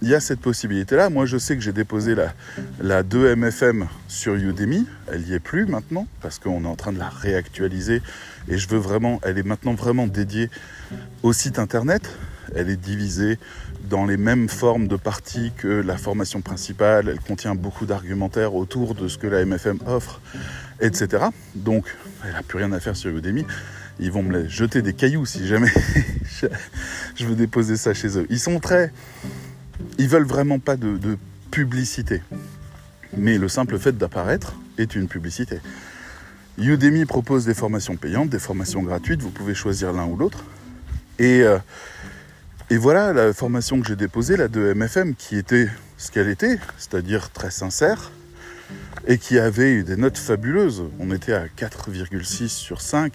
il 0.00 0.08
y 0.10 0.14
a 0.14 0.20
cette 0.20 0.38
possibilité-là. 0.38 1.10
Moi, 1.10 1.26
je 1.26 1.38
sais 1.38 1.56
que 1.56 1.60
j'ai 1.60 1.72
déposé 1.72 2.14
la, 2.14 2.32
la 2.80 3.02
2MFM 3.02 3.86
sur 4.06 4.34
Udemy. 4.34 4.86
Elle 5.10 5.22
n'y 5.22 5.32
est 5.32 5.40
plus 5.40 5.66
maintenant 5.66 6.06
parce 6.20 6.38
qu'on 6.38 6.62
est 6.62 6.68
en 6.68 6.76
train 6.76 6.92
de 6.92 7.00
la 7.00 7.08
réactualiser 7.08 8.00
et 8.46 8.58
je 8.58 8.68
veux 8.68 8.78
vraiment, 8.78 9.18
elle 9.24 9.38
est 9.38 9.42
maintenant 9.42 9.74
vraiment 9.74 10.06
dédiée 10.06 10.50
au 11.24 11.32
site 11.32 11.58
internet. 11.58 12.08
Elle 12.54 12.70
est 12.70 12.76
divisée 12.76 13.40
dans 13.90 14.06
les 14.06 14.16
mêmes 14.16 14.48
formes 14.48 14.86
de 14.86 14.96
parties 14.96 15.50
que 15.56 15.66
la 15.66 15.96
formation 15.96 16.42
principale. 16.42 17.08
Elle 17.08 17.18
contient 17.18 17.56
beaucoup 17.56 17.86
d'argumentaires 17.86 18.54
autour 18.54 18.94
de 18.94 19.08
ce 19.08 19.18
que 19.18 19.26
la 19.26 19.44
MFM 19.44 19.80
offre, 19.84 20.20
etc. 20.80 21.24
Donc, 21.56 21.86
elle 22.24 22.34
n'a 22.34 22.42
plus 22.44 22.58
rien 22.58 22.70
à 22.70 22.78
faire 22.78 22.94
sur 22.94 23.10
Udemy. 23.10 23.44
Ils 24.00 24.10
vont 24.10 24.22
me 24.22 24.48
jeter 24.48 24.82
des 24.82 24.94
cailloux 24.94 25.26
si 25.26 25.46
jamais 25.46 25.72
je 27.16 27.26
veux 27.26 27.34
déposer 27.34 27.76
ça 27.76 27.94
chez 27.94 28.18
eux. 28.18 28.26
Ils 28.30 28.40
sont 28.40 28.58
très 28.58 28.92
ils 29.98 30.08
veulent 30.08 30.26
vraiment 30.26 30.58
pas 30.58 30.76
de, 30.76 31.18
publicité. 31.50 32.22
Mais 33.14 33.36
le 33.36 33.46
simple 33.46 33.78
fait 33.78 33.92
d'apparaître 33.92 34.54
est 34.78 34.94
une 34.94 35.06
publicité. 35.06 35.60
Udemy 36.56 37.04
propose 37.04 37.44
des 37.44 37.52
formations 37.52 37.96
payantes, 37.96 38.30
des 38.30 38.38
formations 38.38 38.82
gratuites, 38.82 39.20
vous 39.20 39.30
pouvez 39.30 39.54
choisir 39.54 39.92
l'un 39.92 40.06
ou 40.06 40.16
l'autre. 40.16 40.44
Et, 41.18 41.42
euh, 41.42 41.58
et 42.70 42.78
voilà 42.78 43.12
la 43.12 43.34
formation 43.34 43.80
que 43.82 43.86
j'ai 43.86 43.96
déposée, 43.96 44.38
la 44.38 44.48
de 44.48 44.72
MFM, 44.72 45.14
qui 45.14 45.36
était 45.36 45.68
ce 45.98 46.10
qu'elle 46.10 46.28
était, 46.28 46.58
c'est-à-dire 46.78 47.30
très 47.30 47.50
sincère, 47.50 48.10
et 49.06 49.18
qui 49.18 49.38
avait 49.38 49.72
eu 49.72 49.84
des 49.84 49.96
notes 49.96 50.16
fabuleuses. 50.16 50.84
On 50.98 51.10
était 51.12 51.34
à 51.34 51.48
4,6 51.48 52.48
sur 52.48 52.80
5, 52.80 53.12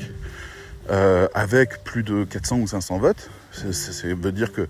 euh, 0.89 1.28
avec 1.34 1.84
plus 1.84 2.04
de 2.04 2.23
400 2.23 2.60
ou 2.60 2.67
500 2.67 3.00
votes. 3.00 3.30
Ça 3.52 4.08
veut 4.08 4.32
dire 4.32 4.52
que 4.52 4.67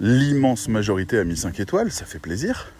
l'immense 0.00 0.68
majorité 0.68 1.18
a 1.18 1.24
mis 1.24 1.36
5 1.36 1.60
étoiles, 1.60 1.92
ça 1.92 2.04
fait 2.04 2.18
plaisir. 2.18 2.72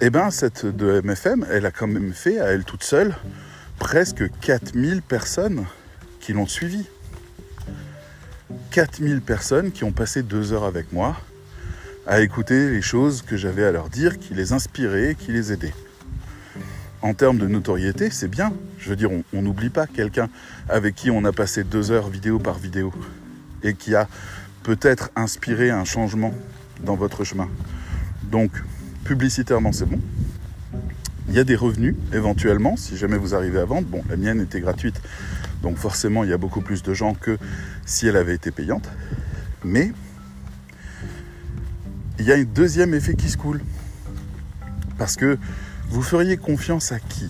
Eh 0.00 0.10
bien, 0.10 0.30
cette 0.30 0.66
de 0.66 1.00
MFM, 1.04 1.46
elle 1.50 1.66
a 1.66 1.70
quand 1.70 1.86
même 1.86 2.12
fait, 2.12 2.40
à 2.40 2.46
elle 2.46 2.64
toute 2.64 2.82
seule, 2.82 3.14
presque 3.78 4.24
4000 4.40 5.02
personnes 5.02 5.66
qui 6.20 6.32
l'ont 6.32 6.46
suivi. 6.46 6.86
4000 8.72 9.20
personnes 9.20 9.70
qui 9.70 9.84
ont 9.84 9.92
passé 9.92 10.22
deux 10.22 10.52
heures 10.52 10.64
avec 10.64 10.92
moi 10.92 11.16
à 12.06 12.20
écouter 12.20 12.70
les 12.70 12.82
choses 12.82 13.22
que 13.22 13.36
j'avais 13.36 13.64
à 13.64 13.70
leur 13.70 13.88
dire, 13.88 14.18
qui 14.18 14.34
les 14.34 14.52
inspiraient, 14.52 15.14
qui 15.14 15.30
les 15.30 15.52
aidaient. 15.52 15.74
En 17.02 17.14
termes 17.14 17.38
de 17.38 17.48
notoriété, 17.48 18.10
c'est 18.10 18.28
bien. 18.28 18.52
Je 18.78 18.88
veux 18.88 18.96
dire, 18.96 19.10
on 19.32 19.42
n'oublie 19.42 19.70
pas 19.70 19.88
quelqu'un 19.88 20.28
avec 20.68 20.94
qui 20.94 21.10
on 21.10 21.24
a 21.24 21.32
passé 21.32 21.64
deux 21.64 21.90
heures 21.90 22.08
vidéo 22.08 22.38
par 22.38 22.58
vidéo 22.58 22.92
et 23.64 23.74
qui 23.74 23.96
a 23.96 24.08
peut-être 24.62 25.10
inspiré 25.16 25.70
un 25.70 25.84
changement 25.84 26.32
dans 26.84 26.94
votre 26.94 27.24
chemin. 27.24 27.48
Donc, 28.30 28.52
publicitairement, 29.04 29.72
c'est 29.72 29.86
bon. 29.86 29.98
Il 31.28 31.34
y 31.34 31.40
a 31.40 31.44
des 31.44 31.56
revenus, 31.56 31.96
éventuellement, 32.12 32.76
si 32.76 32.96
jamais 32.96 33.16
vous 33.16 33.34
arrivez 33.34 33.58
à 33.58 33.64
vendre. 33.64 33.88
Bon, 33.88 34.04
la 34.08 34.16
mienne 34.16 34.40
était 34.40 34.60
gratuite, 34.60 35.00
donc 35.62 35.78
forcément, 35.78 36.22
il 36.22 36.30
y 36.30 36.32
a 36.32 36.38
beaucoup 36.38 36.60
plus 36.60 36.82
de 36.82 36.94
gens 36.94 37.14
que 37.14 37.36
si 37.84 38.06
elle 38.06 38.16
avait 38.16 38.34
été 38.34 38.52
payante. 38.52 38.88
Mais 39.64 39.92
il 42.18 42.26
y 42.26 42.32
a 42.32 42.36
un 42.36 42.44
deuxième 42.44 42.94
effet 42.94 43.14
qui 43.14 43.28
se 43.28 43.36
coule. 43.36 43.60
Parce 44.98 45.16
que 45.16 45.38
vous 45.92 46.00
feriez 46.02 46.38
confiance 46.38 46.90
à 46.90 46.98
qui? 46.98 47.28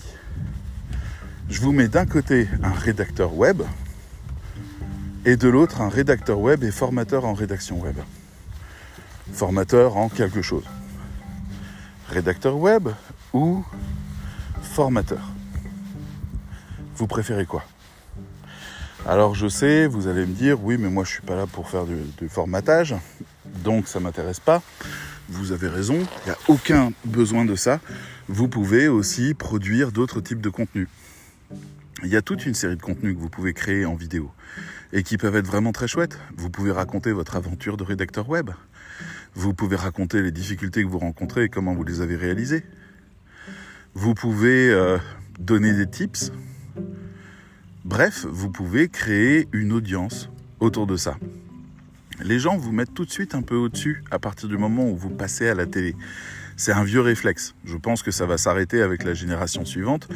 Je 1.49 1.59
vous 1.59 1.73
mets 1.73 1.89
d'un 1.89 2.05
côté 2.05 2.47
un 2.63 2.71
rédacteur 2.71 3.35
web, 3.35 3.61
et 5.25 5.35
de 5.35 5.49
l'autre 5.49 5.81
un 5.81 5.89
rédacteur 5.89 6.39
web 6.39 6.63
et 6.63 6.71
formateur 6.71 7.25
en 7.25 7.33
rédaction 7.33 7.81
web. 7.81 7.97
Formateur 9.33 9.97
en 9.97 10.07
quelque 10.07 10.41
chose. 10.41 10.63
Rédacteur 12.07 12.55
web 12.55 12.87
ou 13.33 13.65
formateur? 14.61 15.33
Vous 16.95 17.07
préférez 17.07 17.45
quoi? 17.45 17.65
Alors 19.05 19.35
je 19.35 19.49
sais, 19.49 19.87
vous 19.87 20.07
allez 20.07 20.25
me 20.25 20.33
dire, 20.33 20.63
oui 20.63 20.77
mais 20.77 20.89
moi 20.89 21.03
je 21.03 21.09
suis 21.09 21.21
pas 21.21 21.35
là 21.35 21.47
pour 21.47 21.69
faire 21.69 21.83
du, 21.83 22.29
formatage, 22.29 22.95
donc 23.45 23.89
ça 23.89 23.99
m'intéresse 23.99 24.39
pas. 24.39 24.61
Vous 25.27 25.51
avez 25.51 25.67
raison, 25.67 25.95
il 25.95 26.29
n'y 26.29 26.31
a 26.31 26.37
aucun 26.47 26.93
besoin 27.03 27.43
de 27.43 27.55
ça. 27.55 27.81
Vous 28.29 28.47
pouvez 28.47 28.87
aussi 28.87 29.33
produire 29.33 29.91
d'autres 29.91 30.21
types 30.21 30.41
de 30.41 30.49
contenus. 30.49 30.87
Il 32.03 32.09
y 32.09 32.15
a 32.15 32.21
toute 32.21 32.45
une 32.45 32.53
série 32.53 32.77
de 32.77 32.81
contenus 32.81 33.15
que 33.15 33.19
vous 33.19 33.29
pouvez 33.29 33.53
créer 33.53 33.85
en 33.85 33.95
vidéo 33.95 34.31
et 34.93 35.03
qui 35.03 35.17
peuvent 35.17 35.35
être 35.35 35.47
vraiment 35.47 35.73
très 35.73 35.87
chouettes. 35.87 36.17
Vous 36.37 36.49
pouvez 36.49 36.71
raconter 36.71 37.11
votre 37.11 37.35
aventure 37.35 37.75
de 37.75 37.83
rédacteur 37.83 38.29
web. 38.29 38.49
Vous 39.35 39.53
pouvez 39.53 39.75
raconter 39.75 40.21
les 40.21 40.31
difficultés 40.31 40.83
que 40.83 40.87
vous 40.87 40.99
rencontrez 40.99 41.45
et 41.45 41.49
comment 41.49 41.73
vous 41.73 41.83
les 41.83 41.99
avez 41.99 42.15
réalisées. 42.15 42.63
Vous 43.93 44.13
pouvez 44.13 44.69
euh, 44.69 44.97
donner 45.37 45.73
des 45.73 45.89
tips. 45.89 46.31
Bref, 47.83 48.25
vous 48.29 48.49
pouvez 48.49 48.87
créer 48.87 49.49
une 49.51 49.73
audience 49.73 50.29
autour 50.61 50.87
de 50.87 50.95
ça. 50.95 51.17
Les 52.21 52.39
gens 52.39 52.57
vous 52.57 52.71
mettent 52.71 52.93
tout 52.93 53.05
de 53.05 53.11
suite 53.11 53.35
un 53.35 53.41
peu 53.41 53.55
au-dessus 53.55 54.03
à 54.11 54.19
partir 54.19 54.47
du 54.47 54.57
moment 54.57 54.89
où 54.89 54.95
vous 54.95 55.09
passez 55.09 55.49
à 55.49 55.55
la 55.55 55.65
télé. 55.65 55.95
C'est 56.57 56.71
un 56.71 56.83
vieux 56.83 57.01
réflexe. 57.01 57.55
Je 57.65 57.77
pense 57.77 58.03
que 58.03 58.11
ça 58.11 58.25
va 58.25 58.37
s'arrêter 58.37 58.81
avec 58.81 59.03
la 59.03 59.13
génération 59.13 59.65
suivante 59.65 60.07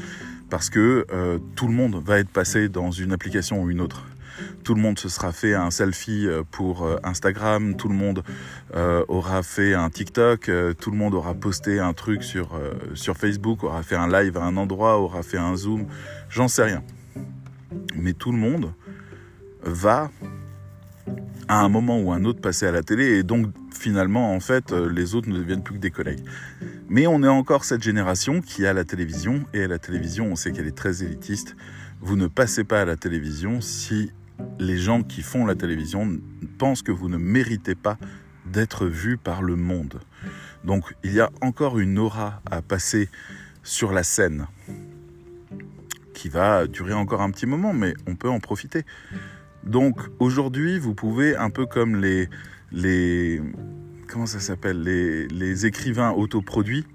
parce 0.50 0.69
que 0.69 1.06
euh, 1.12 1.39
tout 1.56 1.67
le 1.67 1.73
monde 1.73 2.02
va 2.04 2.19
être 2.19 2.30
passé 2.30 2.69
dans 2.69 2.91
une 2.91 3.12
application 3.12 3.62
ou 3.62 3.69
une 3.69 3.82
autre 3.82 4.04
tout 4.63 4.76
le 4.76 4.82
monde 4.82 5.00
se 5.00 5.10
sera 5.10 5.32
fait 5.32 5.56
un 5.56 5.71
selfie 5.71 6.28
euh, 6.28 6.43
pour 6.52 6.84
euh, 6.84 6.97
Instagram, 7.04 7.76
tout 7.76 7.88
le 7.88 7.95
monde 7.95 8.23
aura 9.08 9.41
fait 9.41 9.73
un 9.73 9.89
TikTok, 9.89 10.52
tout 10.80 10.91
le 10.91 10.97
monde 10.97 11.15
aura 11.15 11.34
posté 11.34 11.80
un 11.80 11.93
truc 11.93 12.21
sur, 12.21 12.50
sur 12.93 13.17
Facebook, 13.17 13.63
aura 13.63 13.82
fait 13.82 13.95
un 13.95 14.08
live 14.08 14.38
à 14.38 14.43
un 14.43 14.58
endroit, 14.58 15.00
aura 15.00 15.23
fait 15.23 15.38
un 15.38 15.56
zoom, 15.56 15.88
j'en 16.30 16.47
sais 16.47 16.63
rien. 16.63 16.84
Mais 17.95 18.13
tout 18.13 18.32
le 18.32 18.38
monde 18.38 18.73
va 19.63 20.12
à 21.48 21.62
un 21.62 21.70
moment 21.70 22.00
ou 22.00 22.12
un 22.12 22.26
autre 22.26 22.42
passer 22.42 22.66
à 22.66 22.72
la 22.72 22.84
télé 22.84 23.18
et 23.18 23.24
donc 23.24 23.48
finalement 23.74 24.34
en 24.34 24.40
fait 24.40 24.72
les 24.72 25.16
autres 25.16 25.30
ne 25.30 25.38
deviennent 25.38 25.64
plus 25.64 25.76
que 25.76 25.80
des 25.80 25.92
collègues. 25.92 26.24
Mais 26.90 27.08
on 27.08 27.24
est 27.24 27.28
encore 27.28 27.66
cette 27.66 27.84
génération 27.84 28.42
qui 28.42 28.66
a 28.66 28.74
la 28.74 28.84
télévision 28.84 29.46
et 29.54 29.64
à 29.64 29.68
la 29.68 29.80
télévision 29.80 30.28
on 30.28 30.36
sait 30.36 30.52
qu'elle 30.52 30.68
est 30.68 30.78
très 30.78 31.04
élitiste. 31.04 31.56
Vous 32.02 32.16
ne 32.16 32.28
passez 32.28 32.64
pas 32.64 32.82
à 32.82 32.86
la 32.86 32.96
télévision 32.96 33.62
si 33.62 34.12
les 34.60 34.78
gens 34.78 35.04
qui 35.04 35.22
font 35.22 35.46
la 35.46 35.56
télévision 35.56 36.20
pensent 36.58 36.82
que 36.82 36.92
vous 36.92 37.10
ne 37.10 37.18
méritez 37.18 37.76
pas 37.76 37.98
d'être 38.46 38.86
vu 38.86 39.18
par 39.18 39.42
le 39.42 39.56
monde. 39.56 40.00
Donc 40.64 40.96
il 41.04 41.14
y 41.14 41.20
a 41.20 41.30
encore 41.42 41.80
une 41.80 41.98
aura 41.98 42.42
à 42.50 42.62
passer 42.62 43.10
sur 43.64 43.92
la 43.92 44.04
scène 44.04 44.48
qui 46.14 46.30
va 46.30 46.66
durer 46.66 46.94
encore 46.94 47.22
un 47.22 47.30
petit 47.30 47.46
moment, 47.46 47.74
mais 47.74 47.94
on 48.08 48.16
peut 48.16 48.30
en 48.30 48.40
profiter. 48.40 48.86
Donc 49.67 49.99
aujourd'hui, 50.19 50.80
vous 50.80 50.95
pouvez 50.95 51.36
un 51.36 51.49
peu 51.49 51.65
comme 51.65 51.95
les 51.95 52.30
les 52.71 53.41
comment 54.08 54.25
ça 54.25 54.39
s'appelle 54.39 54.82
les, 54.82 55.27
les 55.27 55.65
écrivains 55.65 56.12
autoproduits, 56.12 56.86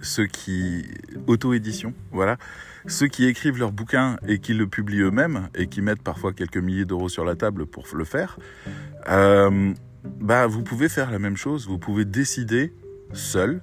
ceux 0.00 0.26
qui 0.26 0.84
auto-édition, 1.26 1.94
voilà 2.10 2.38
ceux 2.86 3.06
qui 3.06 3.24
écrivent 3.24 3.58
leur 3.58 3.72
bouquin 3.72 4.18
et 4.26 4.38
qui 4.38 4.54
le 4.54 4.66
publient 4.66 5.00
eux-mêmes 5.00 5.48
et 5.54 5.68
qui 5.68 5.80
mettent 5.80 6.02
parfois 6.02 6.32
quelques 6.32 6.58
milliers 6.58 6.84
d'euros 6.84 7.08
sur 7.08 7.24
la 7.24 7.34
table 7.34 7.66
pour 7.66 7.86
le 7.94 8.04
faire, 8.04 8.38
euh, 9.08 9.72
bah, 10.20 10.46
vous 10.46 10.62
pouvez 10.62 10.88
faire 10.88 11.10
la 11.10 11.18
même 11.18 11.36
chose. 11.36 11.66
Vous 11.66 11.78
pouvez 11.78 12.04
décider 12.04 12.72
seul 13.12 13.62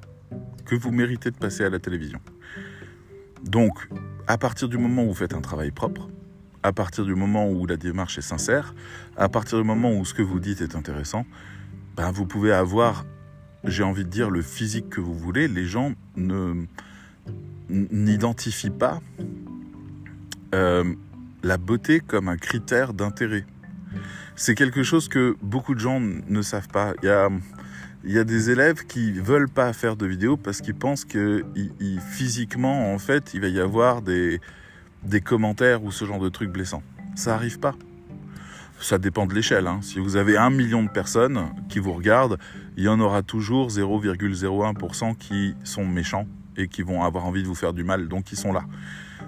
que 0.65 0.75
vous 0.75 0.91
méritez 0.91 1.29
de 1.31 1.37
passer 1.37 1.63
à 1.63 1.69
la 1.69 1.79
télévision. 1.79 2.19
Donc, 3.43 3.87
à 4.27 4.37
partir 4.37 4.69
du 4.69 4.77
moment 4.77 5.03
où 5.03 5.07
vous 5.07 5.13
faites 5.13 5.33
un 5.33 5.41
travail 5.41 5.71
propre, 5.71 6.09
à 6.63 6.71
partir 6.73 7.05
du 7.05 7.15
moment 7.15 7.49
où 7.49 7.65
la 7.65 7.77
démarche 7.77 8.17
est 8.17 8.23
sincère, 8.23 8.73
à 9.17 9.29
partir 9.29 9.57
du 9.57 9.63
moment 9.63 9.91
où 9.93 10.05
ce 10.05 10.13
que 10.13 10.21
vous 10.21 10.39
dites 10.39 10.61
est 10.61 10.75
intéressant, 10.75 11.25
bah, 11.95 12.11
vous 12.11 12.25
pouvez 12.25 12.51
avoir, 12.51 13.05
j'ai 13.63 13.83
envie 13.83 14.05
de 14.05 14.09
dire, 14.09 14.29
le 14.29 14.41
physique 14.41 14.89
que 14.89 15.01
vous 15.01 15.17
voulez. 15.17 15.47
Les 15.47 15.65
gens 15.65 15.93
ne 16.15 16.65
n'identifie 17.69 18.69
pas 18.69 18.99
euh, 20.53 20.83
la 21.43 21.57
beauté 21.57 21.99
comme 21.99 22.27
un 22.27 22.37
critère 22.37 22.93
d'intérêt. 22.93 23.45
C'est 24.35 24.55
quelque 24.55 24.83
chose 24.83 25.07
que 25.07 25.35
beaucoup 25.41 25.75
de 25.75 25.79
gens 25.79 25.99
ne 25.99 26.41
savent 26.41 26.67
pas. 26.67 26.93
Il 27.01 27.05
y 27.05 27.09
a, 27.09 27.29
il 28.03 28.11
y 28.11 28.19
a 28.19 28.23
des 28.23 28.49
élèves 28.49 28.85
qui 28.85 29.11
veulent 29.13 29.49
pas 29.49 29.71
faire 29.73 29.95
de 29.95 30.05
vidéos 30.05 30.37
parce 30.37 30.61
qu'ils 30.61 30.75
pensent 30.75 31.05
que 31.05 31.45
physiquement, 32.11 32.93
en 32.93 32.99
fait, 32.99 33.33
il 33.33 33.41
va 33.41 33.47
y 33.47 33.59
avoir 33.59 34.01
des, 34.01 34.39
des 35.03 35.21
commentaires 35.21 35.83
ou 35.83 35.91
ce 35.91 36.05
genre 36.05 36.19
de 36.19 36.29
trucs 36.29 36.51
blessants. 36.51 36.83
Ça 37.15 37.35
arrive 37.35 37.59
pas. 37.59 37.75
Ça 38.79 38.97
dépend 38.97 39.25
de 39.27 39.33
l'échelle. 39.35 39.67
Hein. 39.67 39.79
Si 39.81 39.99
vous 39.99 40.15
avez 40.15 40.37
un 40.37 40.49
million 40.49 40.83
de 40.83 40.89
personnes 40.89 41.49
qui 41.69 41.79
vous 41.79 41.93
regardent, 41.93 42.37
il 42.77 42.83
y 42.83 42.87
en 42.87 42.99
aura 42.99 43.21
toujours 43.21 43.69
0,01% 43.69 45.15
qui 45.15 45.55
sont 45.63 45.85
méchants 45.85 46.25
et 46.57 46.67
qui 46.67 46.81
vont 46.81 47.03
avoir 47.03 47.25
envie 47.25 47.43
de 47.43 47.47
vous 47.47 47.55
faire 47.55 47.73
du 47.73 47.83
mal, 47.83 48.07
donc 48.07 48.31
ils 48.31 48.37
sont 48.37 48.53
là. 48.53 48.63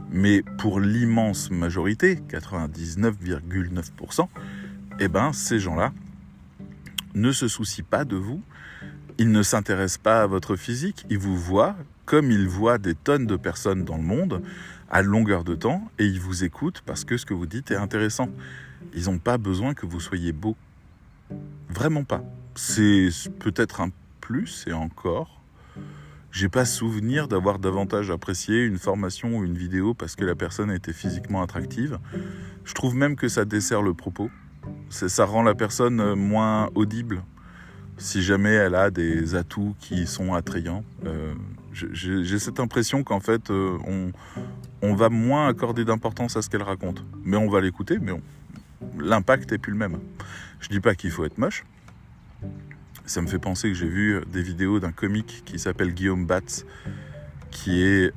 Mais 0.10 0.44
pour 0.58 0.80
l'immense 0.80 1.52
majorité, 1.52 2.16
99,9%, 2.30 4.28
eh 5.00 5.08
ben, 5.08 5.34
ces 5.34 5.60
gens-là 5.60 5.94
ne 7.16 7.32
se 7.32 7.48
soucient 7.48 7.86
pas 7.90 8.06
de 8.06 8.16
vous 8.16 8.42
il 9.18 9.32
ne 9.32 9.44
s'intéresse 9.44 9.98
pas 9.98 10.24
à 10.24 10.28
votre 10.28 10.56
physique, 10.56 11.06
il 11.10 11.18
vous 11.18 11.38
voit 11.38 11.76
comme 12.06 12.32
il 12.32 12.48
voit 12.48 12.78
des 12.78 12.96
tonnes 12.96 13.28
de 13.28 13.36
personnes 13.36 13.86
dans 13.86 13.98
le 13.98 14.04
monde 14.04 14.42
à 14.94 15.02
longueur 15.02 15.44
de 15.44 15.56
temps 15.56 15.92
et 15.98 16.06
il 16.06 16.20
vous 16.20 16.44
écoute 16.44 16.84
parce 16.86 17.04
que 17.04 17.18
ce 17.18 17.26
que 17.26 17.34
vous 17.34 17.48
dites 17.48 17.72
est 17.72 17.76
intéressant. 17.76 18.30
Ils 18.94 19.06
n'ont 19.06 19.18
pas 19.18 19.40
besoin 19.40 19.74
que 19.74 19.88
vous 19.88 20.00
soyez 20.00 20.32
beau. 20.32 20.56
Vraiment 21.68 22.04
pas. 22.04 22.24
C'est 22.54 23.10
peut-être 23.40 23.82
un 23.82 23.90
plus 24.22 24.66
et 24.68 24.74
encore. 24.74 25.42
J'ai 26.32 26.48
pas 26.48 26.66
souvenir 26.66 27.28
d'avoir 27.28 27.58
davantage 27.58 28.12
apprécié 28.12 28.64
une 28.64 28.78
formation 28.78 29.38
ou 29.38 29.44
une 29.44 29.58
vidéo 29.58 29.96
parce 29.96 30.16
que 30.16 30.26
la 30.26 30.36
personne 30.36 30.72
était 30.72 30.94
physiquement 30.94 31.42
attractive. 31.42 31.98
Je 32.64 32.74
trouve 32.74 32.96
même 32.96 33.16
que 33.16 33.28
ça 33.28 33.46
dessert 33.46 33.82
le 33.82 33.96
propos. 33.96 34.30
Ça 34.90 35.26
rend 35.26 35.42
la 35.42 35.56
personne 35.56 36.14
moins 36.14 36.70
audible 36.76 37.24
si 37.98 38.22
jamais 38.22 38.54
elle 38.54 38.76
a 38.76 38.92
des 38.92 39.34
atouts 39.34 39.76
qui 39.80 40.06
sont 40.06 40.36
attrayants. 40.36 40.84
Euh, 41.06 41.34
j'ai 41.74 42.40
cette 42.40 42.60
impression 42.60 43.04
qu'en 43.04 43.20
fait, 43.20 43.50
euh, 43.50 43.78
on, 43.88 44.12
on, 44.82 44.96
va 44.96 45.10
moins 45.10 45.48
accorder 45.48 45.86
d'importance 45.86 46.38
à 46.38 46.42
ce 46.42 46.50
qu'elle 46.50 46.64
raconte. 46.64 47.04
Mais 47.24 47.38
on 47.38 47.50
va 47.50 47.62
l'écouter, 47.62 47.98
mais 48.00 48.12
l'impact 49.00 49.52
est 49.52 49.58
plus 49.58 49.72
le 49.72 49.78
même. 49.78 50.00
Je 50.60 50.70
dis 50.70 50.80
pas 50.80 50.96
qu'il 50.96 51.12
faut 51.12 51.26
être 51.26 51.38
moche. 51.38 51.66
Ça 53.06 53.22
me 53.22 53.28
fait 53.28 53.40
penser 53.40 53.70
que 53.70 53.74
j'ai 53.74 53.88
vu 53.88 54.22
des 54.32 54.42
vidéos 54.42 54.80
d'un 54.80 54.92
comique 54.92 55.44
qui 55.46 55.60
s'appelle 55.60 55.94
Guillaume 55.94 56.26
Batz, 56.26 56.66
qui 57.52 57.84
est 57.84 58.14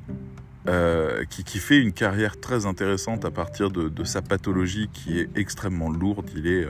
euh, 0.67 1.23
qui, 1.29 1.45
qui, 1.45 1.59
fait 1.59 1.79
une 1.79 1.93
carrière 1.93 2.37
très 2.37 2.65
intéressante 2.65 3.23
à 3.23 3.31
partir 3.31 3.71
de, 3.71 4.03
sa 4.03 4.21
pathologie 4.21 4.89
qui 4.91 5.17
est 5.17 5.29
extrêmement 5.35 5.89
lourde. 5.89 6.29
Il 6.35 6.45
est 6.45 6.67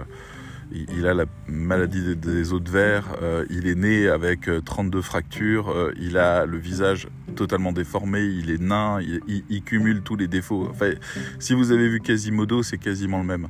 il 0.71 1.07
a 1.07 1.13
la 1.13 1.25
maladie 1.47 2.15
des 2.15 2.53
os 2.53 2.61
de 2.61 2.69
verre, 2.69 3.05
euh, 3.21 3.45
il 3.49 3.67
est 3.67 3.75
né 3.75 4.07
avec 4.07 4.49
32 4.65 4.97
euh, 4.97 5.01
fractures, 5.01 5.69
euh, 5.69 5.93
il 5.99 6.17
a 6.17 6.45
le 6.45 6.57
visage 6.57 7.07
totalement 7.35 7.71
déformé, 7.71 8.23
il 8.23 8.49
est 8.49 8.61
nain, 8.61 8.99
il, 9.01 9.63
cumule 9.63 10.01
tous 10.01 10.15
les 10.15 10.27
défauts. 10.27 10.67
Enfin, 10.69 10.91
si 11.39 11.53
vous 11.53 11.71
avez 11.71 11.87
vu 11.87 11.99
Quasimodo, 11.99 12.63
c'est 12.63 12.77
quasiment 12.77 13.19
le 13.19 13.25
même. 13.25 13.47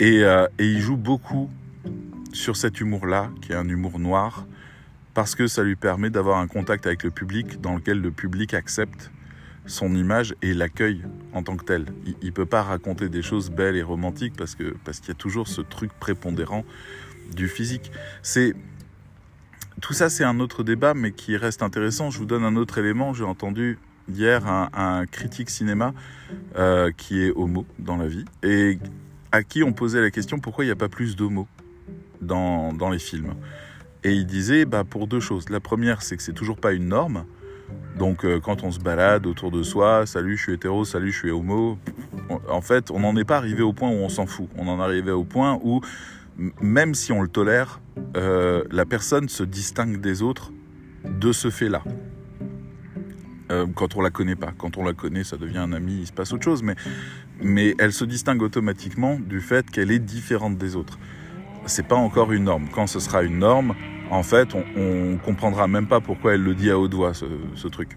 Et, 0.00 0.22
et 0.22 0.64
il 0.64 0.80
joue 0.80 0.96
beaucoup 0.96 1.48
sur 2.32 2.56
cet 2.56 2.80
humour-là, 2.80 3.30
qui 3.40 3.52
est 3.52 3.54
un 3.54 3.68
humour 3.68 4.00
noir, 4.00 4.46
parce 5.14 5.34
que 5.34 5.46
ça 5.46 5.62
lui 5.62 5.76
permet 5.76 6.10
d'avoir 6.10 6.38
un 6.38 6.48
contact 6.48 6.86
avec 6.86 7.04
le 7.04 7.10
public 7.10 7.60
dans 7.60 7.76
lequel 7.76 8.00
le 8.00 8.10
public 8.10 8.54
accepte 8.54 9.10
son 9.66 9.94
image 9.94 10.34
et 10.42 10.54
l'accueil 10.54 11.02
en 11.32 11.42
tant 11.42 11.56
que 11.56 11.64
tel. 11.64 11.86
Il 12.22 12.26
ne 12.26 12.30
peut 12.30 12.46
pas 12.46 12.62
raconter 12.62 13.08
des 13.08 13.22
choses 13.22 13.50
belles 13.50 13.76
et 13.76 13.82
romantiques 13.82 14.34
parce 14.36 14.54
que 14.54 14.74
parce 14.84 15.00
qu'il 15.00 15.08
y 15.08 15.12
a 15.12 15.14
toujours 15.14 15.48
ce 15.48 15.60
truc 15.60 15.92
prépondérant 15.98 16.64
du 17.34 17.48
physique. 17.48 17.90
C'est 18.22 18.54
tout 19.80 19.92
ça, 19.92 20.08
c'est 20.08 20.24
un 20.24 20.40
autre 20.40 20.62
débat, 20.62 20.94
mais 20.94 21.12
qui 21.12 21.36
reste 21.36 21.62
intéressant. 21.62 22.10
Je 22.10 22.18
vous 22.18 22.24
donne 22.24 22.44
un 22.44 22.56
autre 22.56 22.78
élément. 22.78 23.12
J'ai 23.12 23.24
entendu 23.24 23.78
hier 24.08 24.46
un, 24.46 25.04
critique 25.06 25.50
cinéma 25.50 25.92
euh, 26.56 26.90
qui 26.96 27.22
est 27.22 27.32
homo 27.34 27.66
dans 27.78 27.96
la 27.96 28.06
vie 28.06 28.24
et 28.44 28.78
à 29.32 29.42
qui 29.42 29.64
on 29.64 29.72
posait 29.72 30.00
la 30.00 30.12
question 30.12 30.38
pourquoi 30.38 30.64
il 30.64 30.68
n'y 30.68 30.72
a 30.72 30.76
pas 30.76 30.88
plus 30.88 31.16
d'homo 31.16 31.48
dans, 32.20 32.72
dans 32.72 32.88
les 32.88 33.00
films? 33.00 33.34
Et 34.04 34.12
il 34.12 34.26
disait 34.26 34.64
bah, 34.64 34.84
pour 34.84 35.08
deux 35.08 35.20
choses. 35.20 35.48
La 35.50 35.60
première, 35.60 36.02
c'est 36.02 36.16
que 36.16 36.22
c'est 36.22 36.32
toujours 36.32 36.58
pas 36.58 36.72
une 36.72 36.88
norme. 36.88 37.24
Donc 37.98 38.24
euh, 38.24 38.40
quand 38.40 38.62
on 38.62 38.70
se 38.70 38.78
balade 38.78 39.26
autour 39.26 39.50
de 39.50 39.62
soi, 39.62 40.06
salut 40.06 40.36
je 40.36 40.42
suis 40.42 40.52
hétéro, 40.52 40.84
salut 40.84 41.12
je 41.12 41.18
suis 41.18 41.30
homo, 41.30 41.78
en 42.48 42.60
fait 42.60 42.90
on 42.90 43.00
n'en 43.00 43.16
est 43.16 43.24
pas 43.24 43.36
arrivé 43.36 43.62
au 43.62 43.72
point 43.72 43.90
où 43.90 43.94
on 43.94 44.08
s'en 44.08 44.26
fout. 44.26 44.48
On 44.56 44.68
en 44.68 44.78
est 44.78 44.82
arrivé 44.82 45.10
au 45.10 45.24
point 45.24 45.58
où 45.62 45.80
même 46.60 46.94
si 46.94 47.12
on 47.12 47.22
le 47.22 47.28
tolère, 47.28 47.80
euh, 48.16 48.64
la 48.70 48.84
personne 48.84 49.28
se 49.28 49.42
distingue 49.42 50.00
des 50.00 50.22
autres 50.22 50.52
de 51.04 51.32
ce 51.32 51.50
fait-là. 51.50 51.82
Euh, 53.50 53.66
quand 53.74 53.96
on 53.96 54.00
la 54.00 54.10
connaît 54.10 54.36
pas. 54.36 54.52
Quand 54.58 54.76
on 54.76 54.84
la 54.84 54.92
connaît, 54.92 55.24
ça 55.24 55.36
devient 55.36 55.58
un 55.58 55.72
ami, 55.72 55.98
il 56.00 56.06
se 56.06 56.12
passe 56.12 56.32
autre 56.32 56.44
chose. 56.44 56.62
Mais, 56.62 56.74
mais 57.40 57.74
elle 57.78 57.92
se 57.92 58.04
distingue 58.04 58.42
automatiquement 58.42 59.18
du 59.18 59.40
fait 59.40 59.70
qu'elle 59.70 59.90
est 59.90 60.00
différente 60.00 60.58
des 60.58 60.74
autres. 60.74 60.98
C'est 61.66 61.86
pas 61.86 61.96
encore 61.96 62.32
une 62.32 62.44
norme. 62.44 62.68
Quand 62.72 62.86
ce 62.86 63.00
sera 63.00 63.22
une 63.22 63.38
norme, 63.38 63.74
en 64.10 64.22
fait, 64.22 64.54
on, 64.54 64.64
ne 64.76 65.16
comprendra 65.16 65.66
même 65.66 65.86
pas 65.86 66.00
pourquoi 66.00 66.34
elle 66.34 66.42
le 66.42 66.54
dit 66.54 66.70
à 66.70 66.78
haute 66.78 66.94
voix, 66.94 67.12
ce, 67.14 67.68
truc. 67.68 67.96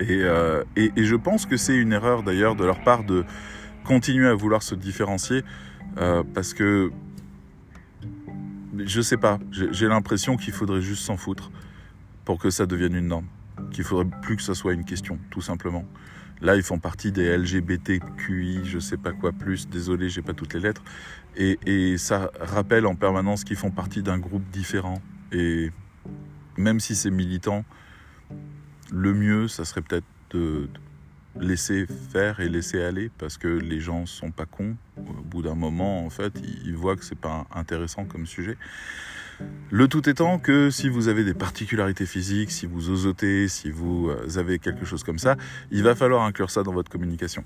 Euh, 0.00 0.64
et, 0.76 0.90
je 0.96 1.14
pense 1.14 1.46
que 1.46 1.56
c'est 1.56 1.76
une 1.76 1.92
erreur 1.92 2.22
d'ailleurs 2.22 2.56
de 2.56 2.64
leur 2.64 2.82
part 2.82 3.04
de 3.04 3.24
continuer 3.84 4.28
à 4.28 4.34
vouloir 4.34 4.62
se 4.62 4.74
différencier 4.74 5.42
euh, 5.98 6.22
parce 6.34 6.52
que 6.52 6.90
je 8.78 9.00
sais 9.00 9.16
pas, 9.16 9.38
j'ai 9.50 9.88
l'impression 9.88 10.36
qu'il 10.36 10.52
faudrait 10.52 10.82
juste 10.82 11.02
s'en 11.02 11.16
foutre 11.16 11.50
pour 12.26 12.38
que 12.38 12.50
ça 12.50 12.66
devienne 12.66 12.94
une 12.94 13.06
norme, 13.06 13.26
qu'il 13.70 13.84
faudrait 13.84 14.10
plus 14.22 14.36
que 14.36 14.42
ça 14.42 14.54
soit 14.54 14.72
une 14.72 14.84
question, 14.84 15.18
tout 15.30 15.40
simplement. 15.40 15.84
Là, 16.42 16.56
ils 16.56 16.62
font 16.62 16.78
partie 16.78 17.12
des 17.12 17.36
LGBTQI, 17.36 18.64
je 18.64 18.78
sais 18.78 18.98
pas 18.98 19.12
quoi 19.12 19.32
plus, 19.32 19.68
désolé, 19.68 20.10
j'ai 20.10 20.22
pas 20.22 20.34
toutes 20.34 20.54
les 20.54 20.60
lettres. 20.60 20.82
Et, 21.36 21.96
ça 21.98 22.30
rappelle 22.40 22.86
en 22.86 22.94
permanence 22.94 23.44
qu'ils 23.44 23.56
font 23.56 23.70
partie 23.70 24.02
d'un 24.02 24.18
groupe 24.18 24.44
différent. 24.50 25.00
Et 25.32 25.70
même 26.56 26.80
si 26.80 26.94
c'est 26.94 27.10
militant, 27.10 27.64
le 28.92 29.14
mieux, 29.14 29.48
ça 29.48 29.64
serait 29.64 29.82
peut-être 29.82 30.06
de, 30.30 30.68
laisser 31.40 31.86
faire 31.86 32.40
et 32.40 32.48
laisser 32.48 32.82
aller 32.82 33.10
parce 33.18 33.36
que 33.38 33.48
les 33.48 33.80
gens 33.80 34.06
sont 34.06 34.30
pas 34.30 34.46
cons. 34.46 34.76
Au 34.96 35.22
bout 35.22 35.42
d'un 35.42 35.54
moment, 35.54 36.04
en 36.04 36.10
fait, 36.10 36.32
ils, 36.64 36.76
voient 36.76 36.96
que 36.96 37.04
c'est 37.04 37.18
pas 37.18 37.46
intéressant 37.54 38.04
comme 38.04 38.26
sujet. 38.26 38.56
Le 39.70 39.88
tout 39.88 40.08
étant 40.08 40.38
que 40.38 40.70
si 40.70 40.88
vous 40.88 41.08
avez 41.08 41.24
des 41.24 41.34
particularités 41.34 42.06
physiques, 42.06 42.50
si 42.50 42.66
vous 42.66 42.90
osotez, 42.90 43.48
si 43.48 43.70
vous 43.70 44.08
euh, 44.08 44.38
avez 44.38 44.58
quelque 44.58 44.84
chose 44.84 45.02
comme 45.02 45.18
ça, 45.18 45.36
il 45.70 45.82
va 45.82 45.94
falloir 45.94 46.22
inclure 46.22 46.50
ça 46.50 46.62
dans 46.62 46.72
votre 46.72 46.90
communication. 46.90 47.44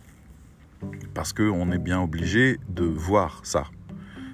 Parce 1.14 1.32
qu'on 1.32 1.72
est 1.72 1.78
bien 1.78 2.00
obligé 2.00 2.58
de 2.68 2.84
voir 2.84 3.40
ça. 3.42 3.64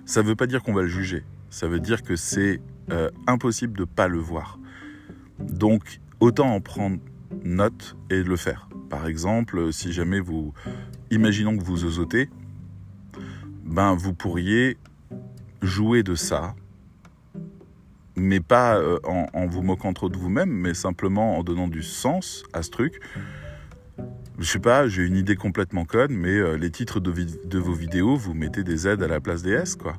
Ça 0.05 0.23
ne 0.23 0.29
veut 0.29 0.37
pas 0.37 0.47
dire 0.47 0.63
qu'on 0.63 0.75
va 0.75 0.83
le 0.83 0.89
juger. 0.89 1.25
Ça 1.51 1.69
veut 1.69 1.81
dire 1.81 2.03
que 2.03 2.17
c'est 2.17 2.61
euh, 2.91 3.11
impossible 3.27 3.77
de 3.77 3.83
ne 3.83 3.87
pas 3.87 4.09
le 4.09 4.19
voir. 4.19 4.59
Donc, 5.39 6.01
autant 6.21 6.55
en 6.55 6.61
prendre 6.61 6.99
note 7.45 7.97
et 8.11 8.23
le 8.23 8.37
faire. 8.37 8.69
Par 8.91 9.07
exemple, 9.07 9.73
si 9.73 9.93
jamais 9.93 10.21
vous... 10.21 10.53
Imaginons 11.11 11.57
que 11.57 11.63
vous 11.63 11.85
osotez, 11.85 12.29
ben 13.65 13.95
vous 13.95 14.13
pourriez 14.13 14.77
jouer 15.63 16.03
de 16.03 16.17
ça 16.17 16.57
mais 18.17 18.41
pas 18.41 18.79
euh, 18.79 18.99
en, 19.05 19.47
vous 19.47 19.63
moquant 19.63 19.93
trop 19.93 20.09
de 20.09 20.17
vous-même, 20.17 20.51
mais 20.51 20.75
simplement 20.75 21.39
en 21.39 21.45
donnant 21.45 21.69
du 21.69 21.83
sens 21.83 22.45
à 22.53 22.63
ce 22.63 22.71
truc. 22.71 23.01
Je 24.39 24.45
sais 24.45 24.59
pas, 24.59 24.89
j'ai 24.89 25.03
une 25.03 25.17
idée 25.17 25.37
complètement 25.37 25.85
conne, 25.85 26.13
mais 26.13 26.35
euh, 26.35 26.57
les 26.57 26.71
titres 26.71 27.01
de, 27.01 27.59
vos 27.59 27.73
vidéos, 27.73 28.17
vous 28.17 28.35
mettez 28.35 28.65
des 28.65 28.89
aides 28.89 29.03
à 29.03 29.09
la 29.09 29.21
place 29.21 29.43
des 29.43 29.53
S, 29.53 29.77
quoi. 29.77 29.97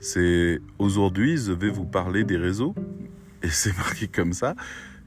C'est 0.00 0.60
aujourd'hui, 0.78 1.36
je 1.36 1.52
vais 1.52 1.70
vous 1.70 1.84
parler 1.86 2.24
des 2.24 2.36
réseaux, 2.36 2.74
et 3.42 3.48
c'est 3.50 3.76
marqué 3.76 4.08
comme 4.08 4.32
ça. 4.32 4.54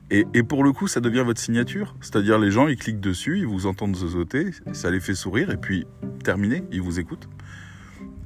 Et, 0.10 0.26
et, 0.34 0.44
pour 0.44 0.64
le 0.64 0.72
coup, 0.72 0.88
ça 0.88 1.02
devient 1.02 1.24
votre 1.26 1.42
signature. 1.42 1.94
C'est-à-dire, 2.00 2.40
les 2.40 2.50
gens, 2.50 2.70
ils 2.70 2.78
cliquent 2.78 3.02
dessus, 3.02 3.40
ils 3.40 3.46
vous 3.46 3.66
entendent 3.66 3.96
zozoter, 3.96 4.52
ça 4.72 4.90
les 4.90 5.02
fait 5.02 5.16
sourire, 5.16 5.50
et 5.50 5.58
puis 5.58 5.86
terminé, 6.24 6.64
ils 6.72 6.82
vous 6.82 7.00
écoutent. 7.00 7.28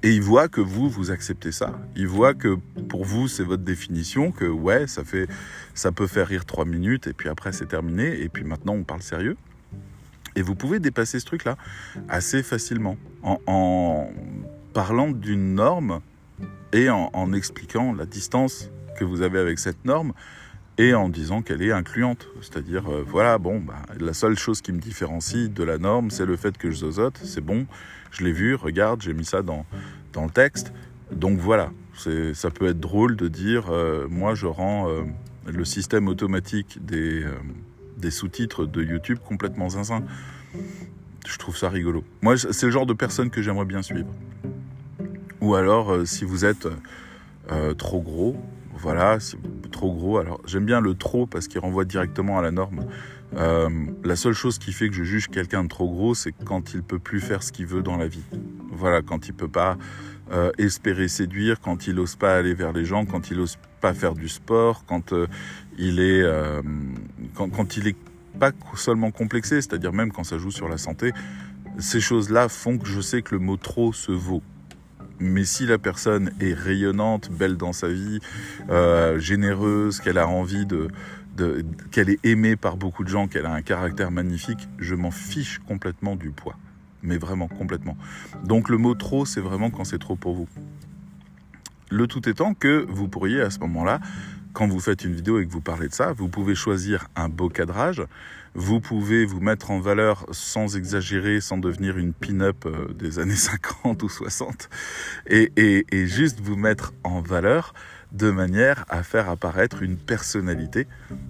Et 0.04 0.12
il 0.14 0.22
voit 0.22 0.48
que 0.48 0.62
vous, 0.62 0.90
vous 0.90 1.12
acceptez 1.12 1.52
ça. 1.52 1.80
Il 1.96 2.08
voit 2.08 2.34
que 2.34 2.58
pour 2.90 3.06
vous, 3.06 3.28
c'est 3.28 3.44
votre 3.44 3.64
définition, 3.64 4.32
que 4.32 4.46
ouais, 4.46 4.88
ça, 4.88 5.04
fait, 5.04 5.28
ça 5.76 5.92
peut 5.92 6.08
faire 6.08 6.28
rire 6.28 6.46
trois 6.46 6.66
minutes, 6.66 7.06
et 7.06 7.14
puis 7.14 7.30
après, 7.30 7.52
c'est 7.52 7.68
terminé, 7.68 8.20
et 8.22 8.28
puis 8.28 8.44
maintenant, 8.44 8.74
on 8.74 8.84
parle 8.84 9.04
sérieux. 9.04 9.38
Et 10.36 10.42
vous 10.42 10.56
pouvez 10.56 10.80
dépasser 10.80 11.20
ce 11.20 11.26
truc-là 11.26 11.58
assez 12.10 12.42
facilement 12.42 12.98
en, 13.22 14.10
parlant 14.74 15.12
d'une 15.12 15.56
norme 15.56 16.00
et 16.74 16.90
en, 16.90 17.34
expliquant 17.34 17.94
la 17.94 18.06
distance 18.06 18.70
que 18.98 19.04
vous 19.04 19.22
avez 19.22 19.40
avec 19.40 19.60
cette 19.60 19.84
norme 19.86 20.14
et 20.78 20.94
en 20.94 21.10
disant 21.10 21.42
qu'elle 21.42 21.62
est 21.62 21.72
incluante. 21.72 22.28
C'est-à-dire, 22.42 22.92
euh, 22.92 23.04
voilà, 23.06 23.38
bon, 23.38 23.60
bah, 23.60 23.82
la 24.00 24.14
seule 24.14 24.38
chose 24.38 24.62
qui 24.62 24.72
me 24.72 24.80
différencie 24.80 25.50
de 25.50 25.64
la 25.64 25.78
norme, 25.78 26.10
c'est 26.10 26.26
le 26.26 26.38
fait 26.38 26.58
que 26.58 26.72
je 26.72 26.78
zozote, 26.78 27.20
c'est 27.24 27.42
bon, 27.42 27.66
je 28.12 28.24
l'ai 28.24 28.32
vu, 28.32 28.56
regarde, 28.56 29.02
j'ai 29.02 29.14
mis 29.14 29.26
ça 29.26 29.42
dans, 29.42 29.66
dans 30.14 30.24
le 30.24 30.32
texte. 30.32 30.74
Donc 31.12 31.40
voilà, 31.40 31.72
ça 32.34 32.50
peut 32.52 32.68
être 32.68 32.80
drôle 32.80 33.16
de 33.16 33.28
dire, 33.28 33.66
euh, 33.70 34.08
moi 34.10 34.34
je 34.34 34.46
rends 34.46 34.90
euh, 34.90 35.04
le 35.46 35.66
système 35.66 36.08
automatique 36.08 36.80
des, 36.86 37.26
des 37.98 38.12
sous-titres 38.12 38.66
de 38.66 38.82
YouTube 38.82 39.20
complètement 39.24 39.70
zinzin. 39.70 40.04
Je 41.28 41.38
trouve 41.38 41.58
ça 41.58 41.70
rigolo. 41.70 42.04
Moi, 42.22 42.38
c'est 42.38 42.66
le 42.66 42.72
genre 42.72 42.86
de 42.86 42.94
personne 42.94 43.30
que 43.30 43.42
j'aimerais 43.42 43.66
bien 43.66 43.82
suivre. 43.82 44.10
Ou 45.40 45.54
alors, 45.56 46.08
si 46.08 46.26
vous 46.26 46.46
êtes 46.46 46.68
trop 47.78 48.02
gros, 48.02 48.38
voilà, 48.78 49.20
c'est 49.20 49.38
trop 49.72 49.94
gros. 49.94 50.18
Alors 50.18 50.42
j'aime 50.46 50.66
bien 50.66 50.82
le 50.82 50.96
trop 50.96 51.26
parce 51.26 51.48
qu'il 51.48 51.60
renvoie 51.60 51.86
directement 51.86 52.40
à 52.40 52.42
la 52.42 52.52
norme. 52.52 52.86
Euh, 53.36 53.70
la 54.04 54.16
seule 54.16 54.34
chose 54.34 54.58
qui 54.58 54.74
fait 54.74 54.90
que 54.90 54.96
je 54.96 55.04
juge 55.04 55.28
quelqu'un 55.28 55.64
de 55.64 55.70
trop 55.70 55.90
gros, 55.90 56.14
c'est 56.14 56.34
quand 56.34 56.74
il 56.74 56.84
peut 56.84 57.00
plus 57.00 57.22
faire 57.22 57.44
ce 57.44 57.52
qu'il 57.52 57.66
veut 57.66 57.82
dans 57.82 57.98
la 57.98 58.08
vie. 58.08 58.24
Voilà, 58.72 59.02
quand 59.02 59.28
il 59.28 59.34
peut 59.34 59.48
pas 59.48 59.78
euh, 60.32 60.52
espérer 60.58 61.08
séduire, 61.08 61.62
quand 61.62 61.88
il 61.88 61.96
n'ose 61.96 62.16
pas 62.16 62.36
aller 62.36 62.54
vers 62.54 62.74
les 62.74 62.86
gens, 62.86 63.06
quand 63.06 63.32
il 63.32 63.38
n'ose 63.38 63.58
pas 63.80 63.94
faire 63.94 64.16
du 64.16 64.28
sport, 64.28 64.86
quand 64.86 65.14
euh, 65.14 65.28
il 65.78 66.00
est, 66.00 66.24
quand 67.34 67.78
il 67.78 67.88
est 67.88 67.96
pas 68.40 68.52
seulement 68.76 69.12
complexé, 69.12 69.62
c'est-à-dire 69.62 69.94
même 69.94 70.12
quand 70.12 70.24
ça 70.24 70.38
joue 70.38 70.52
sur 70.52 70.68
la 70.68 70.78
santé, 70.78 71.12
ces 71.80 72.02
choses-là 72.02 72.50
font 72.50 72.78
que 72.78 72.88
je 72.88 73.02
sais 73.02 73.22
que 73.22 73.36
le 73.36 73.40
mot 73.40 73.58
trop 73.58 73.94
se 73.94 74.12
vaut. 74.12 74.44
Mais 75.22 75.46
si 75.46 75.68
la 75.68 75.78
personne 75.78 76.32
est 76.42 76.54
rayonnante, 76.54 77.30
belle 77.32 77.56
dans 77.56 77.74
sa 77.74 77.88
vie, 77.88 78.20
euh, 78.70 79.20
généreuse, 79.20 80.00
qu'elle 80.00 80.18
a 80.18 80.28
envie 80.28 80.66
de, 80.66 80.88
de 81.38 81.64
qu'elle 81.92 82.10
est 82.10 82.20
aimée 82.26 82.56
par 82.56 82.76
beaucoup 82.76 83.04
de 83.04 83.10
gens, 83.10 83.28
qu'elle 83.28 83.46
a 83.46 83.54
un 83.54 83.62
caractère 83.62 84.10
magnifique, 84.10 84.68
je 84.80 84.96
m'en 84.96 85.12
fiche 85.12 85.60
complètement 85.60 86.16
du 86.16 86.32
poids. 86.32 86.58
Mais 87.04 87.18
vraiment 87.18 87.48
complètement. 87.48 87.98
Donc 88.44 88.68
le 88.68 88.78
mot 88.78 88.96
trop, 88.96 89.26
c'est 89.26 89.42
vraiment 89.42 89.70
quand 89.70 89.84
c'est 89.84 90.00
trop 90.00 90.16
pour 90.16 90.34
vous. 90.34 90.48
Le 91.92 92.08
tout 92.08 92.28
étant 92.28 92.56
que 92.56 92.86
vous 92.90 93.08
pourriez 93.08 93.42
à 93.42 93.52
ce 93.52 93.60
moment-là, 93.60 94.00
quand 94.54 94.68
vous 94.68 94.80
faites 94.80 95.04
une 95.04 95.14
vidéo 95.14 95.40
et 95.40 95.46
que 95.46 95.52
vous 95.52 95.62
parlez 95.62 95.88
de 95.88 95.94
ça, 95.94 96.14
vous 96.14 96.30
pouvez 96.30 96.56
choisir 96.56 97.08
un 97.16 97.30
beau 97.30 97.50
cadrage, 97.50 98.04
vous 98.54 98.82
pouvez 98.82 99.26
vous 99.26 99.40
mettre 99.40 99.72
en 99.72 99.80
valeur 99.80 100.26
sans 100.32 100.76
exagérer, 100.76 101.42
sans 101.42 101.58
devenir 101.58 101.98
une 101.98 102.14
pin-up 102.14 102.66
euh, 102.66 102.94
des 102.94 103.20
années 103.20 103.36
50 103.36 104.04
ou 104.04 104.10
60, 104.10 104.70
et, 105.30 105.86
juste 106.06 106.40
vous 106.42 106.56
mettre 106.56 106.94
en 107.04 107.22
valeur 107.22 107.74
de 108.12 108.30
manière 108.30 108.86
à 108.90 109.04
faire 109.04 109.30
apparaître 109.30 109.84
une 109.84 109.96
personnalité 109.96 110.88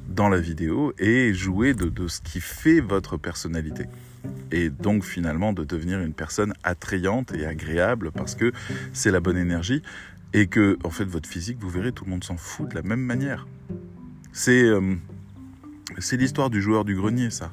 dans 0.07 0.29
la 0.29 0.39
vidéo 0.39 0.93
et 0.97 1.33
jouer 1.33 1.73
de, 1.75 1.89
de 1.89 2.07
ce 2.07 2.21
qui 2.21 2.41
fait 2.41 2.79
votre 2.79 3.17
personnalité. 3.17 3.85
Et 4.51 4.69
donc 4.69 5.03
finalement 5.03 5.53
de 5.53 5.63
devenir 5.63 5.99
une 5.99 6.13
personne 6.13 6.53
attrayante 6.63 7.33
et 7.33 7.45
agréable 7.45 8.11
parce 8.11 8.35
que 8.35 8.51
c'est 8.93 9.11
la 9.11 9.19
bonne 9.19 9.37
énergie 9.37 9.81
et 10.33 10.47
que 10.47 10.77
en 10.83 10.89
fait 10.89 11.05
votre 11.05 11.29
physique 11.29 11.57
vous 11.59 11.69
verrez 11.69 11.91
tout 11.91 12.05
le 12.05 12.11
monde 12.11 12.23
s'en 12.23 12.37
fout 12.37 12.69
de 12.69 12.75
la 12.75 12.81
même 12.81 13.01
manière. 13.01 13.47
C'est 14.33 14.63
euh, 14.63 14.95
c'est 15.99 16.17
l'histoire 16.17 16.49
du 16.49 16.61
joueur 16.61 16.85
du 16.85 16.95
grenier 16.95 17.29
ça. 17.29 17.51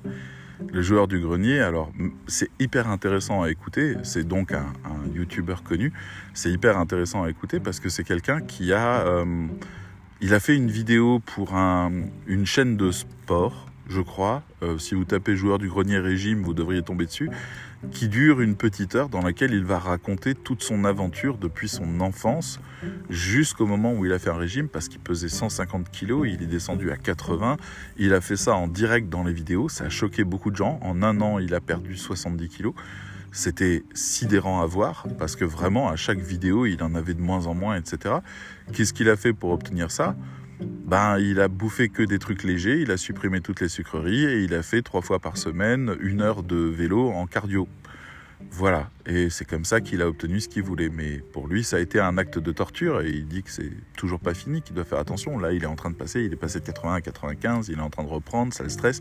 Le 0.72 0.82
joueur 0.82 1.06
du 1.06 1.20
grenier 1.20 1.60
alors 1.60 1.92
c'est 2.26 2.50
hyper 2.58 2.88
intéressant 2.88 3.42
à 3.42 3.50
écouter. 3.50 3.96
C'est 4.02 4.26
donc 4.26 4.52
un, 4.52 4.66
youtubeur 5.14 5.62
connu. 5.62 5.92
C'est 6.34 6.50
hyper 6.50 6.78
intéressant 6.78 7.22
à 7.22 7.30
écouter 7.30 7.60
parce 7.60 7.80
que 7.80 7.88
c'est 7.88 8.04
quelqu'un 8.04 8.40
qui 8.40 8.72
a 8.72 9.06
euh, 9.06 9.46
il 10.20 10.34
a 10.34 10.40
fait 10.40 10.56
une 10.56 10.70
vidéo 10.70 11.20
pour 11.20 11.54
un, 11.54 11.92
une 12.26 12.44
chaîne 12.44 12.76
de 12.76 12.90
sport 12.90 13.68
je 13.88 14.02
crois, 14.02 14.42
euh, 14.62 14.78
si 14.78 14.94
vous 14.94 15.04
tapez 15.04 15.34
joueur 15.34 15.58
du 15.58 15.68
grenier 15.68 15.98
régime, 15.98 16.42
vous 16.42 16.54
devriez 16.54 16.82
tomber 16.82 17.06
dessus, 17.06 17.30
qui 17.92 18.08
dure 18.08 18.40
une 18.40 18.56
petite 18.56 18.94
heure 18.94 19.08
dans 19.08 19.22
laquelle 19.22 19.52
il 19.52 19.64
va 19.64 19.78
raconter 19.78 20.34
toute 20.34 20.62
son 20.62 20.84
aventure 20.84 21.38
depuis 21.38 21.68
son 21.68 22.00
enfance 22.00 22.60
jusqu'au 23.08 23.66
moment 23.66 23.92
où 23.92 24.04
il 24.04 24.12
a 24.12 24.18
fait 24.18 24.30
un 24.30 24.36
régime 24.36 24.68
parce 24.68 24.88
qu'il 24.88 25.00
pesait 25.00 25.28
150 25.28 25.90
kilos, 25.90 26.26
il 26.28 26.42
est 26.42 26.46
descendu 26.46 26.90
à 26.90 26.96
80. 26.96 27.56
Il 27.96 28.14
a 28.14 28.20
fait 28.20 28.36
ça 28.36 28.54
en 28.54 28.68
direct 28.68 29.08
dans 29.08 29.24
les 29.24 29.32
vidéos, 29.32 29.68
ça 29.68 29.84
a 29.84 29.88
choqué 29.88 30.24
beaucoup 30.24 30.50
de 30.50 30.56
gens. 30.56 30.78
En 30.82 31.02
un 31.02 31.20
an, 31.20 31.38
il 31.38 31.54
a 31.54 31.60
perdu 31.60 31.96
70 31.96 32.48
kilos. 32.48 32.74
C'était 33.30 33.84
sidérant 33.94 34.62
à 34.62 34.66
voir 34.66 35.06
parce 35.18 35.36
que 35.36 35.44
vraiment 35.44 35.88
à 35.88 35.96
chaque 35.96 36.18
vidéo, 36.18 36.66
il 36.66 36.82
en 36.82 36.94
avait 36.94 37.14
de 37.14 37.20
moins 37.20 37.46
en 37.46 37.54
moins, 37.54 37.76
etc. 37.76 38.16
Qu'est-ce 38.72 38.92
qu'il 38.92 39.08
a 39.10 39.16
fait 39.16 39.32
pour 39.32 39.50
obtenir 39.50 39.90
ça? 39.90 40.16
Ben, 40.60 41.18
il 41.18 41.40
a 41.40 41.48
bouffé 41.48 41.88
que 41.88 42.02
des 42.02 42.18
trucs 42.18 42.42
légers, 42.42 42.80
il 42.80 42.90
a 42.90 42.96
supprimé 42.96 43.40
toutes 43.40 43.60
les 43.60 43.68
sucreries 43.68 44.24
et 44.24 44.42
il 44.42 44.54
a 44.54 44.62
fait 44.62 44.82
trois 44.82 45.02
fois 45.02 45.18
par 45.18 45.36
semaine 45.36 45.96
une 46.00 46.20
heure 46.20 46.42
de 46.42 46.56
vélo 46.56 47.10
en 47.10 47.26
cardio. 47.26 47.68
Voilà, 48.50 48.88
et 49.04 49.30
c'est 49.30 49.44
comme 49.44 49.64
ça 49.64 49.80
qu'il 49.80 50.00
a 50.00 50.08
obtenu 50.08 50.40
ce 50.40 50.48
qu'il 50.48 50.62
voulait. 50.62 50.88
Mais 50.88 51.18
pour 51.18 51.48
lui, 51.48 51.64
ça 51.64 51.76
a 51.76 51.80
été 51.80 52.00
un 52.00 52.16
acte 52.18 52.38
de 52.38 52.52
torture 52.52 53.02
et 53.02 53.10
il 53.10 53.26
dit 53.26 53.42
que 53.42 53.50
c'est 53.50 53.70
toujours 53.96 54.20
pas 54.20 54.34
fini, 54.34 54.62
qu'il 54.62 54.74
doit 54.74 54.84
faire 54.84 54.98
attention. 54.98 55.38
Là, 55.38 55.52
il 55.52 55.62
est 55.62 55.66
en 55.66 55.76
train 55.76 55.90
de 55.90 55.96
passer, 55.96 56.22
il 56.22 56.32
est 56.32 56.36
passé 56.36 56.60
de 56.60 56.64
80 56.64 56.94
à 56.94 57.00
95, 57.00 57.68
il 57.68 57.78
est 57.78 57.82
en 57.82 57.90
train 57.90 58.04
de 58.04 58.08
reprendre, 58.08 58.52
ça 58.52 58.62
le 58.62 58.68
stresse. 58.68 59.00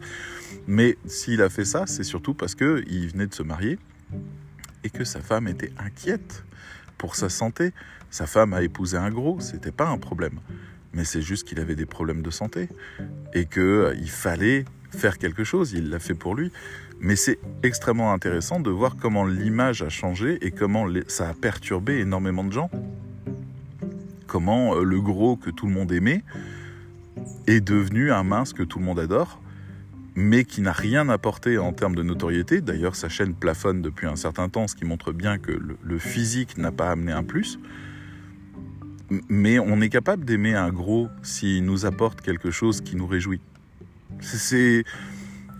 Mais 0.67 0.97
s'il 1.05 1.41
a 1.41 1.49
fait 1.49 1.65
ça, 1.65 1.85
c'est 1.87 2.03
surtout 2.03 2.33
parce 2.33 2.55
qu'il 2.55 3.09
venait 3.09 3.27
de 3.27 3.33
se 3.33 3.43
marier 3.43 3.79
et 4.83 4.89
que 4.89 5.03
sa 5.03 5.21
femme 5.21 5.47
était 5.47 5.71
inquiète 5.77 6.43
pour 6.97 7.15
sa 7.15 7.29
santé. 7.29 7.71
Sa 8.09 8.25
femme 8.25 8.53
a 8.53 8.61
épousé 8.61 8.97
un 8.97 9.11
gros, 9.11 9.39
c'était 9.39 9.71
pas 9.71 9.87
un 9.87 9.97
problème 9.97 10.39
mais 10.97 11.05
c'est 11.05 11.21
juste 11.21 11.47
qu'il 11.47 11.59
avait 11.59 11.75
des 11.75 11.85
problèmes 11.85 12.23
de 12.23 12.31
santé 12.31 12.69
et 13.35 13.45
qu'il 13.45 13.61
euh, 13.61 14.05
fallait 14.07 14.65
faire 14.89 15.19
quelque 15.19 15.43
chose. 15.43 15.73
Il 15.73 15.91
l'a 15.91 15.99
fait 15.99 16.15
pour 16.15 16.33
lui. 16.33 16.51
Mais 16.99 17.15
c'est 17.15 17.37
extrêmement 17.61 18.11
intéressant 18.11 18.59
de 18.59 18.71
voir 18.71 18.95
comment 18.99 19.23
l'image 19.23 19.83
a 19.83 19.89
changé 19.89 20.39
et 20.41 20.49
comment 20.49 20.87
ça 21.07 21.29
a 21.29 21.33
perturbé 21.35 21.99
énormément 21.99 22.43
de 22.43 22.51
gens. 22.51 22.71
Comment 24.25 24.75
euh, 24.75 24.83
le 24.83 24.99
gros 24.99 25.35
que 25.35 25.51
tout 25.51 25.67
le 25.67 25.73
monde 25.73 25.91
aimait 25.91 26.23
est 27.45 27.61
devenu 27.61 28.11
un 28.11 28.23
mince 28.23 28.51
que 28.51 28.63
tout 28.63 28.79
le 28.79 28.85
monde 28.85 28.99
adore, 28.99 29.39
mais 30.15 30.45
qui 30.45 30.61
n'a 30.61 30.71
rien 30.71 31.09
apporté 31.09 31.59
en 31.59 31.73
termes 31.73 31.95
de 31.95 32.01
notoriété. 32.01 32.59
D'ailleurs, 32.61 32.95
sa 32.95 33.07
chaîne 33.07 33.35
plafonne 33.35 33.83
depuis 33.83 34.07
un 34.07 34.15
certain 34.15 34.49
temps, 34.49 34.67
ce 34.67 34.75
qui 34.75 34.85
montre 34.85 35.11
bien 35.11 35.37
que 35.37 35.51
le 35.51 35.97
physique 35.99 36.57
n'a 36.57 36.71
pas 36.71 36.89
amené 36.89 37.11
un 37.11 37.23
plus 37.23 37.59
mais 39.29 39.59
on 39.59 39.81
est 39.81 39.89
capable 39.89 40.25
d'aimer 40.25 40.55
un 40.55 40.69
gros 40.69 41.09
s'il 41.23 41.63
nous 41.65 41.85
apporte 41.85 42.21
quelque 42.21 42.51
chose 42.51 42.81
qui 42.81 42.95
nous 42.95 43.07
réjouit. 43.07 43.41
C'est 44.21 44.83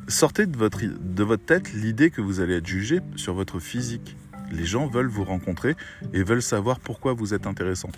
sortez 0.08 0.46
de 0.46 0.58
votre 0.58 0.80
de 0.84 1.24
votre 1.24 1.46
tête 1.46 1.74
l'idée 1.74 2.10
que 2.10 2.22
vous 2.22 2.40
allez 2.40 2.56
être 2.56 2.68
jugé 2.68 3.00
sur 3.16 3.34
votre 3.34 3.60
physique. 3.60 4.16
Les 4.52 4.66
gens 4.66 4.88
veulent 4.88 5.08
vous 5.08 5.26
rencontrer 5.26 5.76
et 6.14 6.24
veulent 6.24 6.42
savoir 6.42 6.80
pourquoi 6.80 7.14
vous 7.14 7.34
êtes 7.34 7.48
intéressant. 7.48 7.90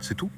C'est 0.00 0.14
tout. 0.14 0.30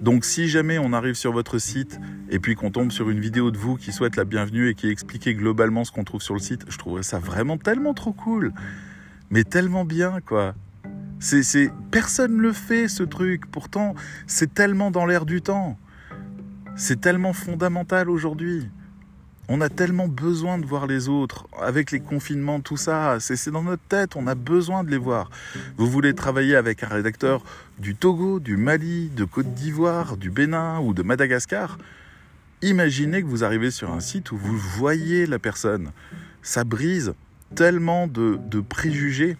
Donc 0.00 0.24
si 0.24 0.48
jamais 0.48 0.78
on 0.78 0.92
arrive 0.92 1.14
sur 1.14 1.32
votre 1.32 1.58
site 1.58 2.00
et 2.30 2.38
puis 2.38 2.54
qu'on 2.54 2.70
tombe 2.70 2.92
sur 2.92 3.10
une 3.10 3.20
vidéo 3.20 3.50
de 3.50 3.58
vous 3.58 3.76
qui 3.76 3.92
souhaite 3.92 4.16
la 4.16 4.24
bienvenue 4.24 4.68
et 4.68 4.74
qui 4.74 4.88
explique 4.88 5.28
globalement 5.28 5.84
ce 5.84 5.92
qu'on 5.92 6.04
trouve 6.04 6.22
sur 6.22 6.34
le 6.34 6.40
site, 6.40 6.64
je 6.68 6.78
trouverais 6.78 7.02
ça 7.02 7.18
vraiment 7.18 7.58
tellement 7.58 7.94
trop 7.94 8.12
cool. 8.12 8.52
Mais 9.30 9.44
tellement 9.44 9.84
bien 9.84 10.20
quoi. 10.24 10.54
C'est, 11.20 11.72
personne 11.90 12.38
le 12.38 12.52
fait 12.52 12.88
ce 12.88 13.02
truc. 13.02 13.50
Pourtant, 13.50 13.94
c'est 14.26 14.54
tellement 14.54 14.90
dans 14.90 15.04
l'air 15.04 15.26
du 15.26 15.42
temps. 15.42 15.78
C'est 16.76 17.00
tellement 17.00 17.32
fondamental 17.32 18.08
aujourd'hui. 18.08 18.68
On 19.48 19.60
a 19.60 19.68
tellement 19.68 20.06
besoin 20.06 20.58
de 20.58 20.66
voir 20.66 20.86
les 20.86 21.08
autres. 21.08 21.48
Avec 21.60 21.90
les 21.90 22.00
confinements, 22.00 22.60
tout 22.60 22.76
ça, 22.76 23.18
c'est, 23.18 23.34
c'est 23.34 23.50
dans 23.50 23.62
notre 23.62 23.82
tête. 23.82 24.14
On 24.14 24.26
a 24.26 24.34
besoin 24.34 24.84
de 24.84 24.90
les 24.90 24.98
voir. 24.98 25.30
Vous 25.76 25.86
voulez 25.86 26.14
travailler 26.14 26.54
avec 26.54 26.84
un 26.84 26.88
rédacteur 26.88 27.42
du 27.78 27.96
Togo, 27.96 28.38
du 28.38 28.56
Mali, 28.56 29.08
de 29.08 29.24
Côte 29.24 29.54
d'Ivoire, 29.54 30.18
du 30.18 30.30
Bénin 30.30 30.78
ou 30.80 30.94
de 30.94 31.02
Madagascar? 31.02 31.78
Imaginez 32.62 33.22
que 33.22 33.26
vous 33.26 33.42
arrivez 33.42 33.70
sur 33.70 33.92
un 33.92 34.00
site 34.00 34.30
où 34.30 34.36
vous 34.36 34.56
voyez 34.56 35.26
la 35.26 35.38
personne. 35.38 35.90
Ça 36.42 36.64
brise 36.64 37.14
tellement 37.54 38.06
de, 38.06 38.38
de 38.50 38.60
préjugés 38.60 39.36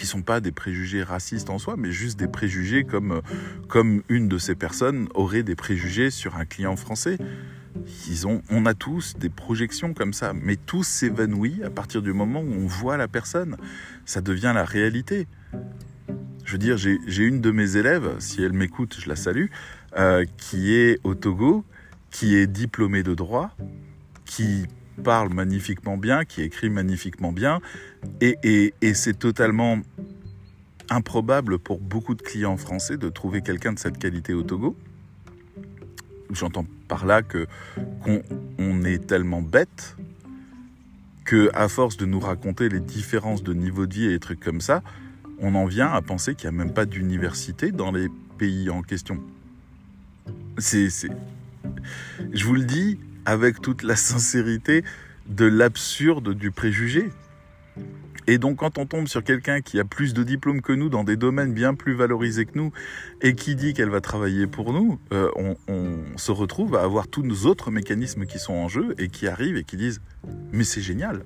qui 0.00 0.06
sont 0.06 0.22
pas 0.22 0.40
des 0.40 0.50
préjugés 0.50 1.02
racistes 1.02 1.50
en 1.50 1.58
soi, 1.58 1.74
mais 1.76 1.92
juste 1.92 2.18
des 2.18 2.26
préjugés 2.26 2.84
comme, 2.84 3.20
comme 3.68 4.02
une 4.08 4.28
de 4.28 4.38
ces 4.38 4.54
personnes 4.54 5.08
aurait 5.12 5.42
des 5.42 5.54
préjugés 5.54 6.10
sur 6.10 6.36
un 6.36 6.46
client 6.46 6.74
français. 6.74 7.18
Ils 8.08 8.26
ont, 8.26 8.40
on 8.48 8.64
a 8.64 8.72
tous 8.72 9.14
des 9.18 9.28
projections 9.28 9.92
comme 9.92 10.14
ça, 10.14 10.32
mais 10.32 10.56
tout 10.56 10.82
s'évanouit 10.82 11.62
à 11.62 11.68
partir 11.68 12.00
du 12.00 12.14
moment 12.14 12.40
où 12.40 12.50
on 12.50 12.66
voit 12.66 12.96
la 12.96 13.08
personne. 13.08 13.58
Ça 14.06 14.22
devient 14.22 14.52
la 14.54 14.64
réalité. 14.64 15.28
Je 16.46 16.52
veux 16.52 16.58
dire, 16.58 16.78
j'ai 16.78 17.22
une 17.22 17.42
de 17.42 17.50
mes 17.50 17.76
élèves, 17.76 18.16
si 18.20 18.42
elle 18.42 18.54
m'écoute, 18.54 18.96
je 18.98 19.06
la 19.06 19.16
salue, 19.16 19.48
euh, 19.98 20.24
qui 20.38 20.72
est 20.72 20.98
au 21.04 21.14
Togo, 21.14 21.62
qui 22.10 22.36
est 22.36 22.46
diplômée 22.46 23.02
de 23.02 23.12
droit, 23.12 23.54
qui 24.24 24.64
parle 25.02 25.32
magnifiquement 25.32 25.96
bien, 25.96 26.24
qui 26.24 26.42
écrit 26.42 26.70
magnifiquement 26.70 27.32
bien, 27.32 27.60
et, 28.20 28.74
c'est 28.94 29.18
totalement 29.18 29.78
improbable 30.88 31.58
pour 31.58 31.80
beaucoup 31.80 32.14
de 32.14 32.22
clients 32.22 32.56
français 32.56 32.96
de 32.96 33.08
trouver 33.08 33.42
quelqu'un 33.42 33.72
de 33.72 33.78
cette 33.78 33.98
qualité 33.98 34.34
au 34.34 34.42
Togo. 34.42 34.76
J'entends 36.32 36.66
par 36.88 37.06
là 37.06 37.22
que 37.22 37.46
qu'on 38.02 38.22
on 38.58 38.84
est 38.84 39.06
tellement 39.06 39.42
bête 39.42 39.96
que 41.24 41.50
à 41.54 41.68
force 41.68 41.96
de 41.96 42.06
nous 42.06 42.20
raconter 42.20 42.68
les 42.68 42.80
différences 42.80 43.42
de 43.42 43.52
niveau 43.52 43.86
de 43.86 43.94
vie 43.94 44.04
et 44.06 44.10
des 44.10 44.18
trucs 44.18 44.40
comme 44.40 44.60
ça, 44.60 44.82
on 45.38 45.54
en 45.54 45.64
vient 45.64 45.88
à 45.88 46.02
penser 46.02 46.34
qu'il 46.34 46.50
n'y 46.50 46.56
a 46.56 46.58
même 46.64 46.74
pas 46.74 46.86
d'université 46.86 47.72
dans 47.72 47.92
les 47.92 48.08
pays 48.38 48.70
en 48.70 48.82
question. 48.82 49.20
C'est, 50.58 50.88
je 52.32 52.44
vous 52.44 52.54
le 52.54 52.64
dis, 52.64 52.98
avec 53.24 53.60
toute 53.60 53.82
la 53.82 53.96
sincérité 53.96 54.84
de 55.26 55.44
l'absurde 55.44 56.34
du 56.34 56.50
préjugé. 56.50 57.10
Et 58.26 58.38
donc 58.38 58.58
quand 58.58 58.78
on 58.78 58.86
tombe 58.86 59.08
sur 59.08 59.24
quelqu'un 59.24 59.60
qui 59.60 59.80
a 59.80 59.84
plus 59.84 60.14
de 60.14 60.22
diplômes 60.22 60.60
que 60.60 60.72
nous 60.72 60.88
dans 60.88 61.04
des 61.04 61.16
domaines 61.16 61.52
bien 61.52 61.74
plus 61.74 61.94
valorisés 61.94 62.44
que 62.44 62.56
nous 62.56 62.70
et 63.22 63.34
qui 63.34 63.56
dit 63.56 63.74
qu'elle 63.74 63.88
va 63.88 64.00
travailler 64.00 64.46
pour 64.46 64.72
nous, 64.72 65.00
euh, 65.12 65.30
on, 65.36 65.56
on, 65.68 66.16
se 66.16 66.30
retrouve 66.30 66.76
à 66.76 66.82
avoir 66.82 67.08
tous 67.08 67.22
nos 67.22 67.46
autres 67.46 67.70
mécanismes 67.70 68.26
qui 68.26 68.38
sont 68.38 68.52
en 68.52 68.68
jeu 68.68 68.94
et 68.98 69.08
qui 69.08 69.26
arrivent 69.26 69.56
et 69.56 69.64
qui 69.64 69.76
disent 69.76 70.00
mais 70.52 70.64
c'est 70.64 70.82
génial, 70.82 71.24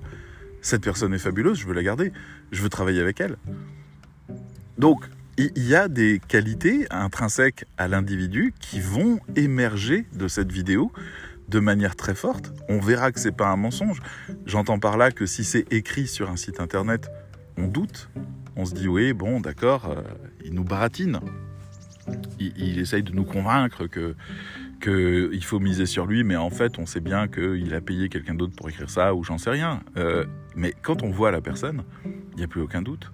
cette 0.61 0.83
personne 0.83 1.13
est 1.13 1.19
fabuleuse, 1.19 1.59
je 1.59 1.67
veux 1.67 1.73
la 1.73 1.83
garder, 1.83 2.11
je 2.51 2.61
veux 2.63 2.69
travailler 2.69 3.01
avec 3.01 3.21
elle. 3.21 3.37
Donc, 4.77 5.05
il 5.37 5.51
y 5.67 5.75
a 5.75 5.87
des 5.87 6.21
qualités 6.27 6.87
intrinsèques 6.89 7.65
à 7.77 7.87
l'individu 7.87 8.53
qui 8.59 8.79
vont 8.79 9.19
émerger 9.35 10.05
de 10.13 10.27
cette 10.27 10.51
vidéo 10.51 10.91
de 11.49 11.59
manière 11.59 11.95
très 11.95 12.15
forte. 12.15 12.53
On 12.69 12.79
verra 12.79 13.11
que 13.11 13.19
c'est 13.19 13.35
pas 13.35 13.47
un 13.47 13.57
mensonge. 13.57 14.01
J'entends 14.45 14.79
par 14.79 14.97
là 14.97 15.11
que 15.11 15.25
si 15.25 15.43
c'est 15.43 15.71
écrit 15.71 16.07
sur 16.07 16.29
un 16.29 16.35
site 16.35 16.59
internet, 16.59 17.09
on 17.57 17.67
doute. 17.67 18.09
On 18.55 18.65
se 18.65 18.73
dit 18.73 18.87
oui, 18.87 19.13
bon, 19.13 19.39
d'accord, 19.39 19.89
euh, 19.89 20.01
il 20.43 20.53
nous 20.53 20.63
baratine. 20.63 21.19
Il, 22.39 22.77
essaye 22.77 23.01
de 23.01 23.11
nous 23.11 23.25
convaincre 23.25 23.87
que 23.87 24.15
qu'il 24.81 25.43
faut 25.43 25.59
miser 25.59 25.87
sur 25.87 26.05
lui, 26.05 26.23
mais 26.23 26.35
en 26.35 26.51
fait, 26.51 26.77
on 26.77 26.85
sait 26.85 26.99
bien 26.99 27.27
qu'il 27.27 27.73
a 27.73 27.81
payé 27.81 28.09
quelqu'un 28.09 28.35
d'autre 28.35 28.53
pour 28.55 28.69
écrire 28.69 28.89
ça, 28.89 29.15
ou 29.15 29.23
j'en 29.23 29.39
sais 29.39 29.49
rien. 29.49 29.81
Euh, 29.97 30.25
mais 30.55 30.73
quand 30.83 31.01
on 31.01 31.09
voit 31.09 31.31
la 31.31 31.41
personne, 31.41 31.83
il 32.05 32.37
n'y 32.37 32.43
a 32.43 32.47
plus 32.47 32.61
aucun 32.61 32.83
doute. 32.83 33.11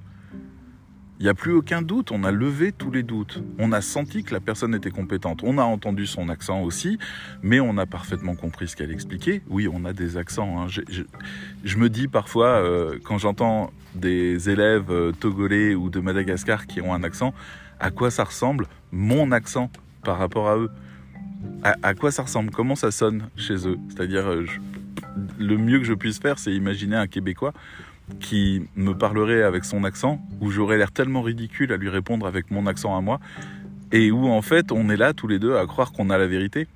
Il 1.21 1.25
n'y 1.25 1.29
a 1.29 1.35
plus 1.35 1.53
aucun 1.53 1.83
doute, 1.83 2.11
on 2.11 2.23
a 2.23 2.31
levé 2.31 2.71
tous 2.71 2.89
les 2.89 3.03
doutes. 3.03 3.43
On 3.59 3.73
a 3.73 3.81
senti 3.81 4.23
que 4.23 4.33
la 4.33 4.39
personne 4.39 4.73
était 4.73 4.89
compétente. 4.89 5.41
On 5.43 5.59
a 5.59 5.63
entendu 5.63 6.07
son 6.07 6.29
accent 6.29 6.63
aussi, 6.63 6.97
mais 7.43 7.59
on 7.59 7.77
a 7.77 7.85
parfaitement 7.85 8.33
compris 8.33 8.67
ce 8.67 8.75
qu'elle 8.75 8.91
expliquait. 8.91 9.43
Oui, 9.47 9.67
on 9.71 9.85
a 9.85 9.93
des 9.93 10.17
accents. 10.17 10.63
Hein. 10.63 10.67
Je, 10.67 11.77
me 11.77 11.89
dis 11.89 12.07
parfois, 12.07 12.47
euh, 12.47 12.97
quand 13.03 13.19
j'entends 13.19 13.71
des 13.93 14.49
élèves 14.49 14.89
euh, 14.89 15.11
togolais 15.11 15.75
ou 15.75 15.91
de 15.91 15.99
Madagascar 15.99 16.65
qui 16.65 16.81
ont 16.81 16.91
un 16.91 17.03
accent, 17.03 17.35
à 17.79 17.91
quoi 17.91 18.09
ça 18.09 18.23
ressemble 18.23 18.65
mon 18.91 19.31
accent 19.31 19.69
par 20.03 20.17
rapport 20.17 20.49
à 20.49 20.57
eux? 20.57 20.71
À, 21.61 21.75
à 21.83 21.93
quoi 21.93 22.11
ça 22.11 22.23
ressemble? 22.23 22.49
Comment 22.49 22.75
ça 22.75 22.89
sonne 22.89 23.27
chez 23.35 23.67
eux? 23.67 23.77
C'est-à-dire, 23.89 24.27
euh, 24.27 24.47
le 25.37 25.57
mieux 25.57 25.77
que 25.77 25.85
je 25.85 25.93
puisse 25.93 26.17
faire, 26.17 26.39
c'est 26.39 26.51
imaginer 26.51 26.95
un 26.95 27.05
Québécois 27.05 27.53
qui 28.19 28.67
me 28.75 28.93
parlerait 28.93 29.43
avec 29.43 29.65
son 29.65 29.83
accent, 29.83 30.19
où 30.39 30.51
j'aurais 30.51 30.77
l'air 30.77 30.91
tellement 30.91 31.21
ridicule 31.21 31.71
à 31.73 31.77
lui 31.77 31.89
répondre 31.89 32.27
avec 32.27 32.51
mon 32.51 32.67
accent 32.67 32.95
à 32.95 33.01
moi, 33.01 33.19
et 33.91 34.11
où 34.11 34.27
en 34.27 34.41
fait 34.41 34.71
on 34.71 34.89
est 34.89 34.97
là 34.97 35.13
tous 35.13 35.27
les 35.27 35.39
deux 35.39 35.55
à 35.55 35.65
croire 35.65 35.91
qu'on 35.91 36.09
a 36.09 36.17
la 36.17 36.27
vérité. 36.27 36.67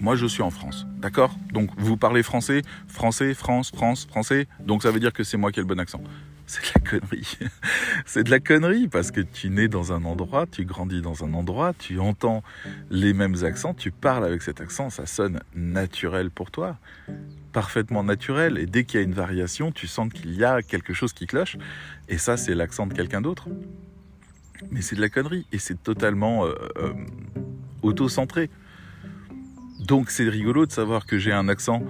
Moi 0.00 0.16
je 0.16 0.26
suis 0.26 0.42
en 0.42 0.50
France, 0.50 0.86
d'accord? 0.98 1.34
Donc 1.52 1.70
vous 1.76 1.96
parlez 1.96 2.22
français, 2.22 2.62
français, 2.88 3.34
France, 3.34 3.70
France, 3.74 4.06
français, 4.06 4.46
donc 4.60 4.82
ça 4.82 4.90
veut 4.90 5.00
dire 5.00 5.12
que 5.12 5.24
c'est 5.24 5.36
moi 5.36 5.52
qui 5.52 5.60
ai 5.60 5.62
le 5.62 5.68
bon 5.68 5.78
accent. 5.78 6.00
C'est 6.46 6.60
de 6.62 6.70
la 6.74 6.90
connerie. 6.90 7.38
c'est 8.06 8.24
de 8.24 8.30
la 8.30 8.40
connerie 8.40 8.88
parce 8.88 9.10
que 9.10 9.22
tu 9.22 9.48
nais 9.48 9.68
dans 9.68 9.92
un 9.92 10.04
endroit, 10.04 10.46
tu 10.46 10.64
grandis 10.64 11.00
dans 11.00 11.24
un 11.24 11.32
endroit, 11.32 11.72
tu 11.78 11.98
entends 12.00 12.42
les 12.90 13.14
mêmes 13.14 13.44
accents, 13.44 13.72
tu 13.72 13.90
parles 13.90 14.24
avec 14.24 14.42
cet 14.42 14.60
accent, 14.60 14.90
ça 14.90 15.06
sonne 15.06 15.40
naturel 15.54 16.30
pour 16.30 16.50
toi 16.50 16.76
parfaitement 17.54 18.04
naturel. 18.04 18.58
Et 18.58 18.66
dès 18.66 18.84
qu'il 18.84 19.00
y 19.00 19.02
a 19.02 19.06
une 19.06 19.14
variation, 19.14 19.72
tu 19.72 19.86
sens 19.86 20.12
qu'il 20.12 20.34
y 20.34 20.44
a 20.44 20.60
quelque 20.60 20.92
chose 20.92 21.14
qui 21.14 21.26
cloche. 21.26 21.56
Et 22.10 22.18
ça, 22.18 22.36
c'est 22.36 22.54
l'accent 22.54 22.86
de 22.86 22.92
quelqu'un 22.92 23.22
d'autre. 23.22 23.48
Mais 24.70 24.82
c'est 24.82 24.96
de 24.96 25.00
la 25.00 25.08
connerie. 25.08 25.46
Et 25.52 25.58
c'est 25.58 25.82
totalement 25.82 26.44
euh, 26.44 26.52
euh, 26.76 26.92
auto-centré. 27.82 28.50
Donc 29.86 30.10
c'est 30.10 30.28
rigolo 30.28 30.64
de 30.64 30.72
savoir 30.72 31.04
que 31.04 31.18
j'ai 31.18 31.32
un 31.32 31.48
accent 31.48 31.82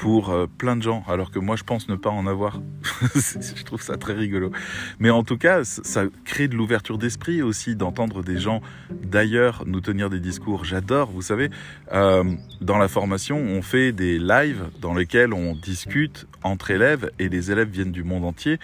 pour 0.00 0.30
euh, 0.30 0.46
plein 0.46 0.76
de 0.76 0.82
gens, 0.82 1.04
alors 1.08 1.30
que 1.30 1.38
moi 1.38 1.56
je 1.56 1.62
pense 1.62 1.86
ne 1.90 1.94
pas 1.94 2.08
en 2.08 2.26
avoir. 2.26 2.62
je 3.14 3.64
trouve 3.64 3.82
ça 3.82 3.98
très 3.98 4.14
rigolo. 4.14 4.50
Mais 4.98 5.10
en 5.10 5.24
tout 5.24 5.36
cas, 5.36 5.62
ça 5.62 6.04
crée 6.24 6.48
de 6.48 6.56
l'ouverture 6.56 6.96
d'esprit 6.96 7.42
aussi 7.42 7.76
d'entendre 7.76 8.22
des 8.22 8.38
gens 8.38 8.62
d'ailleurs 8.90 9.64
nous 9.66 9.82
tenir 9.82 10.08
des 10.08 10.18
discours. 10.18 10.64
J'adore, 10.64 11.10
vous 11.10 11.20
savez, 11.20 11.50
euh, 11.92 12.24
dans 12.62 12.78
la 12.78 12.88
formation, 12.88 13.36
on 13.36 13.60
fait 13.60 13.92
des 13.92 14.18
lives 14.18 14.64
dans 14.80 14.94
lesquels 14.94 15.34
on 15.34 15.54
discute 15.54 16.26
entre 16.42 16.70
élèves 16.70 17.10
et 17.18 17.28
les 17.28 17.52
élèves 17.52 17.68
viennent 17.68 17.92
du 17.92 18.02
monde 18.02 18.24
entier. 18.24 18.58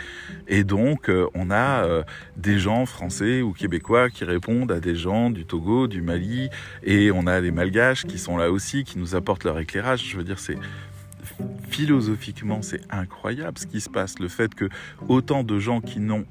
Et 0.48 0.64
donc, 0.64 1.10
euh, 1.10 1.26
on 1.34 1.50
a 1.50 1.86
des 2.38 2.58
gens 2.58 2.86
français 2.86 3.42
ou 3.42 3.52
québécois 3.52 4.08
qui 4.08 4.24
répondent 4.24 4.72
à 4.72 4.80
des 4.80 4.94
gens 4.94 5.28
du 5.28 5.44
Togo, 5.44 5.86
du 5.86 6.00
Mali, 6.00 6.48
et 6.82 7.10
on 7.10 7.26
a 7.26 7.40
les 7.40 7.50
malgaches 7.50 8.06
qui 8.06 8.18
sont 8.18 8.38
là 8.38 8.50
aussi, 8.50 8.84
qui 8.84 8.98
nous 8.98 9.14
apportent 9.14 9.44
leur 9.44 9.58
éclairage. 9.58 10.08
Je 10.08 10.16
veux 10.16 10.24
dire, 10.24 10.38
c'est 10.38 10.56
philosophiquement, 11.68 12.62
c'est 12.62 12.80
incroyable 12.90 13.58
ce 13.58 13.66
qui 13.66 13.80
se 13.80 13.90
passe. 13.90 14.18
Le 14.18 14.28
fait 14.28 14.54
que 14.54 14.68
autant 15.08 15.44
de 15.44 15.58
gens 15.58 15.80
qui 15.80 16.00
n'ont 16.00 16.26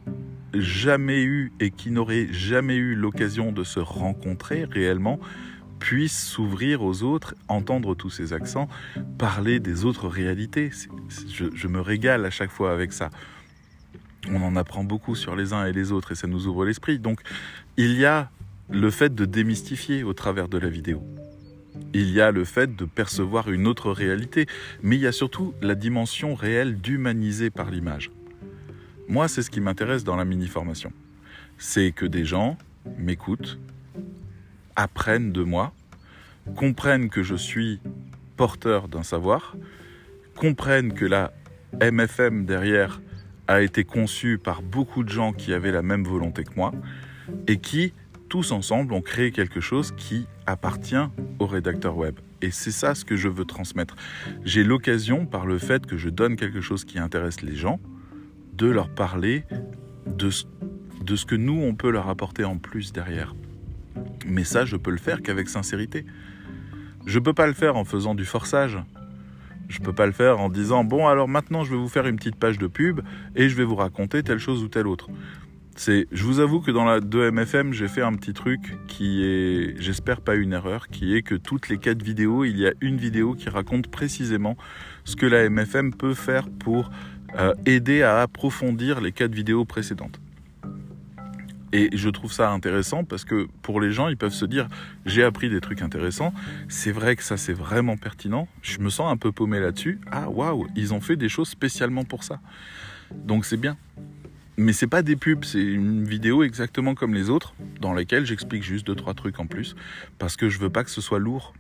jamais 0.54 1.24
eu 1.24 1.52
et 1.60 1.72
qui 1.72 1.92
n'auraient 1.92 2.28
jamais 2.32 2.76
eu 2.76 2.96
l'occasion 2.96 3.52
de 3.52 3.64
se 3.64 3.80
rencontrer 3.80 4.66
réellement 4.66 5.20
puissent 5.80 6.26
s'ouvrir 6.28 6.82
aux 6.84 7.04
autres, 7.04 7.36
entendre 7.48 7.96
tous 7.96 8.10
ces 8.10 8.34
accents, 8.34 8.70
parler 9.18 9.60
des 9.60 9.86
autres 9.86 10.08
réalités. 10.08 10.72
je, 11.30 11.46
je 11.54 11.68
me 11.68 11.82
régale 11.82 12.26
à 12.26 12.30
chaque 12.30 12.52
fois 12.52 12.72
avec 12.72 12.94
ça. 12.94 13.10
On 14.32 14.42
en 14.42 14.56
apprend 14.56 14.84
beaucoup 14.84 15.16
sur 15.16 15.36
les 15.36 15.54
uns 15.54 15.66
et 15.66 15.74
les 15.74 15.92
autres 15.92 16.14
et 16.14 16.16
ça 16.16 16.28
nous 16.28 16.48
ouvre 16.48 16.66
l'esprit. 16.66 16.98
Donc 16.98 17.22
il 17.78 17.94
y 17.98 18.06
a 18.06 18.32
le 18.70 18.90
fait 18.90 19.14
de 19.14 19.26
démystifier 19.26 20.04
au 20.04 20.14
travers 20.14 20.48
de 20.48 20.58
la 20.58 20.70
vidéo. 20.70 21.04
Il 21.94 22.12
y 22.12 22.22
a 22.22 22.32
le 22.32 22.44
fait 22.44 22.76
de 22.76 22.86
percevoir 22.86 23.50
une 23.50 23.68
autre 23.68 23.92
réalité, 23.92 24.48
mais 24.82 24.96
il 24.96 25.02
y 25.02 25.08
a 25.08 25.12
surtout 25.12 25.54
la 25.62 25.76
dimension 25.76 26.36
réelle 26.36 26.80
d'humaniser 26.80 27.50
par 27.50 27.72
l'image. 27.72 28.12
Moi, 29.08 29.28
c'est 29.28 29.42
ce 29.42 29.50
qui 29.50 29.62
m'intéresse 29.62 30.04
dans 30.04 30.16
la 30.16 30.26
mini-formation. 30.26 30.92
C'est 31.58 31.92
que 31.92 32.06
des 32.06 32.26
gens 32.26 32.58
m'écoutent, 32.98 33.60
apprennent 34.76 35.32
de 35.32 35.44
moi, 35.44 35.74
comprennent 36.56 37.10
que 37.10 37.24
je 37.24 37.36
suis 37.36 37.80
porteur 38.36 38.88
d'un 38.88 39.04
savoir, 39.04 39.56
comprennent 40.36 40.94
que 40.94 41.06
la 41.06 41.32
MFM 41.82 42.46
derrière 42.46 43.02
a 43.48 43.62
été 43.62 43.84
conçue 43.84 44.38
par 44.38 44.62
beaucoup 44.62 45.04
de 45.04 45.10
gens 45.10 45.34
qui 45.34 45.54
avaient 45.54 45.72
la 45.72 45.82
même 45.82 46.04
volonté 46.04 46.44
que 46.44 46.56
moi 46.56 46.72
et 47.48 47.58
qui, 47.58 47.94
tous 48.36 48.52
ensemble, 48.52 48.92
ont 48.92 49.02
créé 49.02 49.32
quelque 49.32 49.62
chose 49.62 49.94
qui 49.96 50.28
appartient 50.46 51.08
au 51.40 51.46
rédacteur 51.46 51.96
web. 51.96 52.16
Et 52.42 52.52
c'est 52.52 52.72
ça 52.72 52.94
ce 52.94 53.06
que 53.06 53.16
je 53.16 53.30
veux 53.30 53.46
transmettre. 53.46 53.96
J'ai 54.44 54.66
l'occasion, 54.66 55.26
par 55.26 55.46
le 55.46 55.58
fait 55.58 55.86
que 55.86 55.96
je 55.96 56.10
donne 56.10 56.36
quelque 56.36 56.60
chose 56.60 56.84
qui 56.84 57.00
intéresse 57.00 57.42
les 57.42 57.56
gens, 57.56 57.80
de 58.52 58.68
leur 58.68 58.90
parler 58.90 59.46
de 60.06 60.30
ce, 60.30 60.44
de 61.02 61.16
ce 61.16 61.26
que 61.26 61.36
nous, 61.36 61.62
on 61.64 61.76
peut 61.76 61.90
leur 61.90 62.10
apporter 62.10 62.44
en 62.44 62.58
plus 62.58 62.92
derrière. 62.92 63.34
Mais 64.26 64.44
ça, 64.44 64.66
je 64.66 64.76
peux 64.76 64.92
le 64.92 64.98
faire 64.98 65.22
qu'avec 65.22 65.48
sincérité. 65.48 66.06
Je 67.06 67.20
peux 67.20 67.34
pas 67.34 67.48
le 67.48 67.54
faire 67.54 67.78
en 67.78 67.86
faisant 67.86 68.16
du 68.16 68.26
forçage. 68.26 68.78
Je 69.70 69.80
peux 69.80 69.94
pas 69.94 70.08
le 70.08 70.12
faire 70.12 70.42
en 70.42 70.50
disant 70.50 70.84
bon 70.84 71.08
alors 71.08 71.28
maintenant 71.28 71.64
je 71.64 71.72
vais 71.72 71.78
vous 71.78 71.88
faire 71.88 72.06
une 72.06 72.18
petite 72.18 72.36
page 72.36 72.60
de 72.60 72.68
pub 72.68 73.02
et 73.36 73.50
je 73.50 73.56
vais 73.56 73.64
vous 73.64 73.76
raconter 73.76 74.22
telle 74.22 74.38
chose 74.38 74.62
ou 74.62 74.68
telle 74.68 74.88
autre. 74.88 75.10
Je 75.78 76.24
vous 76.24 76.40
avoue 76.40 76.62
que 76.62 76.72
dans 76.72 76.86
la 76.86 77.02
2MFM, 77.02 77.74
j'ai 77.74 77.90
fait 77.90 78.02
un 78.02 78.14
petit 78.14 78.34
truc 78.34 78.78
qui 78.88 79.24
est, 79.24 79.76
j'espère 79.78 80.22
pas 80.22 80.36
une 80.36 80.54
erreur, 80.54 80.88
qui 80.88 81.16
est 81.16 81.22
que 81.22 81.36
toutes 81.36 81.68
les 81.68 81.78
quatre 81.78 82.02
vidéos, 82.02 82.46
il 82.46 82.58
y 82.58 82.66
a 82.66 82.72
une 82.80 82.98
vidéo 82.98 83.34
qui 83.34 83.50
raconte 83.50 83.88
précisément 83.88 84.56
ce 85.04 85.18
que 85.18 85.26
la 85.26 85.50
MFM 85.50 85.94
peut 85.94 86.14
faire 86.14 86.48
pour 86.50 86.92
euh, 87.38 87.54
aider 87.66 88.04
à 88.04 88.22
approfondir 88.22 89.02
les 89.02 89.12
quatre 89.12 89.36
vidéos 89.36 89.66
précédentes. 89.66 90.22
Et 91.74 91.90
je 91.92 92.08
trouve 92.08 92.32
ça 92.32 92.52
intéressant 92.52 93.04
parce 93.04 93.26
que 93.26 93.48
pour 93.62 93.82
les 93.82 93.92
gens, 93.92 94.08
ils 94.08 94.16
peuvent 94.16 94.32
se 94.32 94.46
dire 94.46 94.70
j'ai 95.06 95.24
appris 95.24 95.50
des 95.50 95.60
trucs 95.60 95.82
intéressants. 95.82 96.34
C'est 96.70 96.94
vrai 96.94 97.18
que 97.18 97.24
ça 97.24 97.36
c'est 97.36 97.54
vraiment 97.54 97.98
pertinent. 97.98 98.48
Je 98.62 98.80
me 98.80 98.90
sens 98.90 99.12
un 99.12 99.18
peu 99.18 99.34
paumé 99.34 99.60
là-dessus. 99.60 100.00
Ah 100.10 100.30
waouh, 100.30 100.68
ils 100.78 100.94
ont 100.94 101.02
fait 101.02 101.18
des 101.18 101.28
choses 101.28 101.50
spécialement 101.50 102.06
pour 102.06 102.24
ça. 102.24 102.40
Donc 103.12 103.44
c'est 103.44 103.58
bien. 103.58 103.76
Mais 104.58 104.72
c'est 104.72 104.88
pas 104.88 105.02
des 105.02 105.18
pubs, 105.18 105.44
c'est 105.44 105.62
une 105.62 106.06
vidéo 106.06 106.44
exactement 106.44 106.96
comme 106.96 107.14
les 107.14 107.30
autres, 107.30 107.54
dans 107.82 107.94
laquelle 107.94 108.26
j'explique 108.26 108.64
juste 108.64 108.88
deux 108.88 108.96
trois 108.96 109.14
trucs 109.14 109.40
en 109.40 109.48
plus, 109.48 109.76
parce 110.18 110.38
que 110.38 110.48
je 110.48 110.60
veux 110.60 110.70
pas 110.70 110.84
que 110.84 110.90
ce 110.90 111.02
soit 111.02 111.20
lourd. 111.20 111.54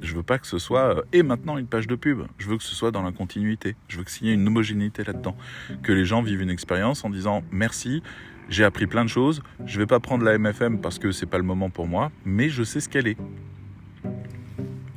Je 0.00 0.14
veux 0.14 0.22
pas 0.22 0.38
que 0.38 0.46
ce 0.46 0.58
soit 0.58 0.98
euh, 0.98 1.02
et 1.12 1.22
maintenant 1.22 1.58
une 1.58 1.66
page 1.66 1.86
de 1.86 1.96
pub. 1.96 2.22
Je 2.38 2.48
veux 2.48 2.56
que 2.56 2.62
ce 2.62 2.74
soit 2.74 2.92
dans 2.92 3.02
la 3.02 3.12
continuité. 3.12 3.74
Je 3.88 3.98
veux 3.98 4.04
qu'il 4.04 4.26
y 4.26 4.30
ait 4.30 4.34
une 4.34 4.46
homogénéité 4.46 5.02
là-dedans, 5.02 5.36
que 5.82 5.92
les 5.92 6.04
gens 6.04 6.22
vivent 6.22 6.42
une 6.42 6.50
expérience 6.50 7.04
en 7.04 7.10
disant 7.10 7.42
merci, 7.50 8.02
j'ai 8.48 8.64
appris 8.64 8.86
plein 8.86 9.04
de 9.04 9.10
choses. 9.10 9.42
Je 9.66 9.78
vais 9.78 9.86
pas 9.86 10.00
prendre 10.00 10.24
la 10.24 10.38
MFM 10.38 10.80
parce 10.80 10.98
que 10.98 11.12
c'est 11.12 11.26
pas 11.26 11.38
le 11.38 11.44
moment 11.44 11.70
pour 11.70 11.88
moi, 11.88 12.12
mais 12.24 12.48
je 12.48 12.62
sais 12.62 12.80
ce 12.80 12.88
qu'elle 12.88 13.08
est. 13.08 13.18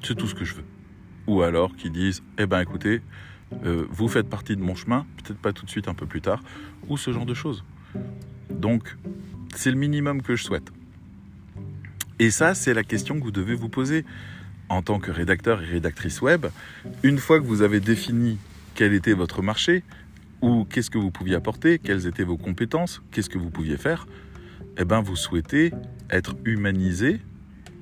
C'est 0.03 0.15
tout 0.15 0.27
ce 0.27 0.35
que 0.35 0.45
je 0.45 0.53
veux. 0.53 0.65
Ou 1.27 1.41
alors 1.41 1.75
qu'ils 1.75 1.91
disent 1.91 2.21
eh 2.37 2.45
ben 2.45 2.59
écoutez, 2.59 3.01
euh, 3.65 3.85
vous 3.89 4.07
faites 4.07 4.29
partie 4.29 4.55
de 4.55 4.61
mon 4.61 4.75
chemin, 4.75 5.05
peut-être 5.23 5.39
pas 5.39 5.53
tout 5.53 5.65
de 5.65 5.69
suite, 5.69 5.87
un 5.87 5.93
peu 5.93 6.05
plus 6.05 6.21
tard, 6.21 6.41
ou 6.87 6.97
ce 6.97 7.11
genre 7.11 7.25
de 7.25 7.33
choses. 7.33 7.63
Donc, 8.49 8.97
c'est 9.55 9.71
le 9.71 9.77
minimum 9.77 10.21
que 10.21 10.35
je 10.35 10.43
souhaite. 10.43 10.71
Et 12.19 12.31
ça, 12.31 12.53
c'est 12.53 12.73
la 12.73 12.83
question 12.83 13.17
que 13.19 13.23
vous 13.23 13.31
devez 13.31 13.55
vous 13.55 13.69
poser 13.69 14.05
en 14.69 14.81
tant 14.81 14.99
que 14.99 15.11
rédacteur 15.11 15.61
et 15.61 15.65
rédactrice 15.65 16.21
web. 16.21 16.45
Une 17.03 17.17
fois 17.17 17.39
que 17.39 17.45
vous 17.45 17.61
avez 17.61 17.79
défini 17.79 18.37
quel 18.75 18.93
était 18.93 19.13
votre 19.13 19.41
marché, 19.41 19.83
ou 20.41 20.65
qu'est-ce 20.65 20.89
que 20.89 20.97
vous 20.97 21.11
pouviez 21.11 21.35
apporter, 21.35 21.79
quelles 21.79 22.05
étaient 22.05 22.23
vos 22.23 22.37
compétences, 22.37 23.01
qu'est-ce 23.11 23.29
que 23.29 23.37
vous 23.37 23.49
pouviez 23.49 23.77
faire, 23.77 24.07
eh 24.77 24.85
ben 24.85 25.01
vous 25.01 25.15
souhaitez 25.15 25.71
être 26.09 26.35
humanisé 26.45 27.21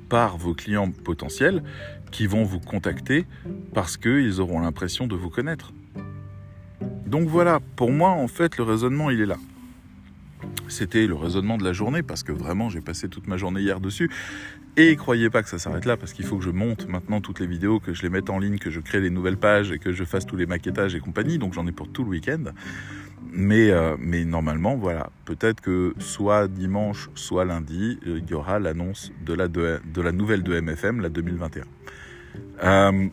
par 0.09 0.37
vos 0.37 0.53
clients 0.53 0.91
potentiels 0.91 1.63
qui 2.11 2.27
vont 2.27 2.43
vous 2.43 2.59
contacter 2.59 3.25
parce 3.73 3.97
qu'ils 3.97 4.41
auront 4.41 4.59
l'impression 4.59 5.07
de 5.07 5.15
vous 5.15 5.29
connaître. 5.29 5.73
Donc 7.05 7.27
voilà, 7.27 7.59
pour 7.75 7.91
moi, 7.91 8.09
en 8.09 8.27
fait, 8.27 8.57
le 8.57 8.63
raisonnement, 8.63 9.09
il 9.09 9.21
est 9.21 9.25
là. 9.25 9.37
C'était 10.67 11.07
le 11.07 11.15
raisonnement 11.15 11.57
de 11.57 11.63
la 11.63 11.73
journée 11.73 12.01
parce 12.03 12.23
que 12.23 12.31
vraiment 12.31 12.69
j'ai 12.69 12.81
passé 12.81 13.09
toute 13.09 13.27
ma 13.27 13.37
journée 13.37 13.61
hier 13.61 13.79
dessus. 13.79 14.09
Et 14.77 14.95
croyez 14.95 15.29
pas 15.29 15.43
que 15.43 15.49
ça 15.49 15.59
s'arrête 15.59 15.85
là 15.85 15.97
parce 15.97 16.13
qu'il 16.13 16.25
faut 16.25 16.37
que 16.37 16.45
je 16.45 16.49
monte 16.49 16.87
maintenant 16.87 17.19
toutes 17.19 17.41
les 17.41 17.45
vidéos, 17.45 17.81
que 17.81 17.93
je 17.93 18.01
les 18.03 18.09
mette 18.09 18.29
en 18.29 18.39
ligne, 18.39 18.57
que 18.57 18.69
je 18.69 18.79
crée 18.79 19.01
les 19.01 19.09
nouvelles 19.09 19.37
pages 19.37 19.71
et 19.71 19.79
que 19.79 19.91
je 19.91 20.05
fasse 20.05 20.25
tous 20.25 20.37
les 20.37 20.45
maquettages 20.45 20.95
et 20.95 21.01
compagnie. 21.01 21.37
Donc 21.37 21.53
j'en 21.53 21.67
ai 21.67 21.73
pour 21.73 21.89
tout 21.89 22.05
le 22.05 22.09
week-end. 22.09 22.43
Mais, 23.33 23.69
euh, 23.69 23.95
mais 23.99 24.25
normalement, 24.25 24.75
voilà, 24.75 25.09
peut-être 25.25 25.61
que 25.61 25.93
soit 25.99 26.47
dimanche, 26.47 27.09
soit 27.15 27.45
lundi, 27.45 27.99
euh, 28.07 28.19
il 28.21 28.29
y 28.29 28.33
aura 28.33 28.59
l'annonce 28.59 29.11
de 29.25 29.33
la, 29.33 29.47
de, 29.47 29.79
la 29.95 30.11
nouvelle 30.11 30.43
de 30.43 30.59
MFM, 30.59 31.01
la 31.01 31.09
2021. 31.09 31.63
Euh, 32.63 33.07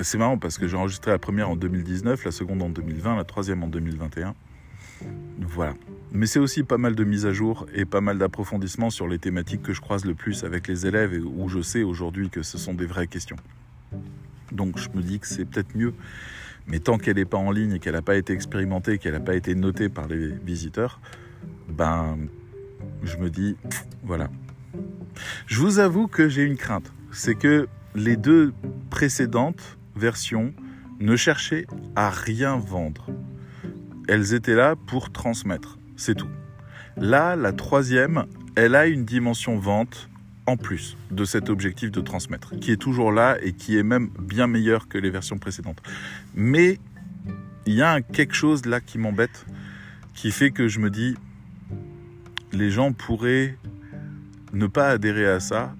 c'est 0.00 0.18
marrant 0.18 0.38
parce 0.38 0.58
que 0.58 0.66
j'ai 0.66 0.76
enregistré 0.76 1.10
la 1.10 1.18
première 1.18 1.50
en 1.50 1.56
2019, 1.56 2.24
la 2.24 2.30
seconde 2.30 2.62
en 2.62 2.68
2020, 2.68 3.16
la 3.16 3.24
troisième 3.24 3.62
en 3.62 3.68
2021. 3.68 4.34
Voilà. 5.40 5.74
Mais 6.12 6.26
c'est 6.26 6.38
aussi 6.38 6.62
pas 6.62 6.78
mal 6.78 6.94
de 6.94 7.04
mises 7.04 7.26
à 7.26 7.32
jour 7.32 7.66
et 7.74 7.84
pas 7.84 8.00
mal 8.00 8.18
d'approfondissements 8.18 8.90
sur 8.90 9.08
les 9.08 9.18
thématiques 9.18 9.62
que 9.62 9.72
je 9.72 9.80
croise 9.80 10.04
le 10.04 10.14
plus 10.14 10.44
avec 10.44 10.68
les 10.68 10.86
élèves 10.86 11.14
et 11.14 11.18
où 11.18 11.48
je 11.48 11.60
sais 11.60 11.82
aujourd'hui 11.82 12.30
que 12.30 12.42
ce 12.42 12.58
sont 12.58 12.74
des 12.74 12.86
vraies 12.86 13.06
questions. 13.06 13.36
Donc 14.52 14.78
je 14.78 14.88
me 14.90 15.02
dis 15.02 15.18
que 15.18 15.26
c'est 15.26 15.44
peut-être 15.44 15.76
mieux. 15.76 15.94
Mais 16.66 16.78
tant 16.78 16.98
qu'elle 16.98 17.16
n'est 17.16 17.24
pas 17.24 17.36
en 17.36 17.50
ligne 17.50 17.72
et 17.74 17.78
qu'elle 17.78 17.94
n'a 17.94 18.02
pas 18.02 18.16
été 18.16 18.32
expérimentée, 18.32 18.98
qu'elle 18.98 19.12
n'a 19.12 19.20
pas 19.20 19.34
été 19.34 19.54
notée 19.54 19.88
par 19.88 20.06
les 20.06 20.28
visiteurs, 20.28 21.00
ben 21.68 22.16
je 23.02 23.16
me 23.16 23.28
dis, 23.28 23.56
voilà. 24.02 24.30
Je 25.46 25.60
vous 25.60 25.78
avoue 25.78 26.06
que 26.06 26.28
j'ai 26.28 26.42
une 26.42 26.56
crainte. 26.56 26.92
C'est 27.12 27.34
que 27.34 27.68
les 27.94 28.16
deux 28.16 28.52
précédentes 28.90 29.78
versions 29.96 30.52
ne 31.00 31.16
cherchaient 31.16 31.66
à 31.96 32.10
rien 32.10 32.56
vendre. 32.56 33.10
Elles 34.08 34.34
étaient 34.34 34.54
là 34.54 34.74
pour 34.76 35.10
transmettre. 35.12 35.78
C'est 35.96 36.14
tout. 36.14 36.28
Là, 36.96 37.36
la 37.36 37.52
troisième, 37.52 38.26
elle 38.56 38.74
a 38.74 38.86
une 38.86 39.04
dimension 39.04 39.58
vente 39.58 40.08
en 40.46 40.56
plus 40.56 40.96
de 41.10 41.24
cet 41.24 41.48
objectif 41.48 41.90
de 41.90 42.00
transmettre, 42.00 42.58
qui 42.60 42.70
est 42.70 42.76
toujours 42.76 43.12
là 43.12 43.38
et 43.40 43.52
qui 43.52 43.78
est 43.78 43.82
même 43.82 44.10
bien 44.20 44.46
meilleur 44.46 44.88
que 44.88 44.98
les 44.98 45.10
versions 45.10 45.38
précédentes. 45.38 45.82
Mais 46.34 46.78
il 47.66 47.74
y 47.74 47.82
a 47.82 48.02
quelque 48.02 48.34
chose 48.34 48.66
là 48.66 48.80
qui 48.80 48.98
m'embête, 48.98 49.46
qui 50.14 50.30
fait 50.30 50.50
que 50.50 50.68
je 50.68 50.80
me 50.80 50.90
dis, 50.90 51.16
les 52.52 52.70
gens 52.70 52.92
pourraient 52.92 53.56
ne 54.52 54.66
pas 54.66 54.90
adhérer 54.90 55.26
à 55.26 55.40
ça 55.40 55.74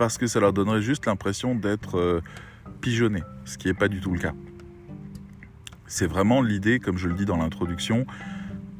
parce 0.00 0.16
que 0.16 0.26
ça 0.26 0.40
leur 0.40 0.54
donnerait 0.54 0.80
juste 0.80 1.04
l'impression 1.04 1.54
d'être 1.54 1.98
euh, 1.98 2.22
pigeonnés, 2.80 3.22
ce 3.44 3.58
qui 3.58 3.68
n'est 3.68 3.74
pas 3.74 3.88
du 3.88 4.00
tout 4.00 4.10
le 4.12 4.18
cas. 4.18 4.32
C'est 5.86 6.06
vraiment 6.06 6.40
l'idée, 6.40 6.80
comme 6.80 6.96
je 6.96 7.06
le 7.06 7.12
dis 7.12 7.26
dans 7.26 7.36
l'introduction, 7.36 8.06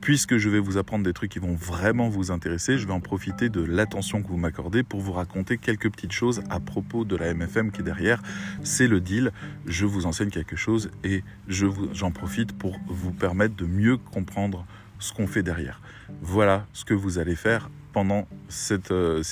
puisque 0.01 0.39
je 0.39 0.49
vais 0.49 0.61
vous 0.61 0.79
apprendre 0.79 1.05
des 1.05 1.13
trucs 1.13 1.33
qui 1.33 1.39
vont 1.39 1.55
vraiment 1.55 2.09
vous 2.09 2.31
intéresser, 2.31 2.79
je 2.79 2.87
vais 2.87 2.95
en 2.95 3.01
profiter 3.01 3.51
de 3.51 3.61
l'attention 3.61 4.23
que 4.23 4.29
vous 4.29 4.39
m'accordez 4.39 4.83
pour 4.83 5.01
vous 5.01 5.13
raconter 5.13 5.59
quelques 5.59 5.93
petites 5.93 6.13
choses 6.13 6.43
à 6.49 6.59
propos 6.59 7.05
de 7.05 7.17
la 7.17 7.35
MFM 7.35 7.71
qui 7.71 7.83
est 7.83 7.85
derrière. 7.85 8.23
C'est 8.63 8.89
le 8.89 9.03
deal, 9.03 9.31
je 9.67 9.85
vous 9.85 10.07
enseigne 10.07 10.31
quelque 10.31 10.57
chose 10.57 10.91
et 11.05 11.23
j'en 11.49 12.13
profite 12.13 12.57
pour 12.57 12.81
vous 12.87 13.13
permettre 13.13 13.55
de 13.57 13.67
mieux 13.67 13.99
comprendre 13.99 14.65
ce 14.99 15.13
qu'on 15.13 15.27
fait 15.27 15.43
derrière. 15.43 15.83
Voilà 16.23 16.67
ce 16.73 16.87
que 16.87 16.95
vous 16.95 17.19
allez 17.19 17.37
faire 17.37 17.69
pendant 17.93 18.27
cette... 18.49 18.91
Euh, 18.91 19.23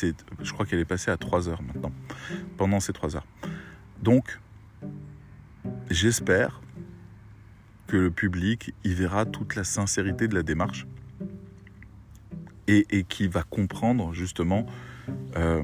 je 0.42 0.52
crois 0.52 0.66
qu'elle 0.66 0.78
est 0.78 0.84
passée 0.84 1.10
à 1.10 1.16
3 1.16 1.48
heures 1.48 1.62
maintenant. 1.62 1.92
Pendant 2.56 2.80
ces 2.80 2.92
3 2.92 3.16
heures. 3.16 3.26
Donc, 4.02 4.38
j'espère 5.90 6.60
que 7.86 7.96
le 7.96 8.10
public 8.10 8.74
y 8.84 8.94
verra 8.94 9.24
toute 9.24 9.56
la 9.56 9.64
sincérité 9.64 10.28
de 10.28 10.34
la 10.34 10.42
démarche 10.42 10.86
et, 12.68 12.86
et 12.90 13.02
qui 13.02 13.26
va 13.26 13.42
comprendre 13.42 14.12
justement 14.12 14.66
euh, 15.36 15.62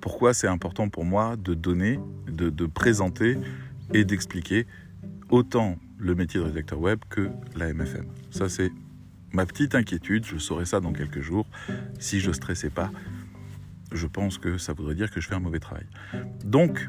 pourquoi 0.00 0.34
c'est 0.34 0.48
important 0.48 0.88
pour 0.88 1.04
moi 1.04 1.36
de 1.36 1.54
donner, 1.54 2.00
de, 2.26 2.50
de 2.50 2.66
présenter 2.66 3.38
et 3.94 4.04
d'expliquer 4.04 4.66
autant 5.30 5.78
le 5.98 6.14
métier 6.14 6.40
de 6.40 6.46
rédacteur 6.46 6.80
web 6.80 6.98
que 7.08 7.30
la 7.54 7.72
MFM. 7.72 8.06
Ça 8.30 8.48
c'est 8.48 8.72
ma 9.32 9.46
petite 9.46 9.74
inquiétude, 9.74 10.24
je 10.26 10.38
saurai 10.38 10.64
ça 10.64 10.80
dans 10.80 10.92
quelques 10.92 11.20
jours. 11.20 11.46
Si 11.98 12.20
je 12.20 12.32
stressais 12.32 12.70
pas, 12.70 12.90
je 13.92 14.06
pense 14.06 14.38
que 14.38 14.58
ça 14.58 14.72
voudrait 14.72 14.94
dire 14.94 15.10
que 15.10 15.20
je 15.20 15.28
fais 15.28 15.34
un 15.34 15.40
mauvais 15.40 15.60
travail. 15.60 15.86
Donc, 16.44 16.88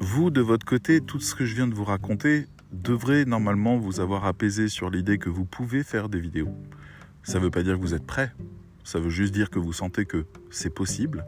vous, 0.00 0.30
de 0.30 0.40
votre 0.40 0.66
côté, 0.66 1.00
tout 1.00 1.20
ce 1.20 1.34
que 1.34 1.44
je 1.44 1.54
viens 1.54 1.68
de 1.68 1.74
vous 1.74 1.84
raconter, 1.84 2.46
devrait 2.72 3.24
normalement 3.24 3.76
vous 3.76 4.00
avoir 4.00 4.24
apaisé 4.24 4.68
sur 4.68 4.90
l'idée 4.90 5.18
que 5.18 5.30
vous 5.30 5.44
pouvez 5.44 5.82
faire 5.82 6.08
des 6.08 6.20
vidéos. 6.20 6.54
Ça 7.22 7.38
ne 7.38 7.44
veut 7.44 7.50
pas 7.50 7.62
dire 7.62 7.76
que 7.76 7.80
vous 7.80 7.94
êtes 7.94 8.06
prêt, 8.06 8.32
ça 8.84 9.00
veut 9.00 9.10
juste 9.10 9.32
dire 9.32 9.50
que 9.50 9.58
vous 9.58 9.72
sentez 9.72 10.04
que 10.04 10.26
c'est 10.50 10.74
possible. 10.74 11.24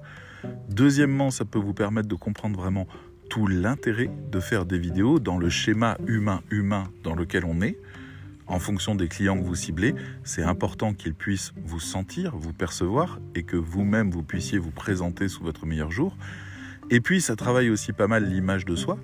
Deuxièmement, 0.68 1.31
ça 1.31 1.45
peut 1.45 1.59
vous 1.59 1.74
permettre 1.74 2.09
de 2.09 2.14
comprendre 2.14 2.59
vraiment 2.59 2.87
tout 3.29 3.47
l'intérêt 3.47 4.11
de 4.31 4.41
faire 4.41 4.64
des 4.64 4.79
vidéos 4.79 5.18
dans 5.18 5.39
le 5.39 5.51
schéma 5.51 5.99
humain-humain 6.07 6.85
dans 7.03 7.14
lequel 7.14 7.45
on 7.45 7.61
est. 7.61 7.79
En 8.49 8.59
fonction 8.59 8.95
des 8.95 9.09
clients 9.09 9.39
que 9.39 9.45
vous 9.45 9.55
ciblez, 9.55 9.95
c'est 10.25 10.43
important 10.43 10.95
qu'ils 10.95 11.15
puissent 11.15 11.53
vous 11.65 11.81
sentir, 11.81 12.35
vous 12.35 12.55
percevoir 12.55 13.21
et 13.35 13.43
que 13.43 13.57
vous-même 13.57 14.11
vous 14.11 14.23
puissiez 14.23 14.59
vous 14.59 14.71
présenter 14.71 15.29
sous 15.29 15.45
votre 15.45 15.67
meilleur 15.67 15.91
jour. 15.91 16.17
Et 16.91 17.01
puis 17.01 17.21
ça 17.21 17.37
travaille 17.37 17.69
aussi 17.69 17.93
pas 17.93 18.07
mal 18.07 18.25
l'image 18.25 18.65
de 18.65 18.75
soi, 18.75 18.99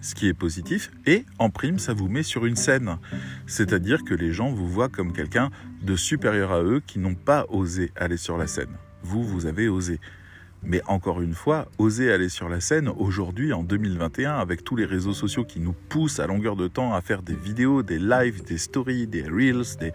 ce 0.00 0.14
qui 0.14 0.28
est 0.28 0.34
positif, 0.34 0.92
et 1.06 1.24
en 1.40 1.50
prime, 1.50 1.80
ça 1.80 1.92
vous 1.92 2.08
met 2.08 2.22
sur 2.22 2.46
une 2.46 2.54
scène. 2.54 2.98
C'est-à-dire 3.46 4.04
que 4.04 4.14
les 4.14 4.32
gens 4.32 4.52
vous 4.52 4.68
voient 4.68 4.88
comme 4.88 5.12
quelqu'un 5.12 5.50
de 5.82 5.96
supérieur 5.96 6.52
à 6.52 6.62
eux 6.62 6.80
qui 6.86 7.00
n'ont 7.00 7.16
pas 7.16 7.46
osé 7.48 7.90
aller 7.96 8.16
sur 8.16 8.38
la 8.38 8.46
scène. 8.46 8.70
Vous, 9.02 9.24
vous 9.24 9.46
avez 9.46 9.68
osé. 9.68 9.98
Mais 10.62 10.82
encore 10.86 11.22
une 11.22 11.34
fois, 11.34 11.68
oser 11.78 12.12
aller 12.12 12.28
sur 12.28 12.48
la 12.48 12.60
scène 12.60 12.88
aujourd'hui, 12.88 13.52
en 13.52 13.62
2021, 13.62 14.36
avec 14.36 14.64
tous 14.64 14.76
les 14.76 14.84
réseaux 14.84 15.12
sociaux 15.12 15.44
qui 15.44 15.60
nous 15.60 15.74
poussent 15.88 16.20
à 16.20 16.26
longueur 16.26 16.56
de 16.56 16.68
temps 16.68 16.94
à 16.94 17.00
faire 17.00 17.22
des 17.22 17.34
vidéos, 17.34 17.82
des 17.82 17.98
lives, 17.98 18.44
des 18.44 18.58
stories, 18.58 19.06
des 19.06 19.22
reels, 19.22 19.76
des, 19.78 19.92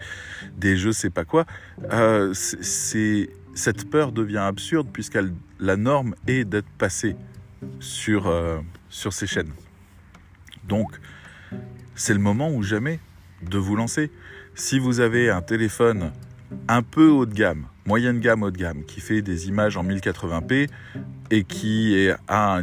des 0.56 0.76
je 0.76 0.90
sais 0.90 1.10
pas 1.10 1.24
quoi, 1.24 1.44
euh, 1.92 2.32
cette 2.34 3.90
peur 3.90 4.12
devient 4.12 4.38
absurde 4.38 4.88
puisque 4.92 5.18
la 5.60 5.76
norme 5.76 6.14
est 6.26 6.44
d'être 6.44 6.70
passé 6.78 7.16
sur, 7.78 8.26
euh, 8.26 8.58
sur 8.88 9.12
ces 9.12 9.26
chaînes. 9.26 9.52
Donc, 10.66 10.98
c'est 11.94 12.14
le 12.14 12.20
moment 12.20 12.50
ou 12.50 12.62
jamais 12.62 13.00
de 13.42 13.58
vous 13.58 13.76
lancer. 13.76 14.10
Si 14.54 14.78
vous 14.78 15.00
avez 15.00 15.30
un 15.30 15.42
téléphone 15.42 16.12
un 16.68 16.82
peu 16.82 17.08
haut 17.08 17.26
de 17.26 17.34
gamme, 17.34 17.66
moyenne 17.86 18.20
gamme, 18.20 18.42
haut 18.42 18.50
de 18.50 18.56
gamme, 18.56 18.84
qui 18.84 19.00
fait 19.00 19.22
des 19.22 19.48
images 19.48 19.76
en 19.76 19.84
1080p 19.84 20.68
et 21.30 21.44
qui 21.44 22.08
a 22.28 22.60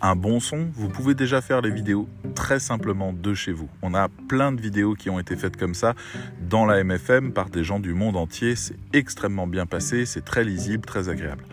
un, 0.00 0.16
bon 0.16 0.40
son, 0.40 0.68
vous 0.74 0.88
pouvez 0.88 1.14
déjà 1.14 1.40
faire 1.40 1.60
les 1.60 1.70
vidéos 1.70 2.08
très 2.34 2.58
simplement 2.58 3.12
de 3.12 3.34
chez 3.34 3.52
vous. 3.52 3.68
On 3.82 3.94
a 3.94 4.08
plein 4.28 4.52
de 4.52 4.60
vidéos 4.60 4.94
qui 4.94 5.10
ont 5.10 5.18
été 5.18 5.36
faites 5.36 5.56
comme 5.56 5.74
ça 5.74 5.94
dans 6.48 6.66
la 6.66 6.82
MFM 6.82 7.32
par 7.32 7.50
des 7.50 7.64
gens 7.64 7.80
du 7.80 7.94
monde 7.94 8.16
entier. 8.16 8.56
C'est 8.56 8.76
extrêmement 8.92 9.46
bien 9.46 9.66
passé, 9.66 10.06
c'est 10.06 10.24
très 10.24 10.44
lisible, 10.44 10.84
très 10.84 11.08
agréable. 11.08 11.44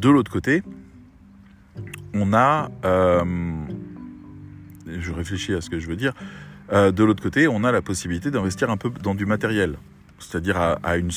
De 0.00 0.08
l'autre 0.08 0.30
côté, 0.30 0.62
on 2.12 2.32
a... 2.32 2.70
Euh, 2.84 3.24
je 4.86 5.12
réfléchis 5.12 5.54
à 5.54 5.60
ce 5.60 5.70
que 5.70 5.78
je 5.78 5.86
veux 5.88 5.96
dire. 5.96 6.12
Euh, 6.72 6.92
de 6.92 7.04
l'autre 7.04 7.22
côté, 7.22 7.48
on 7.48 7.64
a 7.64 7.72
la 7.72 7.82
possibilité 7.82 8.30
d'investir 8.30 8.70
un 8.70 8.76
peu 8.76 8.90
dans 8.90 9.14
du 9.14 9.26
matériel. 9.26 9.76
C'est-à-dire 10.28 10.58
à, 10.58 10.96
une... 10.96 11.10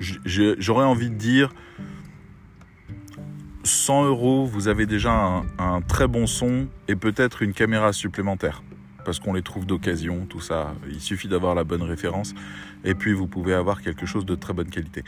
J'aurais 0.00 0.84
envie 0.84 1.10
de 1.10 1.14
dire 1.14 1.50
100 3.64 4.06
euros, 4.06 4.44
vous 4.44 4.68
avez 4.68 4.86
déjà 4.86 5.12
un, 5.12 5.42
un 5.58 5.80
très 5.80 6.08
bon 6.08 6.26
son 6.26 6.66
et 6.88 6.96
peut-être 6.96 7.42
une 7.42 7.52
caméra 7.52 7.92
supplémentaire 7.92 8.62
parce 9.04 9.18
qu'on 9.18 9.32
les 9.32 9.42
trouve 9.42 9.66
d'occasion, 9.66 10.26
tout 10.28 10.40
ça. 10.40 10.74
Il 10.88 11.00
suffit 11.00 11.28
d'avoir 11.28 11.54
la 11.54 11.64
bonne 11.64 11.82
référence 11.82 12.34
et 12.84 12.94
puis 12.94 13.12
vous 13.12 13.26
pouvez 13.26 13.54
avoir 13.54 13.82
quelque 13.82 14.06
chose 14.06 14.24
de 14.24 14.34
très 14.34 14.52
bonne 14.52 14.70
qualité. 14.70 15.04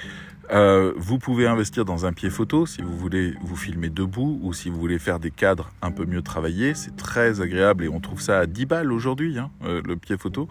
Euh, 0.52 0.92
vous 0.96 1.18
pouvez 1.18 1.46
investir 1.46 1.84
dans 1.84 2.04
un 2.06 2.12
pied 2.12 2.30
photo 2.30 2.66
si 2.66 2.82
vous 2.82 2.96
voulez 2.96 3.34
vous 3.40 3.56
filmer 3.56 3.88
debout 3.88 4.38
ou 4.42 4.52
si 4.52 4.68
vous 4.68 4.78
voulez 4.78 4.98
faire 4.98 5.18
des 5.18 5.30
cadres 5.30 5.70
un 5.80 5.90
peu 5.90 6.04
mieux 6.04 6.22
travaillés. 6.22 6.74
C'est 6.74 6.96
très 6.96 7.40
agréable 7.40 7.84
et 7.84 7.88
on 7.88 8.00
trouve 8.00 8.20
ça 8.20 8.40
à 8.40 8.46
10 8.46 8.66
balles 8.66 8.92
aujourd'hui, 8.92 9.38
hein, 9.38 9.50
euh, 9.64 9.80
le 9.84 9.96
pied 9.96 10.16
photo 10.16 10.48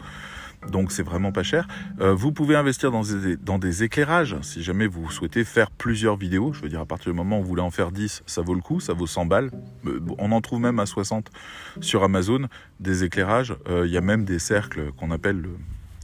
donc 0.69 0.91
c'est 0.91 1.03
vraiment 1.03 1.31
pas 1.31 1.43
cher. 1.43 1.67
Euh, 1.99 2.13
vous 2.13 2.31
pouvez 2.31 2.55
investir 2.55 2.91
dans 2.91 3.57
des, 3.59 3.83
éclairages 3.83 4.35
si 4.41 4.63
jamais 4.63 4.87
vous 4.87 5.09
souhaitez 5.11 5.43
faire 5.43 5.71
plusieurs 5.71 6.17
vidéos. 6.17 6.53
Je 6.53 6.61
veux 6.61 6.69
dire, 6.69 6.81
à 6.81 6.85
partir 6.85 7.11
du 7.11 7.17
moment 7.17 7.39
où 7.39 7.41
vous 7.41 7.49
voulez 7.49 7.61
en 7.61 7.71
faire 7.71 7.91
10, 7.91 8.23
ça 8.25 8.41
vaut 8.41 8.55
le 8.55 8.61
coup, 8.61 8.79
ça 8.79 8.93
vaut 8.93 9.07
100 9.07 9.25
balles. 9.25 9.51
Euh, 9.85 9.99
on 10.17 10.31
en 10.31 10.41
trouve 10.41 10.59
même 10.59 10.79
à 10.79 10.85
60 10.85 11.29
sur 11.81 12.03
Amazon, 12.03 12.47
des 12.79 13.03
éclairages. 13.03 13.55
Euh, 13.69 13.85
il 13.85 13.91
y 13.91 13.97
a 13.97 14.01
même 14.01 14.25
des 14.25 14.39
cercles 14.39 14.91
qu'on 14.93 15.11
appelle 15.11 15.41
le, 15.41 15.51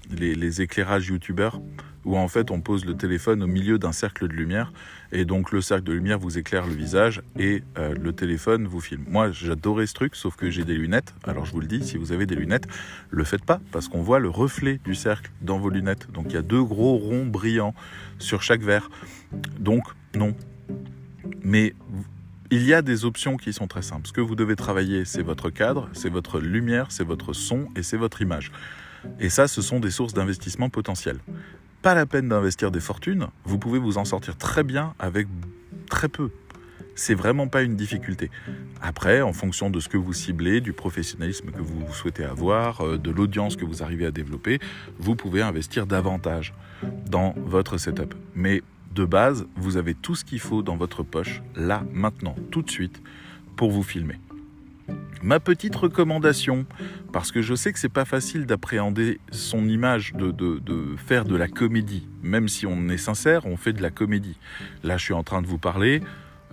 les, 0.10 0.36
les, 0.36 0.62
éclairages 0.62 1.07
youtubeurs. 1.07 1.60
Où 2.06 2.18
en 2.18 2.28
fait 2.28 2.52
on 2.52 2.62
pose 2.62 2.86
le 2.86 2.95
téléphone 2.95 3.43
au 3.43 3.47
milieu 3.47 3.78
d'un 3.78 3.91
cercle 3.91 4.28
de 4.28 4.34
lumière 4.34 4.72
et 5.12 5.26
donc 5.26 5.52
le 5.52 5.62
cercle 5.62 5.84
de 5.84 5.93
lumière 5.93 6.20
vous 6.20 6.38
éclaire 6.38 6.66
le 6.68 6.74
visage 6.74 7.22
et 7.38 7.64
euh, 7.78 7.93
le 7.95 8.14
téléphone 8.14 8.68
vous 8.68 8.80
filme. 8.80 9.06
Moi 9.08 9.32
j'adorais 9.32 9.88
ce 9.88 9.93
truc 9.93 10.16
sauf 10.16 10.36
que 10.36 10.50
j'ai 10.50 10.64
des 10.64 10.76
lunettes. 10.76 11.14
Alors 11.24 11.45
je 11.45 11.52
vous 11.52 11.62
le 11.62 11.68
dis, 11.68 11.86
si 11.86 11.97
vous 11.97 12.12
avez 12.12 12.26
des 12.26 12.36
lunettes, 12.36 12.68
le 13.10 13.24
faites 13.24 13.43
pas 13.43 13.60
parce 13.72 13.88
qu'on 13.88 14.02
voit 14.02 14.20
le 14.20 14.30
reflet 14.30 14.80
du 14.84 14.95
cercle 14.95 15.32
dans 15.41 15.60
vos 15.60 15.70
lunettes. 15.70 16.12
Donc 16.12 16.28
il 16.30 16.34
y 16.34 16.38
a 16.38 16.41
deux 16.41 16.64
gros 16.64 16.97
ronds 16.97 17.26
brillants 17.26 17.74
sur 18.18 18.41
chaque 18.41 18.62
verre. 18.62 18.89
Donc 19.60 19.84
non. 20.16 20.36
Mais 21.43 21.74
il 22.52 22.64
y 22.64 22.74
a 22.74 22.82
des 22.82 23.06
options 23.06 23.38
qui 23.38 23.54
sont 23.54 23.68
très 23.68 23.84
simples. 23.84 24.08
Ce 24.08 24.14
que 24.14 24.22
vous 24.22 24.36
devez 24.36 24.56
travailler, 24.56 25.06
c'est 25.06 25.22
votre 25.22 25.50
cadre, 25.50 25.89
c'est 25.93 26.10
votre 26.10 26.39
lumière, 26.39 26.88
c'est 26.89 27.04
votre 27.04 27.34
son 27.34 27.68
et 27.76 27.84
c'est 27.84 27.97
votre 27.97 28.22
image. 28.22 28.52
Et 29.20 29.30
ça, 29.30 29.47
ce 29.47 29.62
sont 29.62 29.80
des 29.80 29.91
sources 29.91 30.14
d'investissement 30.14 30.70
potentielles. 30.70 31.20
Pas 31.82 31.96
la 31.96 32.06
peine 32.06 32.28
d'investir 32.28 32.72
des 32.72 32.82
fortunes, 32.82 33.28
vous 33.46 33.58
pouvez 33.58 33.80
vous 33.80 33.98
en 33.98 34.04
sortir 34.04 34.38
très 34.38 34.64
bien 34.64 34.94
avec 35.00 35.28
très 35.90 36.10
peu. 36.10 36.30
C'est 36.96 37.14
vraiment 37.14 37.48
pas 37.48 37.62
une 37.62 37.78
difficulté. 37.78 38.30
Après, 38.82 39.22
en 39.22 39.32
fonction 39.32 39.70
de 39.70 39.80
ce 39.80 39.88
que 39.88 39.96
vous 39.96 40.12
ciblez, 40.12 40.60
du 40.60 40.74
professionnalisme 40.74 41.52
que 41.52 41.62
vous 41.62 41.94
souhaitez 41.94 42.26
avoir, 42.26 42.82
euh, 42.82 42.98
de 42.98 43.10
l'audience 43.10 43.56
que 43.56 43.64
vous 43.64 43.82
arrivez 43.82 44.06
à 44.06 44.12
développer, 44.12 44.60
vous 44.98 45.16
pouvez 45.16 45.42
investir 45.42 45.88
davantage 45.88 46.54
dans 47.10 47.34
votre 47.38 47.78
setup. 47.78 48.14
Mais 48.36 48.62
de 48.94 49.06
base, 49.06 49.48
vous 49.56 49.78
avez 49.78 49.94
tout 49.94 50.16
ce 50.16 50.26
qu'il 50.26 50.42
faut 50.42 50.62
dans 50.62 50.76
votre 50.76 51.04
poche, 51.04 51.42
là, 51.56 51.84
maintenant, 51.94 52.36
tout 52.52 52.62
de 52.62 52.70
suite, 52.70 53.02
pour 53.56 53.72
vous 53.72 53.84
filmer. 53.84 54.20
Ma 55.22 55.39
petite 55.39 55.76
recommandation, 55.76 56.65
parce 57.11 57.32
que 57.32 57.41
je 57.41 57.53
sais 57.53 57.74
que 57.74 57.80
c'est 57.80 57.89
pas 57.89 58.05
facile 58.05 58.45
d'appréhender 58.45 59.20
son 59.32 59.67
image, 59.67 60.13
de, 60.13 60.95
faire 60.97 61.26
de 61.26 61.36
la 61.36 61.47
comédie. 61.47 62.07
Même 62.24 62.47
si 62.47 62.65
on 62.65 62.89
est 62.89 62.97
sincère, 62.97 63.45
on 63.45 63.57
fait 63.57 63.74
de 63.74 63.82
la 63.82 63.89
comédie. 63.89 64.38
Là, 64.84 64.97
je 64.97 65.03
suis 65.03 65.13
en 65.13 65.24
train 65.24 65.41
de 65.41 65.47
vous 65.47 65.57
parler. 65.57 66.01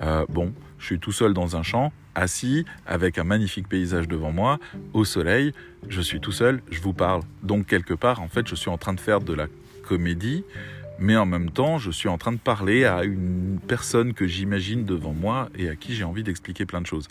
Euh, 0.02 0.26
bon, 0.28 0.52
je 0.78 0.86
suis 0.86 0.98
tout 0.98 1.12
seul 1.12 1.32
dans 1.32 1.56
un 1.56 1.62
champ, 1.62 1.92
assis, 2.14 2.64
avec 2.86 3.18
un 3.18 3.24
magnifique 3.24 3.68
paysage 3.68 4.08
devant 4.08 4.32
moi, 4.32 4.58
au 4.92 5.04
soleil. 5.04 5.52
Je 5.88 6.00
suis 6.00 6.20
tout 6.20 6.32
seul, 6.32 6.60
je 6.70 6.80
vous 6.80 6.92
parle. 6.92 7.22
Donc, 7.42 7.66
quelque 7.66 7.94
part, 7.94 8.20
en 8.20 8.28
fait, 8.28 8.48
je 8.48 8.54
suis 8.54 8.70
en 8.70 8.78
train 8.78 8.94
de 8.94 9.00
faire 9.00 9.20
de 9.20 9.32
la 9.32 9.46
comédie 9.86 10.44
mais 10.98 11.16
en 11.16 11.26
même 11.26 11.50
temps, 11.50 11.78
je 11.78 11.90
suis 11.90 12.08
en 12.08 12.18
train 12.18 12.32
de 12.32 12.38
parler 12.38 12.84
à 12.84 13.04
une 13.04 13.58
personne 13.66 14.14
que 14.14 14.26
j'imagine 14.26 14.84
devant 14.84 15.12
moi 15.12 15.48
et 15.56 15.68
à 15.68 15.76
qui 15.76 15.94
j'ai 15.94 16.04
envie 16.04 16.22
d'expliquer 16.22 16.66
plein 16.66 16.80
de 16.80 16.86
choses. 16.86 17.08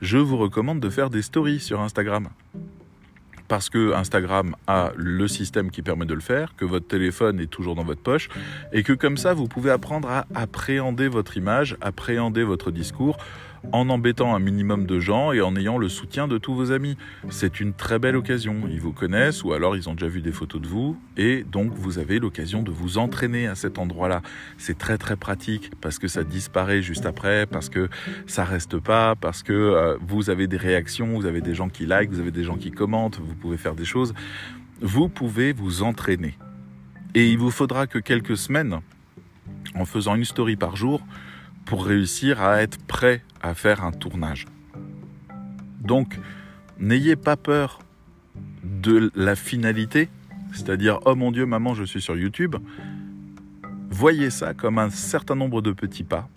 Je 0.00 0.18
vous 0.18 0.36
recommande 0.36 0.80
de 0.80 0.88
faire 0.88 1.10
des 1.10 1.22
stories 1.22 1.60
sur 1.60 1.80
Instagram. 1.80 2.28
Parce 3.48 3.68
que 3.68 3.92
Instagram 3.94 4.54
a 4.68 4.92
le 4.96 5.26
système 5.26 5.72
qui 5.72 5.82
permet 5.82 6.06
de 6.06 6.14
le 6.14 6.20
faire, 6.20 6.54
que 6.56 6.64
votre 6.64 6.86
téléphone 6.86 7.40
est 7.40 7.48
toujours 7.48 7.74
dans 7.74 7.82
votre 7.82 8.00
poche, 8.00 8.28
et 8.72 8.84
que 8.84 8.92
comme 8.92 9.16
ça, 9.16 9.34
vous 9.34 9.48
pouvez 9.48 9.72
apprendre 9.72 10.08
à 10.08 10.26
appréhender 10.34 11.08
votre 11.08 11.36
image, 11.36 11.76
appréhender 11.80 12.44
votre 12.44 12.70
discours, 12.70 13.18
en 13.72 13.88
embêtant 13.88 14.34
un 14.34 14.38
minimum 14.38 14.86
de 14.86 14.98
gens 14.98 15.32
et 15.32 15.40
en 15.40 15.54
ayant 15.56 15.78
le 15.78 15.88
soutien 15.88 16.28
de 16.28 16.38
tous 16.38 16.54
vos 16.54 16.72
amis. 16.72 16.96
C'est 17.28 17.60
une 17.60 17.72
très 17.72 17.98
belle 17.98 18.16
occasion. 18.16 18.62
Ils 18.70 18.80
vous 18.80 18.92
connaissent 18.92 19.44
ou 19.44 19.52
alors 19.52 19.76
ils 19.76 19.88
ont 19.88 19.94
déjà 19.94 20.08
vu 20.08 20.22
des 20.22 20.32
photos 20.32 20.60
de 20.60 20.66
vous 20.66 20.96
et 21.16 21.44
donc 21.44 21.72
vous 21.74 21.98
avez 21.98 22.18
l'occasion 22.18 22.62
de 22.62 22.70
vous 22.70 22.98
entraîner 22.98 23.46
à 23.46 23.54
cet 23.54 23.78
endroit-là. 23.78 24.22
C'est 24.58 24.78
très 24.78 24.98
très 24.98 25.16
pratique 25.16 25.72
parce 25.80 25.98
que 25.98 26.08
ça 26.08 26.24
disparaît 26.24 26.82
juste 26.82 27.06
après, 27.06 27.46
parce 27.46 27.68
que 27.68 27.88
ça 28.26 28.44
reste 28.44 28.78
pas, 28.78 29.14
parce 29.14 29.42
que 29.42 29.52
euh, 29.52 29.96
vous 30.00 30.30
avez 30.30 30.46
des 30.46 30.56
réactions, 30.56 31.14
vous 31.14 31.26
avez 31.26 31.40
des 31.40 31.54
gens 31.54 31.68
qui 31.68 31.86
like, 31.86 32.10
vous 32.10 32.20
avez 32.20 32.30
des 32.30 32.44
gens 32.44 32.56
qui 32.56 32.70
commentent, 32.70 33.18
vous 33.18 33.34
pouvez 33.34 33.56
faire 33.56 33.74
des 33.74 33.84
choses. 33.84 34.14
Vous 34.80 35.08
pouvez 35.08 35.52
vous 35.52 35.82
entraîner. 35.82 36.38
Et 37.14 37.28
il 37.30 37.38
vous 37.38 37.50
faudra 37.50 37.86
que 37.86 37.98
quelques 37.98 38.36
semaines 38.36 38.80
en 39.74 39.84
faisant 39.84 40.14
une 40.14 40.24
story 40.24 40.56
par 40.56 40.76
jour 40.76 41.02
pour 41.64 41.84
réussir 41.84 42.40
à 42.40 42.62
être 42.62 42.78
prêt 42.86 43.22
à 43.40 43.54
faire 43.54 43.84
un 43.84 43.92
tournage. 43.92 44.46
Donc, 45.80 46.18
n'ayez 46.78 47.16
pas 47.16 47.36
peur 47.36 47.80
de 48.64 49.10
la 49.14 49.36
finalité, 49.36 50.08
c'est-à-dire 50.52 51.00
oh 51.04 51.14
mon 51.14 51.32
Dieu, 51.32 51.46
maman, 51.46 51.74
je 51.74 51.84
suis 51.84 52.00
sur 52.00 52.16
YouTube. 52.16 52.56
Voyez 53.90 54.30
ça 54.30 54.54
comme 54.54 54.78
un 54.78 54.90
certain 54.90 55.34
nombre 55.34 55.62
de 55.62 55.72
petits 55.72 56.04
pas 56.04 56.28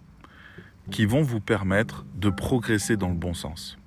qui 0.91 1.05
vont 1.05 1.21
vous 1.21 1.39
permettre 1.39 2.05
de 2.15 2.29
progresser 2.29 2.97
dans 2.97 3.09
le 3.09 3.15
bon 3.15 3.33
sens 3.33 3.77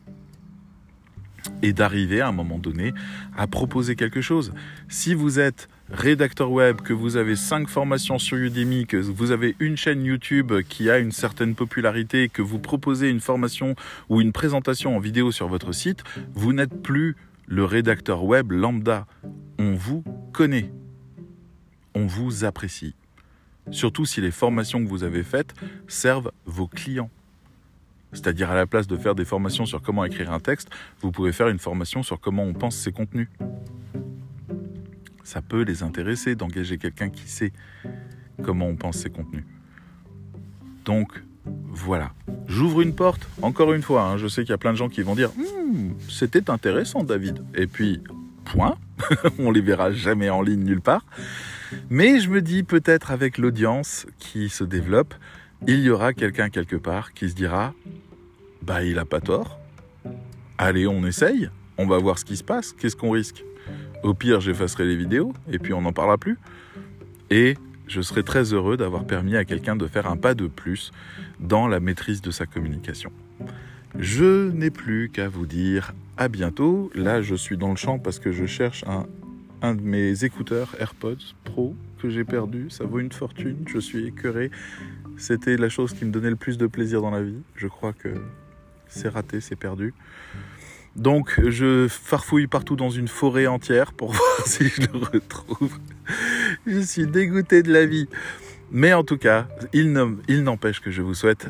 et 1.62 1.72
d'arriver 1.72 2.20
à 2.20 2.28
un 2.28 2.32
moment 2.32 2.58
donné 2.58 2.92
à 3.36 3.46
proposer 3.46 3.96
quelque 3.96 4.20
chose. 4.20 4.52
Si 4.88 5.14
vous 5.14 5.38
êtes 5.38 5.68
rédacteur 5.91 6.51
web, 6.51 6.80
que 6.80 6.93
vous 6.93 7.16
avez 7.16 7.37
cinq 7.37 7.68
formations 7.68 8.18
sur 8.18 8.37
Udemy, 8.37 8.87
que 8.87 8.97
vous 8.97 9.30
avez 9.30 9.57
une 9.61 9.76
chaîne 9.76 10.05
YouTube 10.05 10.53
qui 10.68 10.91
a 10.91 10.99
une 10.99 11.12
certaine 11.12 11.55
popularité, 11.55 12.28
que 12.28 12.43
vous 12.43 12.59
proposez 12.59 13.09
une 13.09 13.20
formation 13.20 13.74
ou 14.09 14.20
une 14.20 14.32
présentation 14.32 14.97
en 14.97 14.99
vidéo 14.99 15.30
sur 15.30 15.49
votre 15.49 15.72
site, 15.72 16.03
vous 16.34 16.53
n'êtes 16.53 16.82
plus 16.82 17.16
le 17.47 17.64
rédacteur 17.64 18.24
web 18.24 18.53
lambda. 18.53 19.07
On 19.59 19.74
vous 19.74 20.03
connaît. 20.32 20.70
On 21.95 22.07
vous 22.07 22.45
apprécie. 22.45 22.95
Surtout 23.70 24.05
si 24.05 24.20
les 24.20 24.30
formations 24.30 24.82
que 24.84 24.89
vous 24.89 25.05
avez 25.05 25.22
faites 25.22 25.55
servent 25.89 26.32
vos 26.45 26.66
clients. 26.66 27.11
C'est-à-dire 28.12 28.51
à 28.51 28.55
la 28.55 28.66
place 28.66 28.87
de 28.87 28.97
faire 28.97 29.14
des 29.14 29.24
formations 29.24 29.66
sur 29.66 29.82
comment 29.82 30.05
écrire 30.05 30.32
un 30.32 30.41
texte, 30.41 30.70
vous 31.01 31.11
pouvez 31.11 31.32
faire 31.32 31.49
une 31.49 31.59
formation 31.59 32.03
sur 32.03 32.20
comment 32.20 32.45
on 32.45 32.55
pense 32.55 32.76
ses 32.76 32.93
contenus 32.93 33.28
ça 35.27 35.43
peut 35.43 35.62
les 35.62 35.83
intéresser 35.83 36.37
d'engager 36.37 36.79
quelqu'un 36.79 37.11
qui 37.11 37.29
sait 37.29 37.53
comment 38.45 38.66
on 38.66 38.77
pense 38.77 38.99
ses 38.99 39.11
contenus. 39.11 39.43
Donc 40.85 41.20
voilà, 41.45 42.12
j'ouvre 42.47 42.81
une 42.81 42.95
porte, 42.95 43.29
encore 43.43 43.72
une 43.72 43.83
fois, 43.83 44.03
hein, 44.03 44.18
je 44.18 44.29
sais 44.29 44.43
qu'il 44.43 44.51
y 44.51 44.55
a 44.55 44.59
plein 44.59 44.70
de 44.70 44.77
gens 44.77 44.89
qui 44.89 45.03
vont 45.03 45.16
dire 45.16 45.31
hmm, 45.31 45.95
c'était 46.09 46.49
intéressant 46.49 47.03
David, 47.03 47.43
et 47.55 47.66
puis 47.66 48.03
point, 48.45 48.77
on 49.41 49.51
les 49.51 49.61
verra 49.61 49.91
jamais 49.91 50.31
en 50.31 50.43
ligne 50.43 50.62
nulle 50.62 50.81
part. 50.81 51.05
Mais 51.91 52.20
je 52.20 52.31
me 52.31 52.41
dis 52.41 52.62
peut-être 52.62 53.11
avec 53.11 53.37
l'audience 53.37 54.07
qui 54.20 54.49
se 54.49 54.62
développe, 54.62 55.12
il 55.66 55.81
y 55.81 55.91
aura 55.91 56.12
quelqu'un 56.12 56.51
quelque 56.51 56.77
part 56.77 57.12
qui 57.14 57.29
se 57.29 57.35
dira 57.35 57.74
bah 58.62 58.85
il 58.85 58.99
a 59.01 59.05
pas 59.05 59.20
tort. 59.20 59.59
Allez, 60.57 60.87
on 60.87 61.05
essaye, 61.05 61.51
on 61.79 61.87
va 61.87 61.99
voir 61.99 62.16
ce 62.16 62.24
qui 62.24 62.37
se 62.37 62.45
passe, 62.45 62.72
qu'est-ce 62.72 62.95
qu'on 62.95 63.11
risque? 63.11 63.45
Au 64.07 64.14
pire, 64.14 64.40
j'effacerai 64.40 64.84
les 64.84 64.96
vidéos 64.96 65.32
et 65.50 65.59
puis 65.59 65.72
on 65.72 65.82
n'en 65.82 65.92
parlera 65.92 66.18
plus. 66.18 66.38
Et 67.30 67.57
je 67.88 68.00
serai 68.00 68.22
très 68.22 68.52
heureux 68.52 68.76
d'avoir 68.76 69.04
permis 69.04 69.36
à 69.36 69.44
quelqu'un 69.44 69.76
de 69.76 69.86
faire 69.86 70.07
un 70.07 70.16
pas 70.16 70.34
de 70.34 70.46
plus 70.46 70.92
dans 71.40 71.68
la 71.68 71.80
maîtrise 71.80 72.20
de 72.20 72.30
sa 72.30 72.46
communication. 72.46 73.12
Je 73.98 74.50
n'ai 74.50 74.70
plus 74.70 75.09
qu'à 75.11 75.28
vous 75.28 75.46
dire 75.46 75.94
à 76.16 76.28
bientôt. 76.28 76.90
Là, 76.94 77.22
je 77.22 77.34
suis 77.34 77.57
dans 77.57 77.70
le 77.70 77.76
champ 77.76 77.98
parce 77.98 78.18
que 78.18 78.32
je 78.32 78.46
cherche 78.46 78.84
un, 78.86 79.74
de 79.74 79.80
mes 79.80 80.24
écouteurs 80.24 80.76
AirPods 80.78 81.34
Pro 81.44 81.74
que 82.00 82.09
j'ai 82.11 82.24
perdu. 82.24 82.70
Ça 82.70 82.84
vaut 82.84 83.00
une 83.00 83.12
fortune. 83.12 83.64
Je 83.66 83.78
suis 83.78 84.07
écœuré. 84.07 84.50
C'était 85.16 85.57
la 85.57 85.68
chose 85.68 85.94
qui 85.94 86.04
me 86.04 86.11
donnait 86.11 86.30
le 86.30 86.36
plus 86.36 86.59
de 86.59 86.66
plaisir 86.66 87.00
dans 87.00 87.11
la 87.11 87.22
vie. 87.22 87.40
Je 87.57 87.66
crois 87.66 87.92
que 87.92 88.14
c'est 88.88 89.09
raté, 89.09 89.40
c'est 89.40 89.57
perdu. 89.57 89.94
Donc 90.97 91.38
je 91.49 91.86
farfouille 91.88 92.47
partout 92.47 92.74
dans 92.74 92.90
une 92.90 93.09
forêt 93.09 93.47
entière 93.47 93.92
pour 93.92 94.12
voir 94.14 94.47
si 94.47 94.68
je 94.68 94.82
le 94.82 94.99
retrouve. 94.99 95.78
je 96.66 96.80
suis 96.80 97.07
dégoûté 97.07 97.62
de 97.62 97.72
la 97.72 97.86
vie. 97.86 98.09
Mais 98.70 98.92
en 98.92 99.05
tout 99.05 99.18
cas, 99.18 99.47
il 99.72 99.92
n'empêche 99.92 100.80
que 100.80 100.90
je 100.90 101.03
vous 101.03 101.14
souhaite 101.14 101.49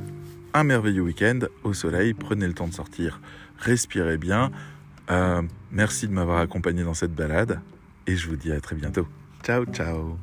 un 0.52 0.64
merveilleux 0.64 1.02
week-end 1.02 1.40
au 1.64 1.72
soleil. 1.72 2.12
Prenez 2.14 2.46
le 2.46 2.52
temps 2.52 2.68
de 2.68 2.74
sortir, 2.74 3.20
respirez 3.58 4.18
bien. 4.18 4.50
Euh, 5.10 5.42
merci 5.70 6.08
de 6.08 6.12
m'avoir 6.12 6.40
accompagné 6.40 6.82
dans 6.82 6.94
cette 6.94 7.14
balade 7.14 7.60
et 8.06 8.16
je 8.16 8.28
vous 8.28 8.36
dis 8.36 8.52
à 8.52 8.60
très 8.60 8.76
bientôt. 8.76 9.06
Ciao 9.42 9.64
ciao 9.66 10.18